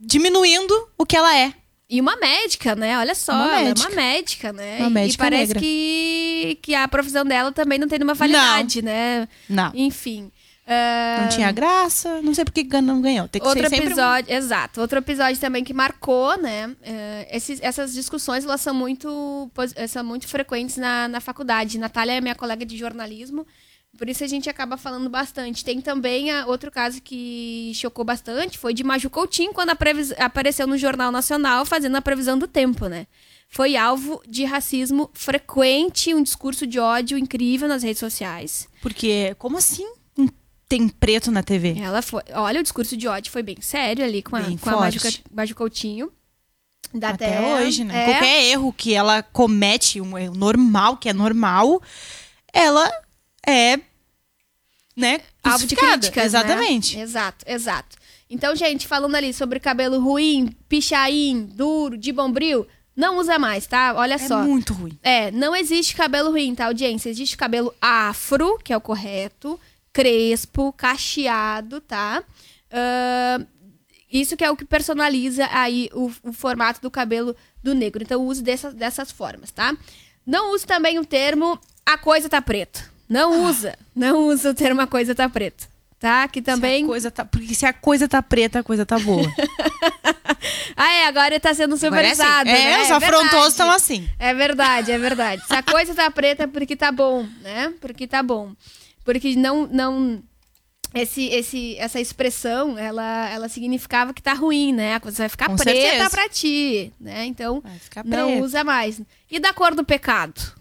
diminuindo 0.01 0.75
o 0.99 1.07
que 1.07 1.17
ela 1.17 1.37
é. 1.37 1.53
E 1.95 2.01
uma 2.01 2.17
médica, 2.17 2.75
né? 2.75 2.99
Olha 2.99 3.15
só, 3.15 3.33
Uma 3.33 3.45
ela 3.49 3.59
é 3.61 3.65
médica. 3.65 3.89
uma 3.89 3.95
médica, 3.97 4.53
né? 4.53 4.77
Uma 4.81 4.89
E- 4.89 4.93
médica 4.93 5.15
e 5.15 5.31
parece 5.31 5.47
negra. 5.49 5.61
que, 5.61 6.59
que 6.63 6.75
a 6.75 6.89
profissão 6.89 7.25
dela 7.25 7.53
também 7.53 7.79
não 7.79 7.87
tem 7.87 7.99
nenhuma 7.99 8.15
validade, 8.15 8.81
né? 8.81 9.29
Não. 9.49 9.71
Enfim. 9.75 10.31
ah, 10.67 11.19
Não 11.23 11.29
tinha 11.29 11.53
graça, 11.53 12.23
não 12.23 12.33
sei 12.35 12.45
por 12.47 12.53
que 12.53 12.65
não 12.81 13.03
ganhou. 13.03 13.29
Tem 13.29 13.43
que 13.43 13.47
Outro 13.47 13.63
ser 13.65 13.69
sempre 13.69 13.87
episódio, 13.89 14.33
exato. 14.33 14.81
Outro 14.81 14.99
episódio 15.01 15.39
também 15.39 15.63
que 15.63 15.75
marcou, 15.75 16.39
né? 16.39 16.75
eh, 16.83 17.29
esses- 17.31 17.61
essas 17.63 17.93
discussões 17.93 18.45
elas 18.45 18.61
são 18.63 18.73
muito, 18.73 19.51
eh, 19.77 19.87
são 19.87 20.03
muito 20.03 20.27
frequentes 20.29 20.77
na, 20.79 21.09
na 21.09 21.21
faculdade. 21.21 21.79
Natália 21.79 22.13
é 22.15 22.21
minha 22.23 22.35
colega 22.35 22.65
de 22.65 22.77
jornalismo. 22.77 23.47
Por 23.97 24.09
isso 24.09 24.25
a 24.25 24.27
gente 24.27 24.49
acaba 24.49 24.77
falando 24.77 25.09
bastante. 25.11 25.65
Tem 25.65 25.81
também 25.81 26.31
a, 26.31 26.47
outro 26.47 26.71
caso 26.71 27.01
que 27.03 27.73
chocou 27.75 28.05
bastante, 28.05 28.59
foi 28.59 28.73
de 28.73 28.83
Maju 28.83 29.11
Coutinho, 29.11 29.53
quando 29.53 29.71
apareceu 30.19 30.67
no 30.67 30.79
Jornal 30.79 31.13
Nacional 31.13 31.67
fazendo 31.67 31.97
a 31.97 32.03
previsão 32.03 32.39
do 32.39 32.49
tempo, 32.49 32.87
né? 32.87 33.07
Foi 33.49 33.77
alvo 33.77 34.23
de 34.27 34.45
racismo 34.45 35.11
frequente, 35.13 36.15
um 36.15 36.23
discurso 36.23 36.67
de 36.67 36.79
ódio 36.79 37.19
incrível 37.19 37.69
nas 37.69 37.83
redes 37.83 38.01
sociais. 38.01 38.67
Porque, 38.81 39.37
como 39.39 39.59
assim 39.59 39.87
tem 40.67 40.89
preto 40.89 41.31
na 41.31 41.43
TV? 41.43 41.77
Ela 41.79 42.01
foi. 42.01 42.23
Olha, 42.33 42.61
o 42.61 42.63
discurso 42.63 42.97
de 42.97 43.07
ódio 43.07 43.31
foi 43.31 43.43
bem 43.43 43.61
sério 43.61 44.03
ali 44.03 44.23
com 44.23 44.35
a, 44.35 44.41
Bem 44.41 44.57
com 44.57 44.71
a 44.71 44.81
Maju, 44.81 44.99
Maju 45.31 45.55
Coutinho. 45.55 46.11
Até, 46.97 47.37
até, 47.37 47.41
hoje, 47.41 47.85
né? 47.85 48.03
É, 48.03 48.07
Qualquer 48.07 48.45
erro 48.45 48.73
que 48.73 48.95
ela 48.95 49.23
comete, 49.23 50.01
um 50.01 50.17
erro 50.17 50.35
normal, 50.35 50.97
que 50.97 51.11
é 51.11 51.13
normal, 51.13 51.83
ela 52.51 52.91
é, 53.47 53.79
né, 54.97 55.21
alvo 55.43 55.67
de 55.67 55.75
crucificada. 55.75 55.99
críticas, 55.99 56.25
Exatamente. 56.27 56.97
né? 56.97 57.03
Exato, 57.03 57.45
exato. 57.49 57.97
Então, 58.29 58.55
gente, 58.57 58.87
falando 58.87 59.15
ali 59.15 59.33
sobre 59.33 59.61
cabelo 59.61 60.01
ruim, 60.01 60.57
pichain, 60.69 61.45
duro, 61.45 61.97
de 61.99 62.13
bombril, 62.13 62.67
não 62.97 63.19
usa 63.19 63.39
mais, 63.39 63.67
tá? 63.67 63.95
Olha 63.97 64.15
É 64.15 64.19
só. 64.19 64.43
muito 64.43 64.73
ruim. 64.73 64.99
É, 65.03 65.31
não 65.31 65.55
existe 65.57 65.95
cabelo 65.95 66.31
ruim, 66.31 66.55
tá, 66.55 66.67
audiência? 66.67 67.11
Existe 67.11 67.37
cabelo 67.37 67.75
afro, 67.81 68.59
que 68.59 68.73
é 68.73 68.77
o 68.77 68.81
correto, 68.81 69.59
crespo, 69.93 70.73
cacheado, 70.73 71.81
tá? 71.81 72.23
Ahn, 72.71 73.45
isso 74.11 74.37
que 74.37 74.45
é 74.45 74.51
o 74.51 74.57
que 74.57 74.65
personaliza 74.65 75.47
aí 75.53 75.89
o, 75.95 76.11
o 76.23 76.33
formato 76.33 76.81
do 76.83 76.91
cabelo 76.91 77.35
do 77.63 77.75
negro. 77.75 78.03
Então, 78.03 78.23
use 78.27 78.43
dessas, 78.43 78.75
dessas 78.75 79.11
formas, 79.11 79.51
tá? 79.51 79.75
Não 80.27 80.55
use 80.55 80.67
também 80.67 80.99
o 80.99 81.05
termo 81.05 81.59
a 81.85 81.97
coisa 81.99 82.29
tá 82.29 82.41
preta. 82.41 82.92
Não 83.09 83.45
usa. 83.45 83.77
Não 83.95 84.27
usa 84.29 84.51
o 84.51 84.55
termo 84.55 84.81
a 84.81 84.87
coisa 84.87 85.15
tá 85.15 85.29
preta. 85.29 85.67
Tá? 85.99 86.27
Que 86.27 86.43
também. 86.43 86.83
Se 86.83 86.89
coisa 86.89 87.11
tá, 87.11 87.25
porque 87.25 87.55
se 87.55 87.65
a 87.65 87.73
coisa 87.73 88.09
tá 88.09 88.21
preta, 88.21 88.59
a 88.59 88.63
coisa 88.63 88.85
tá 88.85 88.99
boa. 88.99 89.23
Ah, 90.77 90.93
é, 90.93 91.07
agora 91.07 91.39
tá 91.39 91.55
sendo 91.55 91.75
é 91.75 91.77
assim. 91.77 91.87
supervisado. 91.87 92.49
É, 92.49 92.53
né? 92.53 92.83
os 92.83 92.89
verdade. 92.89 93.05
afrontosos 93.05 93.49
estão 93.49 93.71
assim. 93.71 94.09
É 94.19 94.35
verdade, 94.35 94.91
é 94.91 94.99
verdade. 94.99 95.47
Se 95.47 95.55
a 95.55 95.63
coisa 95.63 95.95
tá 95.95 96.11
preta 96.11 96.45
é 96.45 96.47
porque 96.47 96.75
tá 96.75 96.91
bom, 96.91 97.27
né? 97.41 97.73
Porque 97.81 98.07
tá 98.07 98.23
bom. 98.23 98.53
Porque 99.05 99.37
não. 99.37 99.67
não 99.67 100.23
esse, 100.95 101.27
esse, 101.29 101.77
essa 101.79 102.01
expressão, 102.01 102.77
ela, 102.77 103.31
ela 103.31 103.49
significava 103.49 104.13
que 104.13 104.23
tá 104.23 104.35
ruim, 104.35 104.73
né? 104.73 104.95
A 104.95 105.01
coisa 105.01 105.19
vai 105.19 105.29
ficar 105.29 105.49
Com 105.49 105.57
preta 105.57 105.81
certeza. 105.81 106.11
pra 106.11 106.29
ti, 106.29 106.93
né? 107.01 107.25
Então, 107.25 107.63
não 108.05 108.41
usa 108.41 108.63
mais. 108.63 109.01
E 109.31 109.41
da 109.41 109.55
cor 109.55 109.75
do 109.75 109.85
pecado? 109.85 110.53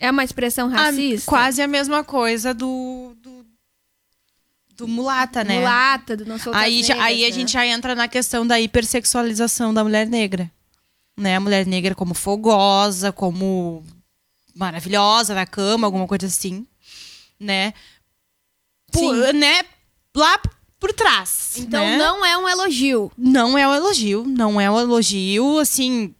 É 0.00 0.10
uma 0.10 0.24
expressão 0.24 0.66
A- 0.68 0.70
racista? 0.70 1.30
quase 1.30 1.60
a 1.60 1.68
mesma 1.68 2.02
coisa 2.02 2.54
do, 2.54 3.14
do, 3.20 3.44
do 4.74 4.88
mulata, 4.88 5.44
né? 5.44 5.58
Mulata, 5.58 6.16
do 6.16 6.24
não 6.24 6.38
sou 6.38 6.52
das 6.54 6.62
Aí, 6.62 6.80
negras, 6.80 6.98
aí 7.00 7.24
a 7.24 7.28
né? 7.28 7.32
gente 7.32 7.52
já 7.52 7.66
entra 7.66 7.94
na 7.94 8.08
questão 8.08 8.46
da 8.46 8.58
hipersexualização 8.58 9.74
da 9.74 9.84
mulher 9.84 10.06
negra. 10.08 10.50
Né? 11.18 11.36
A 11.36 11.40
mulher 11.40 11.66
negra 11.66 11.94
como 11.94 12.14
fogosa, 12.14 13.12
como 13.12 13.84
maravilhosa 14.54 15.34
na 15.34 15.44
cama, 15.44 15.86
alguma 15.86 16.06
coisa 16.08 16.26
assim. 16.26 16.66
Né? 17.38 17.74
Por- 18.90 19.34
né? 19.34 19.60
Lá 20.16 20.40
por 20.78 20.94
trás. 20.94 21.56
Então 21.58 21.84
né? 21.84 21.96
não 21.98 22.24
é 22.24 22.38
um 22.38 22.48
elogio. 22.48 23.12
Não 23.18 23.58
é 23.58 23.68
um 23.68 23.74
elogio, 23.74 24.24
não 24.26 24.58
é 24.58 24.70
um 24.70 24.80
elogio, 24.80 25.58
assim. 25.58 26.14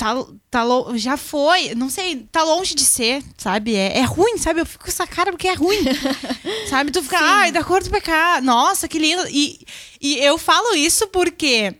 Tá, 0.00 0.14
tá 0.50 0.64
já 0.94 1.18
foi, 1.18 1.74
não 1.74 1.90
sei, 1.90 2.26
tá 2.32 2.42
longe 2.42 2.74
de 2.74 2.84
ser, 2.84 3.22
sabe? 3.36 3.76
É, 3.76 3.98
é 3.98 4.02
ruim, 4.02 4.38
sabe? 4.38 4.58
Eu 4.62 4.64
fico 4.64 4.84
com 4.84 4.90
essa 4.90 5.06
cara 5.06 5.30
porque 5.30 5.46
é 5.46 5.52
ruim. 5.52 5.76
sabe? 6.70 6.90
Tu 6.90 7.02
fica, 7.02 7.18
ai, 7.20 7.52
da 7.52 7.62
cor 7.62 7.82
do 7.84 7.90
pecado, 7.90 8.42
nossa, 8.42 8.88
que 8.88 8.98
lindo. 8.98 9.22
E, 9.28 9.60
e 10.00 10.16
eu 10.24 10.38
falo 10.38 10.74
isso 10.74 11.06
porque 11.08 11.74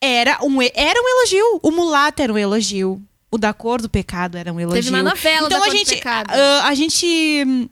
era 0.00 0.38
um, 0.44 0.62
era 0.62 1.02
um 1.02 1.08
elogio. 1.08 1.60
O 1.60 1.72
mulato 1.72 2.22
era 2.22 2.32
um 2.32 2.38
elogio. 2.38 3.02
O 3.32 3.36
da 3.36 3.52
cor 3.52 3.82
do 3.82 3.88
pecado 3.88 4.38
era 4.38 4.52
um 4.52 4.60
elogio. 4.60 4.84
Teve 4.84 4.94
uma 4.94 5.02
novela 5.02 5.48
então 5.48 5.58
da 5.58 5.64
a 5.64 5.68
cor 5.68 5.70
do 5.72 5.76
gente, 5.76 5.88
pecado. 5.96 6.30
ah, 6.30 6.68
a 6.68 6.74
gente 6.74 7.68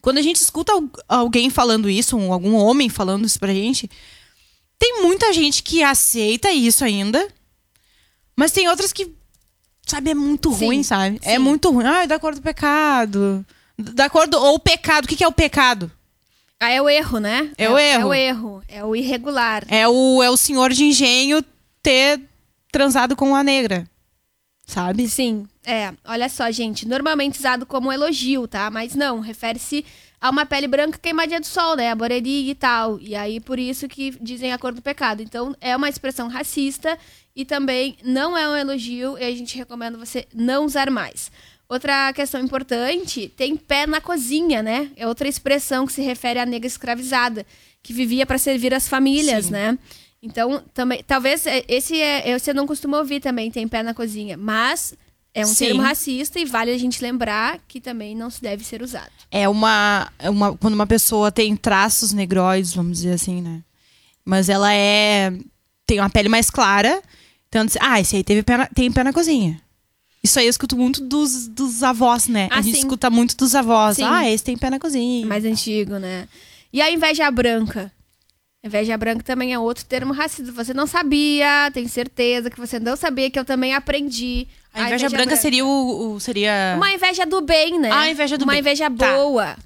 quando 0.00 0.18
a 0.18 0.22
gente 0.22 0.36
escuta 0.36 0.72
al- 0.72 0.88
alguém 1.08 1.50
falando 1.50 1.90
isso, 1.90 2.16
um- 2.16 2.32
algum 2.32 2.54
homem 2.54 2.88
falando 2.88 3.26
isso 3.26 3.40
pra 3.40 3.52
gente, 3.52 3.90
tem 4.78 5.02
muita 5.02 5.32
gente 5.32 5.60
que 5.60 5.82
aceita 5.82 6.52
isso 6.52 6.84
ainda, 6.84 7.26
mas 8.38 8.52
tem 8.52 8.68
outras 8.68 8.92
que, 8.92 9.12
sabe, 9.84 10.10
é 10.10 10.14
muito 10.14 10.52
Sim, 10.52 10.66
ruim, 10.66 10.82
sabe? 10.84 11.18
É 11.22 11.32
sim. 11.32 11.38
muito 11.38 11.72
ruim. 11.72 11.84
Ah, 11.84 12.06
da 12.06 12.20
cor 12.20 12.36
do 12.36 12.40
pecado. 12.40 13.44
Da 13.76 14.08
cor 14.08 14.28
do. 14.28 14.38
Ou 14.38 14.54
o 14.54 14.58
pecado. 14.60 15.06
O 15.06 15.08
que, 15.08 15.16
que 15.16 15.24
é 15.24 15.28
o 15.28 15.32
pecado? 15.32 15.90
Ah, 16.60 16.70
é 16.70 16.80
o 16.80 16.88
erro, 16.88 17.18
né? 17.18 17.50
É 17.58 17.68
o 17.68 17.76
É 17.76 17.94
erro. 17.94 18.08
o 18.08 18.14
erro. 18.14 18.62
É 18.68 18.84
o 18.84 18.94
irregular. 18.94 19.64
É 19.66 19.88
o, 19.88 20.22
é 20.22 20.30
o 20.30 20.36
senhor 20.36 20.72
de 20.72 20.84
engenho 20.84 21.42
ter 21.82 22.20
transado 22.70 23.16
com 23.16 23.34
a 23.34 23.42
negra. 23.42 23.84
Sabe? 24.64 25.08
Sim, 25.08 25.48
é. 25.66 25.92
Olha 26.04 26.28
só, 26.28 26.48
gente. 26.52 26.86
Normalmente 26.86 27.38
usado 27.40 27.66
como 27.66 27.90
elogio, 27.92 28.46
tá? 28.46 28.70
Mas 28.70 28.94
não, 28.94 29.18
refere-se 29.18 29.84
a 30.20 30.30
uma 30.30 30.46
pele 30.46 30.68
branca 30.68 30.98
queimadinha 30.98 31.40
do 31.40 31.46
sol, 31.46 31.74
né? 31.74 31.90
A 31.90 31.94
boreria 31.96 32.50
e 32.52 32.54
tal. 32.54 33.00
E 33.00 33.16
aí, 33.16 33.40
por 33.40 33.58
isso 33.58 33.88
que 33.88 34.16
dizem 34.20 34.52
a 34.52 34.58
cor 34.58 34.72
do 34.72 34.82
pecado. 34.82 35.22
Então, 35.22 35.56
é 35.60 35.74
uma 35.76 35.88
expressão 35.88 36.28
racista 36.28 36.98
e 37.38 37.44
também 37.44 37.96
não 38.02 38.36
é 38.36 38.48
um 38.48 38.56
elogio 38.56 39.16
e 39.16 39.22
a 39.22 39.30
gente 39.30 39.56
recomenda 39.56 39.96
você 39.96 40.26
não 40.34 40.64
usar 40.64 40.90
mais. 40.90 41.30
Outra 41.68 42.12
questão 42.12 42.40
importante, 42.40 43.32
tem 43.36 43.56
pé 43.56 43.86
na 43.86 44.00
cozinha, 44.00 44.60
né? 44.60 44.90
É 44.96 45.06
outra 45.06 45.28
expressão 45.28 45.86
que 45.86 45.92
se 45.92 46.02
refere 46.02 46.40
à 46.40 46.44
negra 46.44 46.66
escravizada, 46.66 47.46
que 47.80 47.92
vivia 47.92 48.26
para 48.26 48.38
servir 48.38 48.74
as 48.74 48.88
famílias, 48.88 49.44
Sim. 49.44 49.52
né? 49.52 49.78
Então, 50.20 50.64
também, 50.74 51.04
talvez 51.06 51.46
é, 51.46 51.64
esse 51.68 52.00
é, 52.00 52.36
você 52.36 52.52
não 52.52 52.66
costuma 52.66 52.98
ouvir 52.98 53.20
também, 53.20 53.52
tem 53.52 53.68
pé 53.68 53.84
na 53.84 53.94
cozinha, 53.94 54.36
mas 54.36 54.94
é 55.32 55.42
um 55.42 55.46
Sim. 55.46 55.66
termo 55.66 55.82
racista 55.82 56.40
e 56.40 56.44
vale 56.44 56.72
a 56.72 56.78
gente 56.78 57.00
lembrar 57.00 57.60
que 57.68 57.80
também 57.80 58.16
não 58.16 58.30
se 58.30 58.42
deve 58.42 58.64
ser 58.64 58.82
usado. 58.82 59.12
É 59.30 59.48
uma, 59.48 60.10
é 60.18 60.28
uma. 60.28 60.56
Quando 60.56 60.74
uma 60.74 60.88
pessoa 60.88 61.30
tem 61.30 61.54
traços 61.54 62.12
negroides, 62.12 62.74
vamos 62.74 62.98
dizer 62.98 63.12
assim, 63.12 63.40
né? 63.40 63.62
Mas 64.24 64.48
ela 64.48 64.74
é. 64.74 65.32
Tem 65.86 66.00
uma 66.00 66.10
pele 66.10 66.28
mais 66.28 66.50
clara. 66.50 67.00
Então, 67.48 67.64
ah, 67.80 68.00
esse 68.00 68.16
aí 68.16 68.24
teve 68.24 68.42
pé 68.42 68.56
na- 68.56 68.66
tem 68.66 68.90
pé 68.92 69.02
na 69.04 69.12
cozinha. 69.12 69.60
Isso 70.22 70.38
aí 70.38 70.46
eu 70.46 70.50
escuto 70.50 70.76
muito 70.76 71.00
dos, 71.02 71.46
dos 71.48 71.82
avós, 71.82 72.26
né? 72.28 72.48
Ah, 72.50 72.58
a 72.58 72.60
gente 72.62 72.74
sim. 72.74 72.80
escuta 72.80 73.08
muito 73.08 73.36
dos 73.36 73.54
avós. 73.54 73.96
Sim. 73.96 74.04
Ah, 74.04 74.28
esse 74.28 74.44
tem 74.44 74.56
pé 74.56 74.68
na 74.68 74.78
cozinha. 74.78 75.24
Mais 75.26 75.44
antigo, 75.44 75.98
né? 75.98 76.28
E 76.72 76.82
a 76.82 76.90
inveja 76.90 77.30
branca? 77.30 77.90
Inveja 78.62 78.98
branca 78.98 79.22
também 79.22 79.54
é 79.54 79.58
outro 79.58 79.84
termo 79.84 80.12
racista. 80.12 80.50
Você 80.52 80.74
não 80.74 80.86
sabia, 80.86 81.70
tenho 81.72 81.88
certeza 81.88 82.50
que 82.50 82.58
você 82.60 82.78
não 82.80 82.96
sabia 82.96 83.30
que 83.30 83.38
eu 83.38 83.44
também 83.44 83.72
aprendi. 83.74 84.46
a 84.74 84.82
inveja, 84.88 85.08
branca, 85.08 85.36
seria 85.36 85.64
o. 85.64 86.14
o- 86.14 86.20
seria. 86.20 86.74
Uma 86.76 86.92
inveja 86.92 87.24
do 87.24 87.40
bem, 87.40 87.78
né? 87.78 87.90
Ah, 87.90 88.00
a 88.00 88.10
inveja 88.10 88.36
do 88.36 88.42
Uma 88.42 88.52
bem. 88.52 88.60
inveja 88.60 88.90
Tá. 88.90 89.14
boa. 89.14 89.46
Tá. 89.54 89.58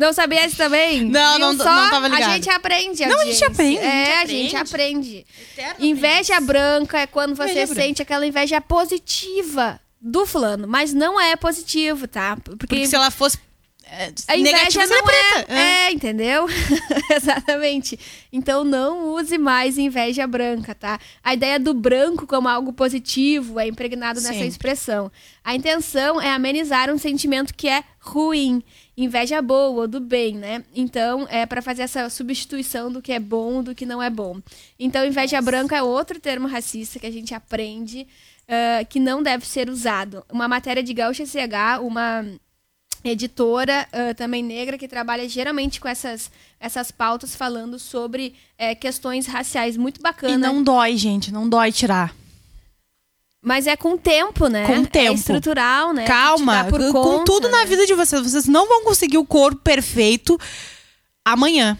Não 0.00 0.12
sabia 0.12 0.44
esse 0.44 0.56
também? 0.56 1.02
Não, 1.04 1.38
não- 1.38 1.56
só? 1.56 1.64
não 1.64 1.90
tava 1.90 2.08
ligada. 2.08 2.32
A 2.32 2.34
gente 2.36 2.50
aprende, 2.50 3.06
Não, 3.06 3.20
a 3.20 3.24
gente 3.24 3.44
aprende, 3.44 3.78
a 3.78 3.84
É, 3.84 4.04
gente 4.04 4.20
a 4.22 4.26
gente 4.26 4.56
aprende. 4.56 5.26
Eterno 5.52 5.84
Inveja 5.84 6.40
branca 6.40 6.98
é 6.98 7.06
quando 7.06 7.34
você 7.34 7.50
Inveja 7.52 7.66
branca. 7.66 7.82
sente 7.82 8.02
aquela 8.02 8.26
inveja 8.26 8.60
positiva 8.60 9.80
do 10.00 10.24
fulano, 10.26 10.66
mas 10.68 10.92
não 10.94 11.20
é 11.20 11.36
positivo, 11.36 12.06
tá? 12.08 12.36
Porque, 12.42 12.66
Porque 12.66 12.86
se 12.86 12.94
ela 12.96 13.10
fosse. 13.10 13.38
É, 13.90 14.12
a 14.28 14.36
inveja 14.36 14.86
não 14.86 14.96
é, 14.96 15.02
preta. 15.02 15.52
é, 15.52 15.92
entendeu? 15.92 16.46
Exatamente. 17.10 17.98
Então 18.32 18.62
não 18.62 19.14
use 19.14 19.36
mais 19.36 19.76
inveja 19.76 20.26
branca, 20.26 20.74
tá? 20.74 20.98
A 21.24 21.34
ideia 21.34 21.58
do 21.58 21.74
branco 21.74 22.26
como 22.26 22.48
algo 22.48 22.72
positivo 22.72 23.58
é 23.58 23.66
impregnado 23.66 24.20
nessa 24.20 24.44
expressão. 24.44 25.10
A 25.42 25.56
intenção 25.56 26.20
é 26.20 26.30
amenizar 26.30 26.88
um 26.88 26.98
sentimento 26.98 27.52
que 27.52 27.68
é 27.68 27.82
ruim, 27.98 28.62
inveja 28.96 29.42
boa 29.42 29.88
do 29.88 29.98
bem, 29.98 30.36
né? 30.36 30.62
Então 30.72 31.26
é 31.28 31.44
para 31.44 31.60
fazer 31.60 31.82
essa 31.82 32.08
substituição 32.08 32.92
do 32.92 33.02
que 33.02 33.12
é 33.12 33.18
bom 33.18 33.60
do 33.60 33.74
que 33.74 33.84
não 33.84 34.00
é 34.00 34.08
bom. 34.08 34.40
Então 34.78 35.04
inveja 35.04 35.42
branca 35.42 35.76
é 35.76 35.82
outro 35.82 36.20
termo 36.20 36.46
racista 36.46 37.00
que 37.00 37.06
a 37.06 37.12
gente 37.12 37.34
aprende 37.34 38.06
ah, 38.50 38.84
que 38.84 38.98
não 38.98 39.22
deve 39.22 39.46
ser 39.46 39.70
usado. 39.70 40.24
Uma 40.28 40.48
matéria 40.48 40.82
de 40.82 40.92
Gaúcha 40.92 41.24
CH, 41.24 41.80
uma 41.82 42.24
editora 43.04 43.88
ah, 43.92 44.14
também 44.14 44.42
negra 44.42 44.76
que 44.76 44.88
trabalha 44.88 45.28
geralmente 45.28 45.80
com 45.80 45.88
essas, 45.88 46.30
essas 46.58 46.90
pautas 46.90 47.34
falando 47.34 47.78
sobre 47.78 48.34
eh, 48.58 48.74
questões 48.74 49.26
raciais 49.26 49.76
muito 49.76 50.00
bacana. 50.00 50.34
E 50.34 50.38
não 50.38 50.62
dói, 50.62 50.96
gente. 50.96 51.32
Não 51.32 51.48
dói 51.48 51.72
tirar. 51.72 52.14
Mas 53.42 53.66
é 53.66 53.74
com 53.74 53.94
o 53.94 53.98
tempo, 53.98 54.48
né? 54.48 54.66
Com 54.66 54.80
o 54.80 54.86
tempo. 54.86 55.12
É 55.12 55.14
estrutural, 55.14 55.94
né? 55.94 56.04
Calma, 56.04 56.64
com 56.64 56.92
conta, 56.92 57.24
tudo 57.24 57.48
na 57.48 57.58
né? 57.58 57.66
vida 57.66 57.86
de 57.86 57.94
vocês. 57.94 58.22
Vocês 58.22 58.46
não 58.46 58.68
vão 58.68 58.84
conseguir 58.84 59.16
o 59.16 59.24
corpo 59.24 59.60
perfeito 59.62 60.38
amanhã. 61.24 61.78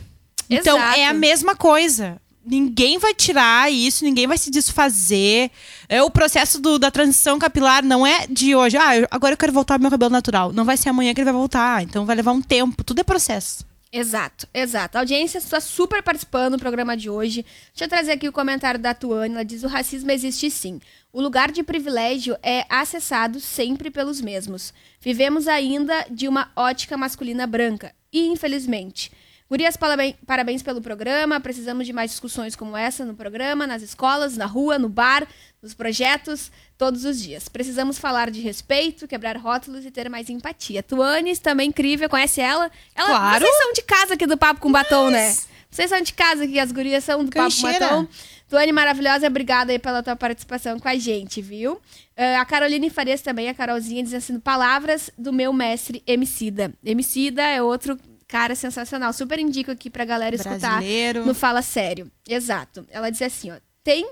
Então 0.49 0.79
Exato. 0.79 0.99
é 0.99 1.07
a 1.07 1.12
mesma 1.12 1.55
coisa. 1.55 2.21
Ninguém 2.45 2.99
vai 2.99 3.14
tirar 3.14 3.70
isso, 3.72 4.05
ninguém 4.05 4.26
vai 4.26 4.38
se 4.38 4.51
desfazer. 4.51 5.51
É 5.88 6.03
o 6.03 6.11
processo 6.11 6.61
do- 6.61 6.78
da 6.78 6.91
transição 6.91 7.38
capilar 7.38 7.84
não 7.84 8.07
é 8.07 8.26
de 8.26 8.55
hoje. 8.55 8.76
Ah, 8.76 8.97
eu- 8.97 9.09
agora 9.11 9.34
eu 9.34 9.38
quero 9.38 9.53
voltar 9.53 9.74
ao 9.74 9.80
meu 9.80 9.91
cabelo 9.91 10.11
natural. 10.11 10.53
Não 10.53 10.64
vai 10.64 10.76
ser 10.76 10.88
amanhã 10.88 11.12
que 11.14 11.20
ele 11.20 11.24
vai 11.30 11.34
voltar. 11.34 11.82
Então 11.82 12.07
vai 12.07 12.16
levar 12.16 12.32
um 12.32 12.43
tempo. 12.43 12.82
Tudo 12.84 13.01
é 13.01 13.05
processo. 13.05 13.68
Exato, 13.93 14.47
exato. 14.55 14.97
A 14.97 15.01
audiência 15.01 15.38
está 15.38 15.59
super 15.61 16.01
participando 16.01 16.53
do 16.53 16.61
programa 16.61 16.97
de 16.97 17.11
hoje. 17.11 17.45
Deixa 17.72 17.84
eu 17.84 17.88
trazer 17.88 18.12
aqui 18.12 18.28
o 18.28 18.32
comentário 18.32 18.78
da 18.78 18.95
Tuane. 18.95 19.34
Ela 19.34 19.45
diz: 19.45 19.64
o 19.64 19.66
racismo 19.68 20.11
existe 20.12 20.49
sim. 20.49 20.80
O 21.12 21.20
lugar 21.20 21.51
de 21.51 21.64
privilégio 21.64 22.36
é 22.41 22.64
acessado 22.70 23.41
sempre 23.41 23.91
pelos 23.91 24.20
mesmos. 24.20 24.72
Vivemos 25.01 25.49
ainda 25.49 26.07
de 26.09 26.28
uma 26.28 26.53
ótica 26.55 26.97
masculina 26.97 27.49
branca. 27.49 27.93
E, 28.12 28.28
infelizmente. 28.28 29.11
Gurias, 29.51 29.77
parabéns, 29.77 30.63
pelo 30.63 30.81
programa. 30.81 31.41
Precisamos 31.41 31.85
de 31.85 31.93
mais 31.93 32.13
discussões 32.13 32.55
como 32.55 32.77
essa 32.77 33.05
no 33.05 33.15
programa, 33.15 33.67
nas 33.67 33.83
escolas, 33.83 34.37
na 34.37 34.47
rua, 34.47 34.79
no 34.79 34.89
bar, 34.89 35.27
nos 35.61 35.75
projetos, 35.75 36.53
todos 36.79 37.05
os 37.05 37.21
dias. 37.21 37.49
Precisamos 37.49 37.99
falar 37.99 38.31
de 38.31 38.41
respeito, 38.41 39.09
quebrar 39.09 39.37
rótulos 39.37 39.85
e 39.85 39.91
ter 39.91 40.09
mais 40.09 40.31
empatia. 40.31 40.85
Tuanes, 40.85 41.41
também 41.41 41.71
incrível, 41.71 42.09
conhece 42.09 42.41
ela? 42.41 42.71
ela 42.95 43.09
Claro. 43.09 43.45
Vocês 43.45 43.57
são 43.57 43.73
de 43.73 43.83
casa 43.83 44.15
aqui 44.15 44.25
do 44.25 44.39
Papo 44.39 44.61
com 44.61 44.71
Batom, 44.71 45.11
né? 45.11 45.35
Vocês 45.69 45.91
são 45.91 46.01
de 46.01 46.13
casa 46.13 46.45
aqui, 46.45 46.61
as 46.61 46.71
gurias 46.71 47.03
são 47.03 47.25
do 47.25 47.33
Papo 47.33 47.51
com 47.51 47.63
Cancheira. 47.63 47.89
Batom. 47.89 48.09
Tuane 48.49 48.71
maravilhosa, 48.71 49.27
obrigada 49.27 49.73
aí 49.73 49.81
pela 49.81 50.01
tua 50.01 50.15
participação 50.15 50.79
com 50.79 50.89
a 50.89 50.97
gente, 50.97 51.43
viu? 51.43 51.81
Ah, 52.17 52.41
a 52.41 52.45
Caroline 52.45 52.89
Farias 52.89 53.21
também, 53.21 53.49
a 53.49 53.55
Carolzinha, 53.55 54.03
diz 54.05 54.15
assim, 54.15 54.39
palavras 54.39 55.11
do 55.19 55.33
meu 55.33 55.53
mestre 55.53 56.05
Emicida. 56.07 56.73
Emicida 56.85 57.43
é 57.43 57.61
outro 57.61 57.99
cara 58.31 58.55
sensacional. 58.55 59.12
Super 59.12 59.41
indico 59.41 59.72
aqui 59.72 59.91
pra 59.91 60.05
galera 60.05 60.37
escutar 60.37 60.59
Brasileiro. 60.59 61.26
no 61.26 61.35
Fala 61.35 61.62
Sério. 61.62 62.11
Exato. 62.28 62.87
Ela 62.89 63.11
diz 63.11 63.20
assim, 63.20 63.51
ó, 63.51 63.57
tem, 63.83 64.09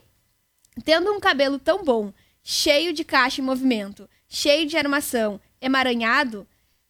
tendo 0.84 1.12
um 1.12 1.20
cabelo 1.20 1.56
tão 1.56 1.84
bom, 1.84 2.12
cheio 2.42 2.92
de 2.92 3.04
caixa 3.04 3.40
em 3.40 3.44
movimento, 3.44 4.10
cheio 4.28 4.66
de 4.66 4.76
armação, 4.76 5.40
emaranhado, 5.60 6.46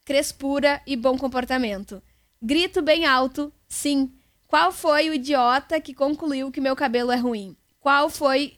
crespura 0.07 0.81
e 0.87 0.97
bom 0.97 1.19
comportamento. 1.19 2.03
Grito 2.43 2.81
bem 2.81 3.05
alto, 3.05 3.53
sim. 3.69 4.11
Qual 4.47 4.73
foi 4.73 5.11
o 5.11 5.15
idiota 5.15 5.79
que 5.79 5.93
concluiu 5.93 6.51
que 6.51 6.63
meu 6.63 6.75
cabelo 6.75 7.13
é 7.13 7.17
ruim? 7.17 7.55
Qual 7.79 8.09
foi 8.09 8.57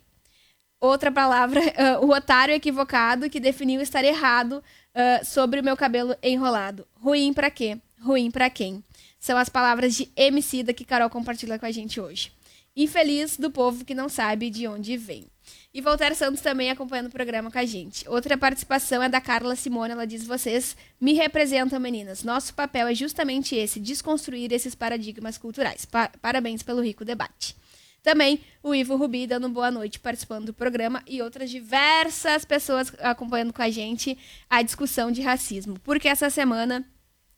outra 0.80 1.10
palavra, 1.10 1.60
ah, 1.76 1.98
o 2.00 2.10
otário 2.10 2.54
equivocado 2.54 3.28
que 3.28 3.40
definiu 3.40 3.80
estar 3.80 4.04
errado 4.04 4.62
ah, 4.94 5.24
sobre 5.24 5.58
o 5.58 5.64
meu 5.64 5.76
cabelo 5.76 6.14
enrolado? 6.22 6.86
Ruim 6.94 7.32
pra 7.32 7.50
quê? 7.50 7.80
Ruim 8.00 8.30
pra 8.30 8.48
quem? 8.48 8.82
São 9.18 9.36
as 9.36 9.48
palavras 9.48 9.94
de 9.94 10.10
Emicida 10.16 10.72
que 10.72 10.84
Carol 10.84 11.10
compartilha 11.10 11.58
com 11.58 11.66
a 11.66 11.70
gente 11.70 12.00
hoje. 12.00 12.32
Infeliz 12.74 13.36
do 13.36 13.50
povo 13.50 13.84
que 13.84 13.94
não 13.94 14.08
sabe 14.08 14.48
de 14.48 14.66
onde 14.66 14.96
vem. 14.96 15.26
E 15.74 15.80
Voltaire 15.80 16.14
Santos 16.14 16.40
também 16.40 16.70
acompanhando 16.70 17.08
o 17.08 17.12
programa 17.12 17.50
com 17.50 17.58
a 17.58 17.64
gente. 17.64 18.08
Outra 18.08 18.38
participação 18.38 19.02
é 19.02 19.08
da 19.08 19.20
Carla 19.20 19.56
Simone. 19.56 19.92
Ela 19.92 20.06
diz: 20.06 20.24
Vocês 20.24 20.76
me 21.00 21.12
representam, 21.12 21.78
meninas. 21.80 22.22
Nosso 22.22 22.54
papel 22.54 22.86
é 22.86 22.94
justamente 22.94 23.54
esse: 23.56 23.80
desconstruir 23.80 24.52
esses 24.52 24.74
paradigmas 24.74 25.36
culturais. 25.36 25.84
Pa- 25.84 26.10
parabéns 26.22 26.62
pelo 26.62 26.80
rico 26.80 27.04
debate. 27.04 27.56
Também 28.02 28.40
o 28.62 28.74
Ivo 28.74 28.96
Rubi 28.96 29.26
dando 29.26 29.48
boa 29.48 29.70
noite, 29.70 29.98
participando 29.98 30.46
do 30.46 30.54
programa, 30.54 31.02
e 31.06 31.20
outras 31.20 31.50
diversas 31.50 32.44
pessoas 32.44 32.92
acompanhando 33.00 33.52
com 33.52 33.60
a 33.62 33.68
gente 33.68 34.16
a 34.48 34.62
discussão 34.62 35.10
de 35.12 35.20
racismo. 35.20 35.78
Porque 35.80 36.08
essa 36.08 36.30
semana 36.30 36.86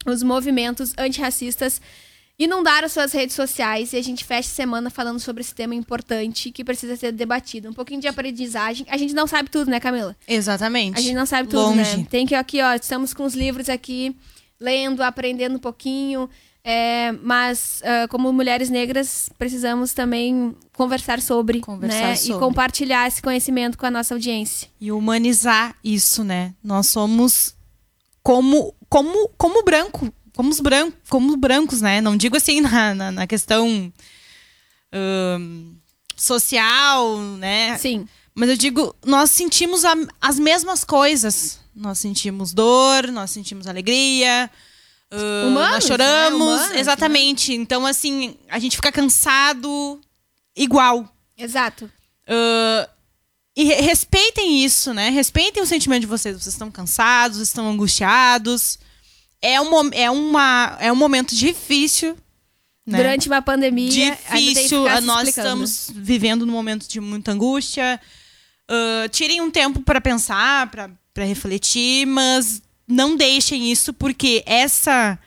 os 0.07 0.23
movimentos 0.23 0.93
antirracistas 0.99 1.81
inundaram 2.39 2.89
suas 2.89 3.13
redes 3.13 3.37
sociais 3.37 3.93
e 3.93 3.97
a 3.97 4.03
gente 4.03 4.25
fecha 4.25 4.49
a 4.49 4.53
semana 4.53 4.91
falando 4.91 5.21
sobre 5.21 5.43
esse 5.43 5.55
tema 5.55 5.75
importante 5.75 6.51
que 6.51 6.65
precisa 6.65 6.97
ser 6.97 7.13
debatido. 7.13 7.69
Um 7.69 7.73
pouquinho 7.73 8.01
de 8.01 8.09
aprendizagem. 8.09 8.87
A 8.89 8.97
gente 8.97 9.15
não 9.15 9.27
sabe 9.27 9.49
tudo, 9.51 9.71
né, 9.71 9.79
Camila? 9.79 10.17
Exatamente. 10.27 10.99
A 10.99 11.01
gente 11.01 11.15
não 11.15 11.27
sabe 11.27 11.49
tudo, 11.49 11.77
Longe. 11.77 11.99
né? 11.99 12.07
Tem 12.11 12.27
que 12.27 12.35
aqui, 12.35 12.61
ó, 12.63 12.75
estamos 12.75 13.15
com 13.15 13.25
os 13.25 13.35
livros 13.35 13.69
aqui, 13.69 14.17
lendo, 14.59 15.03
aprendendo 15.03 15.57
um 15.57 15.61
pouquinho. 15.61 16.29
é, 16.65 17.13
mas, 17.23 17.83
ah, 17.85 18.07
como 18.09 18.33
mulheres 18.33 18.71
negras, 18.71 19.29
precisamos 19.39 19.93
também 19.93 20.57
conversar 20.73 21.21
sobre, 21.21 21.61
Conversar 21.61 21.99
né? 22.09 22.13
E 22.15 22.17
sobre. 22.17 22.39
compartilhar 22.39 23.07
esse 23.07 23.21
conhecimento 23.21 23.77
com 23.77 23.85
a 23.87 23.91
nossa 23.91 24.15
audiência. 24.15 24.69
E 24.81 24.91
humanizar 24.91 25.77
isso, 25.85 26.23
né? 26.25 26.55
Nós 26.63 26.87
somos 26.87 27.55
como 28.23 28.75
como 28.89 29.29
como 29.37 29.63
branco, 29.65 30.13
como 30.35 30.51
os 30.51 30.61
brancos, 30.61 30.95
como 31.09 31.37
brancos, 31.37 31.81
né? 31.81 32.01
Não 32.01 32.17
digo 32.17 32.37
assim 32.37 32.61
na, 32.61 32.95
na, 32.95 33.13
na 33.13 33.27
questão 33.27 33.93
ahn, 34.93 35.75
social, 36.17 37.19
né? 37.39 37.77
Sim. 37.79 38.07
Mas 38.35 38.49
eu 38.49 38.57
digo, 38.57 38.95
nós 39.05 39.31
sentimos 39.31 39.85
a- 39.85 39.95
as 40.21 40.39
mesmas 40.39 40.85
coisas. 40.85 41.61
Nós 41.75 41.99
sentimos 41.99 42.53
dor, 42.53 43.09
nós 43.09 43.31
sentimos 43.31 43.67
alegria. 43.67 44.51
ah, 45.11 45.47
Humanos, 45.47 45.71
nós 45.73 45.85
choramos. 45.85 46.39
né? 46.39 46.45
Humanos, 46.55 46.77
exatamente. 46.77 47.53
Então, 47.55 47.85
assim, 47.87 48.37
a 48.49 48.59
gente 48.59 48.77
fica 48.77 48.93
cansado 48.93 50.01
igual. 50.57 51.07
Exato. 51.37 51.91
Ah, 52.27 52.89
e 53.57 53.65
re- 53.65 53.81
respeitem 53.83 54.65
isso, 54.65 54.93
né? 54.95 55.11
Respeitem 55.11 55.63
o 55.63 55.67
sentimento 55.67 56.01
de 56.03 56.07
vocês. 56.07 56.35
Vocês 56.37 56.55
estão 56.55 56.71
cansados, 56.71 57.39
estão 57.39 57.69
angustiados. 57.71 58.79
É 59.41 59.61
um, 59.61 59.91
é 59.93 60.11
uma, 60.11 60.77
é 60.81 60.93
um 60.93 60.97
momento 60.97 61.35
difícil. 61.35 62.17
Né? 62.87 62.99
Durante 62.99 63.29
uma 63.29 63.41
pandemia, 63.43 63.89
difícil. 64.17 64.87
ah, 64.89 65.01
Nós 65.01 65.29
explicando. 65.29 65.65
estamos 65.65 65.91
vivendo 65.95 66.45
num 66.47 66.53
momento 66.53 66.89
de 66.89 67.01
muita 67.01 67.33
angústia. 67.33 68.01
Ah, 68.69 69.09
tirem 69.11 69.41
um 69.41 69.51
tempo 69.51 69.81
para 69.83 70.01
pensar, 70.01 70.69
para 70.71 71.25
refletir, 71.25 72.07
mas 72.07 72.63
não 72.89 73.17
deixem 73.17 73.71
isso, 73.71 73.93
porque 73.93 74.43
essa. 74.47 75.19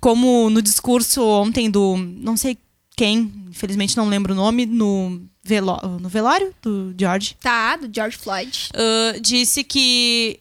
Como 0.00 0.50
no 0.50 0.60
discurso 0.60 1.22
ontem 1.24 1.70
do. 1.70 1.96
Não 1.96 2.36
sei 2.36 2.58
quem, 2.96 3.32
infelizmente 3.54 3.96
não 3.96 4.08
lembro 4.08 4.32
o 4.32 4.36
nome, 4.36 4.66
no, 4.66 5.22
veló 5.42 5.80
no 6.00 6.08
velório 6.08 6.52
do 6.60 6.94
George, 6.98 7.36
Tá, 7.40 7.76
do 7.76 7.88
George 7.94 8.16
Floyd. 8.18 8.68
ah, 8.74 9.18
disse 9.20 9.62
que 9.64 10.40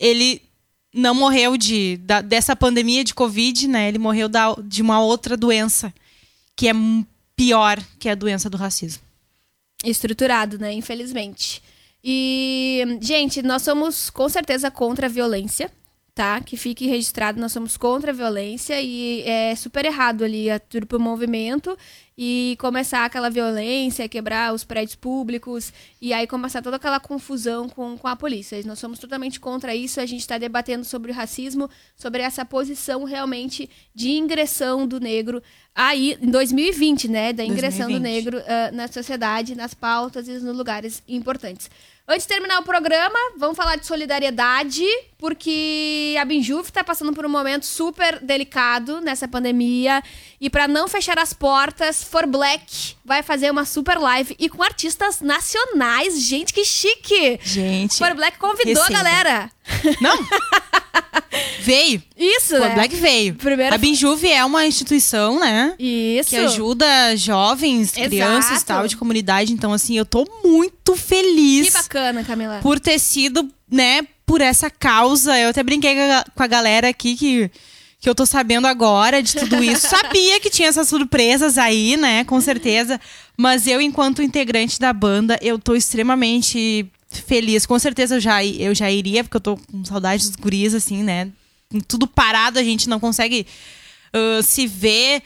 ele 0.00 0.40
não 0.94 1.14
morreu 1.14 1.56
de, 1.56 1.98
da- 1.98 2.22
dessa 2.22 2.56
pandemia 2.56 3.04
de 3.04 3.14
Covid, 3.14 3.68
né? 3.68 3.88
Ele 3.88 3.98
morreu 3.98 4.28
da- 4.28 4.54
de 4.64 4.80
uma 4.82 5.00
outra 5.00 5.36
doença 5.36 5.92
que 6.56 6.66
é 6.68 6.72
pior 7.36 7.78
que 7.98 8.08
a 8.08 8.14
doença 8.14 8.48
do 8.50 8.56
racismo. 8.56 9.02
Estruturado, 9.84 10.58
né? 10.58 10.72
Infelizmente. 10.72 11.62
E, 12.02 12.82
gente, 13.00 13.42
nós 13.42 13.62
somos 13.62 14.08
com 14.10 14.28
certeza 14.28 14.70
contra 14.70 15.06
a 15.06 15.10
violência, 15.10 15.70
tá? 16.18 16.40
Que 16.40 16.56
fique 16.56 16.84
registrado, 16.88 17.40
nós 17.40 17.52
somos 17.52 17.76
contra 17.76 18.10
a 18.10 18.14
violência 18.14 18.82
e 18.82 19.22
é 19.22 19.54
super 19.54 19.84
errado 19.84 20.24
ali 20.24 20.50
a 20.50 20.58
turpa 20.58 20.96
o 20.96 21.00
movimento 21.00 21.78
e 22.18 22.56
começar 22.58 23.04
aquela 23.04 23.30
violência, 23.30 24.08
quebrar 24.08 24.52
os 24.52 24.64
prédios 24.64 24.96
públicos 24.96 25.72
e 26.02 26.12
aí 26.12 26.26
começar 26.26 26.60
toda 26.60 26.74
aquela 26.74 26.98
confusão 26.98 27.68
com, 27.68 27.96
com 27.96 28.08
a 28.08 28.16
polícia. 28.16 28.60
Nós 28.66 28.80
somos 28.80 28.98
totalmente 28.98 29.38
contra 29.38 29.76
isso, 29.76 30.00
a 30.00 30.06
gente 30.06 30.22
está 30.22 30.38
debatendo 30.38 30.84
sobre 30.84 31.12
o 31.12 31.14
racismo, 31.14 31.70
sobre 31.94 32.20
essa 32.20 32.44
posição 32.44 33.04
realmente 33.04 33.70
de 33.94 34.10
ingressão 34.10 34.88
do 34.88 34.98
negro 34.98 35.40
aí 35.72 36.18
em 36.20 36.32
2020, 36.32 37.06
né? 37.06 37.32
Da 37.32 37.44
ingressão 37.44 37.86
do 37.86 38.00
2020. 38.00 38.12
negro 38.12 38.42
ah, 38.44 38.72
na 38.72 38.88
sociedade, 38.88 39.54
nas 39.54 39.72
pautas 39.72 40.26
e 40.26 40.32
nos 40.32 40.56
lugares 40.56 41.00
importantes. 41.06 41.70
Antes 42.10 42.26
de 42.26 42.28
terminar 42.32 42.58
o 42.60 42.62
programa, 42.62 43.18
vamos 43.36 43.54
falar 43.54 43.76
de 43.76 43.86
solidariedade, 43.86 44.82
porque 45.18 46.16
a 46.18 46.24
Binjuf 46.24 46.70
está 46.70 46.82
passando 46.82 47.12
por 47.12 47.26
um 47.26 47.28
momento 47.28 47.66
super 47.66 48.18
delicado 48.20 48.98
nessa 49.02 49.28
pandemia. 49.28 50.02
E 50.40 50.48
para 50.48 50.66
não 50.66 50.88
fechar 50.88 51.18
as 51.18 51.34
portas, 51.34 52.02
For 52.02 52.26
Black 52.26 52.96
vai 53.04 53.22
fazer 53.22 53.50
uma 53.50 53.66
super 53.66 53.98
live 53.98 54.34
e 54.38 54.48
com 54.48 54.62
artistas 54.62 55.20
nacionais. 55.20 56.18
Gente, 56.22 56.54
que 56.54 56.64
chique! 56.64 57.38
Gente. 57.42 57.98
For 57.98 58.14
Black 58.14 58.38
convidou 58.38 58.82
a 58.82 58.86
receba. 58.86 59.02
galera. 59.02 59.50
Não! 60.00 60.16
veio. 61.60 62.02
Isso, 62.16 62.56
O 62.56 62.60
né? 62.60 62.74
Black 62.74 62.96
veio. 62.96 63.34
Primeiro- 63.34 63.74
A 63.74 63.78
Binjuve 63.78 64.28
é 64.28 64.44
uma 64.44 64.66
instituição, 64.66 65.38
né? 65.40 65.74
Isso. 65.78 66.30
Que 66.30 66.36
ajuda 66.36 67.16
jovens, 67.16 67.92
Exato. 67.92 68.08
crianças 68.08 68.62
e 68.62 68.64
tal, 68.64 68.86
de 68.86 68.96
comunidade. 68.96 69.52
Então, 69.52 69.72
assim, 69.72 69.96
eu 69.96 70.04
tô 70.06 70.26
muito 70.44 70.96
feliz. 70.96 71.66
Que 71.68 71.72
bacana, 71.72 72.24
Camila. 72.24 72.60
por 72.62 72.78
ter 72.80 72.98
sido, 72.98 73.48
né, 73.70 74.02
por 74.26 74.40
essa 74.40 74.70
causa. 74.70 75.38
Eu 75.38 75.50
até 75.50 75.62
brinquei 75.62 75.94
com 75.94 76.00
a- 76.12 76.24
com 76.34 76.42
a 76.42 76.46
galera 76.46 76.88
aqui 76.88 77.16
que, 77.16 77.50
que 78.00 78.08
eu 78.08 78.14
tô 78.14 78.24
sabendo 78.26 78.66
agora 78.66 79.22
de 79.22 79.34
tudo 79.34 79.62
isso. 79.62 79.86
Sabia 79.88 80.40
que 80.40 80.50
tinha 80.50 80.68
essas 80.68 80.88
surpresas 80.88 81.58
aí, 81.58 81.96
né, 81.96 82.24
com 82.24 82.40
certeza. 82.40 83.00
Mas 83.36 83.66
eu, 83.66 83.80
enquanto 83.80 84.22
integrante 84.22 84.80
da 84.80 84.92
banda, 84.92 85.38
eu 85.40 85.58
tô 85.58 85.74
extremamente 85.74 86.86
feliz. 87.10 87.66
Com 87.66 87.78
certeza 87.78 88.16
eu 88.16 88.20
já, 88.20 88.44
eu 88.44 88.74
já 88.74 88.90
iria, 88.90 89.24
porque 89.24 89.36
eu 89.36 89.40
tô 89.40 89.56
com 89.56 89.84
saudade 89.84 90.26
dos 90.26 90.36
guris, 90.36 90.74
assim, 90.74 91.02
né. 91.02 91.30
Tudo 91.86 92.06
parado, 92.06 92.58
a 92.58 92.62
gente 92.62 92.88
não 92.88 92.98
consegue 92.98 93.46
ah, 94.12 94.42
se 94.42 94.66
ver. 94.66 95.22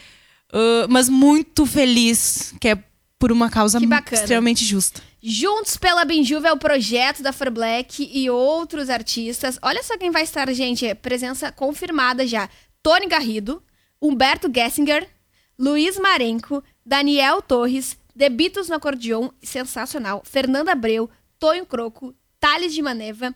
ah, 0.52 0.86
mas 0.88 1.08
muito 1.08 1.66
feliz 1.66 2.54
que 2.60 2.68
é 2.68 2.78
por 3.18 3.30
uma 3.30 3.48
causa 3.48 3.78
extremamente 4.12 4.64
justa. 4.64 5.00
Juntos 5.22 5.76
pela 5.76 6.04
Benjuva 6.04 6.48
é 6.48 6.52
o 6.52 6.58
projeto 6.58 7.22
da 7.22 7.32
Fer 7.32 7.52
Black 7.52 8.10
e 8.12 8.28
outros 8.28 8.90
artistas. 8.90 9.56
Olha 9.62 9.80
só 9.84 9.96
quem 9.96 10.10
vai 10.10 10.24
estar, 10.24 10.52
gente. 10.52 10.92
Presença 10.96 11.52
confirmada 11.52 12.26
já. 12.26 12.48
Tony 12.82 13.06
Garrido, 13.06 13.62
Humberto 14.00 14.50
Gessinger, 14.52 15.08
Luiz 15.56 15.96
Marenco, 15.96 16.64
Daniel 16.84 17.40
Torres, 17.40 17.96
Debitos 18.14 18.68
no 18.68 18.74
acordeon, 18.74 19.30
sensacional. 19.40 20.22
Fernanda 20.24 20.72
Abreu, 20.72 21.08
Tonho 21.42 21.66
Croco, 21.66 22.14
Thales 22.38 22.72
de 22.72 22.80
Maneva 22.80 23.34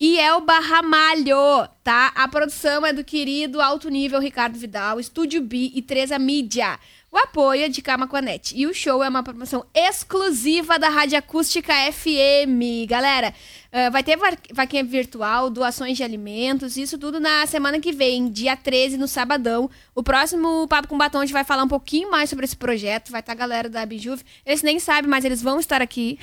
e 0.00 0.18
Elba 0.18 0.58
Ramalho, 0.58 1.68
tá? 1.84 2.08
A 2.16 2.26
produção 2.26 2.84
é 2.84 2.92
do 2.92 3.04
querido 3.04 3.60
alto 3.60 3.88
nível 3.88 4.18
Ricardo 4.18 4.58
Vidal, 4.58 4.98
Estúdio 4.98 5.40
B 5.40 5.70
e 5.72 5.80
Treza 5.80 6.18
Mídia. 6.18 6.80
O 7.12 7.16
apoio 7.16 7.62
é 7.62 7.68
de 7.68 7.80
Camaquanete. 7.80 8.58
E 8.58 8.66
o 8.66 8.74
show 8.74 9.04
é 9.04 9.08
uma 9.08 9.22
promoção 9.22 9.64
exclusiva 9.72 10.80
da 10.80 10.88
Rádio 10.88 11.16
Acústica 11.16 11.72
FM. 11.92 12.88
Galera, 12.88 13.32
uh, 13.74 13.90
vai 13.90 14.02
ter 14.04 14.16
va- 14.16 14.36
vaquinha 14.52 14.84
virtual, 14.84 15.50
doações 15.50 15.96
de 15.96 16.02
alimentos, 16.04 16.76
isso 16.76 16.96
tudo 16.96 17.18
na 17.18 17.44
semana 17.46 17.80
que 17.80 17.90
vem, 17.92 18.30
dia 18.30 18.56
13, 18.56 18.96
no 18.96 19.08
sabadão. 19.08 19.68
O 19.94 20.02
próximo 20.02 20.66
Papo 20.68 20.88
com 20.88 20.96
Batom 20.96 21.18
a 21.18 21.24
gente 21.24 21.32
vai 21.32 21.44
falar 21.44 21.64
um 21.64 21.68
pouquinho 21.68 22.10
mais 22.10 22.30
sobre 22.30 22.44
esse 22.44 22.56
projeto. 22.56 23.10
Vai 23.10 23.20
estar 23.20 23.32
a 23.32 23.36
galera 23.36 23.68
da 23.68 23.84
Bijuve. 23.84 24.22
Eles 24.46 24.62
nem 24.62 24.78
sabem, 24.78 25.08
mas 25.10 25.24
eles 25.24 25.42
vão 25.42 25.58
estar 25.60 25.80
aqui. 25.82 26.18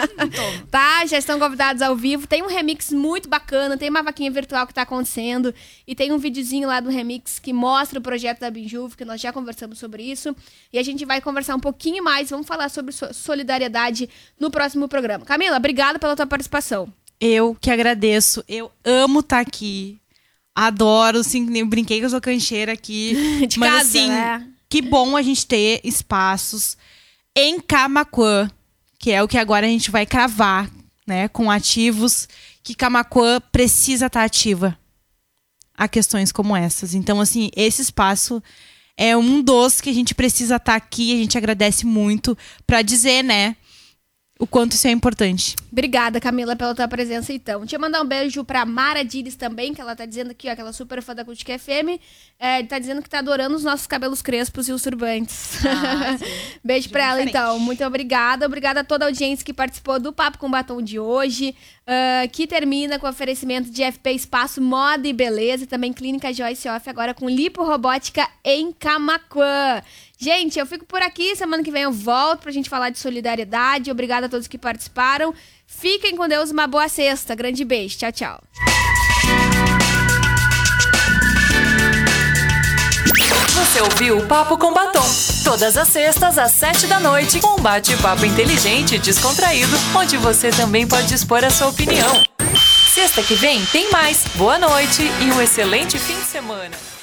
tá? 0.70 1.04
Já 1.06 1.18
estão 1.18 1.38
convidados 1.38 1.82
ao 1.82 1.94
vivo. 1.96 2.26
Tem 2.26 2.42
um 2.42 2.46
remix 2.46 2.92
muito 2.92 3.28
bacana, 3.28 3.76
tem 3.76 3.88
uma 3.90 4.02
vaquinha 4.02 4.30
virtual 4.30 4.66
que 4.66 4.74
tá 4.74 4.82
acontecendo. 4.82 5.54
E 5.86 5.94
tem 5.94 6.12
um 6.12 6.18
videozinho 6.18 6.68
lá 6.68 6.80
do 6.80 6.90
remix 6.90 7.38
que 7.38 7.52
mostra 7.52 7.98
o 7.98 8.02
projeto 8.02 8.40
da 8.40 8.50
Bijuve, 8.50 8.96
que 8.96 9.04
nós 9.04 9.20
já 9.20 9.32
conversamos 9.32 9.78
sobre 9.78 10.02
isso. 10.02 10.34
E 10.72 10.78
a 10.78 10.82
gente 10.82 11.04
vai 11.04 11.20
conversar 11.20 11.54
um 11.54 11.60
pouquinho 11.60 12.02
mais, 12.02 12.30
vamos 12.30 12.46
falar 12.46 12.68
sobre 12.68 12.92
so- 12.92 13.12
solidariedade 13.12 14.08
no 14.38 14.50
próximo 14.50 14.88
programa. 14.88 15.24
Camila, 15.24 15.56
obrigada 15.56 15.98
pela 15.98 16.16
tua 16.16 16.26
participação. 16.26 16.73
Eu 17.20 17.56
que 17.60 17.70
agradeço. 17.70 18.44
Eu 18.48 18.70
amo 18.84 19.20
estar 19.20 19.40
aqui. 19.40 20.00
Adoro, 20.54 21.18
assim, 21.18 21.56
eu 21.56 21.66
brinquei 21.66 21.98
que 21.98 22.04
eu 22.04 22.10
sou 22.10 22.20
cancheira 22.20 22.72
aqui. 22.72 23.14
De 23.48 23.58
Mas 23.58 23.70
casa, 23.70 23.88
assim, 23.88 24.08
né? 24.08 24.48
que 24.68 24.82
bom 24.82 25.16
a 25.16 25.22
gente 25.22 25.46
ter 25.46 25.80
espaços 25.82 26.76
em 27.34 27.60
Camaquã, 27.60 28.50
que 28.98 29.10
é 29.10 29.22
o 29.22 29.28
que 29.28 29.38
agora 29.38 29.66
a 29.66 29.68
gente 29.68 29.90
vai 29.90 30.06
cravar, 30.06 30.70
né? 31.06 31.28
Com 31.28 31.50
ativos 31.50 32.28
que 32.62 32.74
Camaquã 32.74 33.40
precisa 33.52 34.06
estar 34.06 34.24
ativa 34.24 34.78
a 35.76 35.88
questões 35.88 36.30
como 36.30 36.56
essas. 36.56 36.94
Então, 36.94 37.20
assim, 37.20 37.50
esse 37.56 37.82
espaço 37.82 38.42
é 38.96 39.16
um 39.16 39.42
dos 39.42 39.80
que 39.80 39.90
a 39.90 39.92
gente 39.92 40.14
precisa 40.14 40.56
estar 40.56 40.76
aqui. 40.76 41.12
A 41.12 41.16
gente 41.16 41.36
agradece 41.36 41.84
muito 41.84 42.36
para 42.66 42.80
dizer, 42.80 43.22
né? 43.22 43.56
O 44.36 44.48
quanto 44.48 44.72
isso 44.72 44.88
é 44.88 44.90
importante. 44.90 45.54
Obrigada, 45.70 46.20
Camila, 46.20 46.56
pela 46.56 46.74
tua 46.74 46.88
presença, 46.88 47.32
então. 47.32 47.60
Deixa 47.60 47.76
eu 47.76 47.80
mandar 47.80 48.02
um 48.02 48.04
beijo 48.04 48.42
pra 48.44 48.66
Mara 48.66 49.04
Dires 49.04 49.36
também, 49.36 49.72
que 49.72 49.80
ela 49.80 49.94
tá 49.94 50.04
dizendo 50.04 50.32
aqui, 50.32 50.50
ó, 50.50 50.54
que 50.56 50.60
ela 50.60 50.70
é 50.70 50.72
super 50.72 51.00
fã 51.00 51.14
da 51.14 51.22
Acústica 51.22 51.56
FM. 51.56 52.00
É, 52.36 52.62
tá 52.64 52.80
dizendo 52.80 53.00
que 53.00 53.08
tá 53.08 53.20
adorando 53.20 53.54
os 53.54 53.62
nossos 53.62 53.86
cabelos 53.86 54.20
crespos 54.20 54.68
e 54.68 54.72
os 54.72 54.82
turbantes. 54.82 55.58
beijo 56.64 56.90
pra 56.90 57.04
ela, 57.04 57.24
diferente. 57.24 57.30
então. 57.30 57.60
Muito 57.60 57.84
obrigada. 57.84 58.44
Obrigada 58.46 58.80
a 58.80 58.84
toda 58.84 59.04
a 59.04 59.08
audiência 59.08 59.44
que 59.44 59.52
participou 59.52 60.00
do 60.00 60.12
Papo 60.12 60.38
com 60.38 60.50
Batom 60.50 60.82
de 60.82 60.98
hoje, 60.98 61.54
ah, 61.86 62.26
que 62.32 62.46
termina 62.46 62.98
com 62.98 63.06
oferecimento 63.06 63.70
de 63.70 63.82
FP 63.82 64.12
Espaço 64.12 64.60
Moda 64.60 65.06
e 65.06 65.12
Beleza 65.12 65.66
também 65.66 65.92
Clínica 65.92 66.32
Joyce 66.32 66.68
Off, 66.68 66.88
agora 66.88 67.12
com 67.12 67.28
lipo 67.28 67.62
robótica 67.62 68.26
em 68.42 68.72
Camaquã. 68.72 69.82
Gente, 70.18 70.58
eu 70.58 70.64
fico 70.64 70.86
por 70.86 71.02
aqui. 71.02 71.36
Semana 71.36 71.62
que 71.62 71.70
vem 71.70 71.82
eu 71.82 71.92
volto 71.92 72.40
pra 72.42 72.52
gente 72.52 72.70
falar 72.70 72.88
de 72.88 72.98
solidariedade. 72.98 73.90
Obrigada 73.90 74.26
a 74.26 74.28
todos 74.28 74.48
que 74.48 74.56
participaram. 74.56 75.34
Fiquem 75.66 76.16
com 76.16 76.26
Deus, 76.26 76.50
uma 76.50 76.66
boa 76.66 76.88
sexta. 76.88 77.34
Grande 77.34 77.64
beijo. 77.64 77.98
Tchau, 77.98 78.12
tchau. 78.12 78.42
Você 83.54 83.80
ouviu 83.82 84.18
o 84.18 84.26
Papo 84.26 84.56
com 84.56 84.72
Batom. 84.72 85.33
Todas 85.44 85.76
as 85.76 85.88
sextas, 85.88 86.38
às 86.38 86.52
sete 86.52 86.86
da 86.86 86.98
noite, 86.98 87.38
um 87.44 87.60
bate-papo 87.60 88.24
inteligente 88.24 88.94
e 88.94 88.98
descontraído, 88.98 89.76
onde 89.94 90.16
você 90.16 90.48
também 90.48 90.86
pode 90.86 91.12
expor 91.12 91.44
a 91.44 91.50
sua 91.50 91.68
opinião. 91.68 92.24
Sexta 92.94 93.22
que 93.22 93.34
vem 93.34 93.62
tem 93.66 93.90
mais. 93.90 94.24
Boa 94.36 94.58
noite 94.58 95.02
e 95.02 95.30
um 95.32 95.42
excelente 95.42 95.98
fim 95.98 96.14
de 96.14 96.24
semana. 96.24 96.93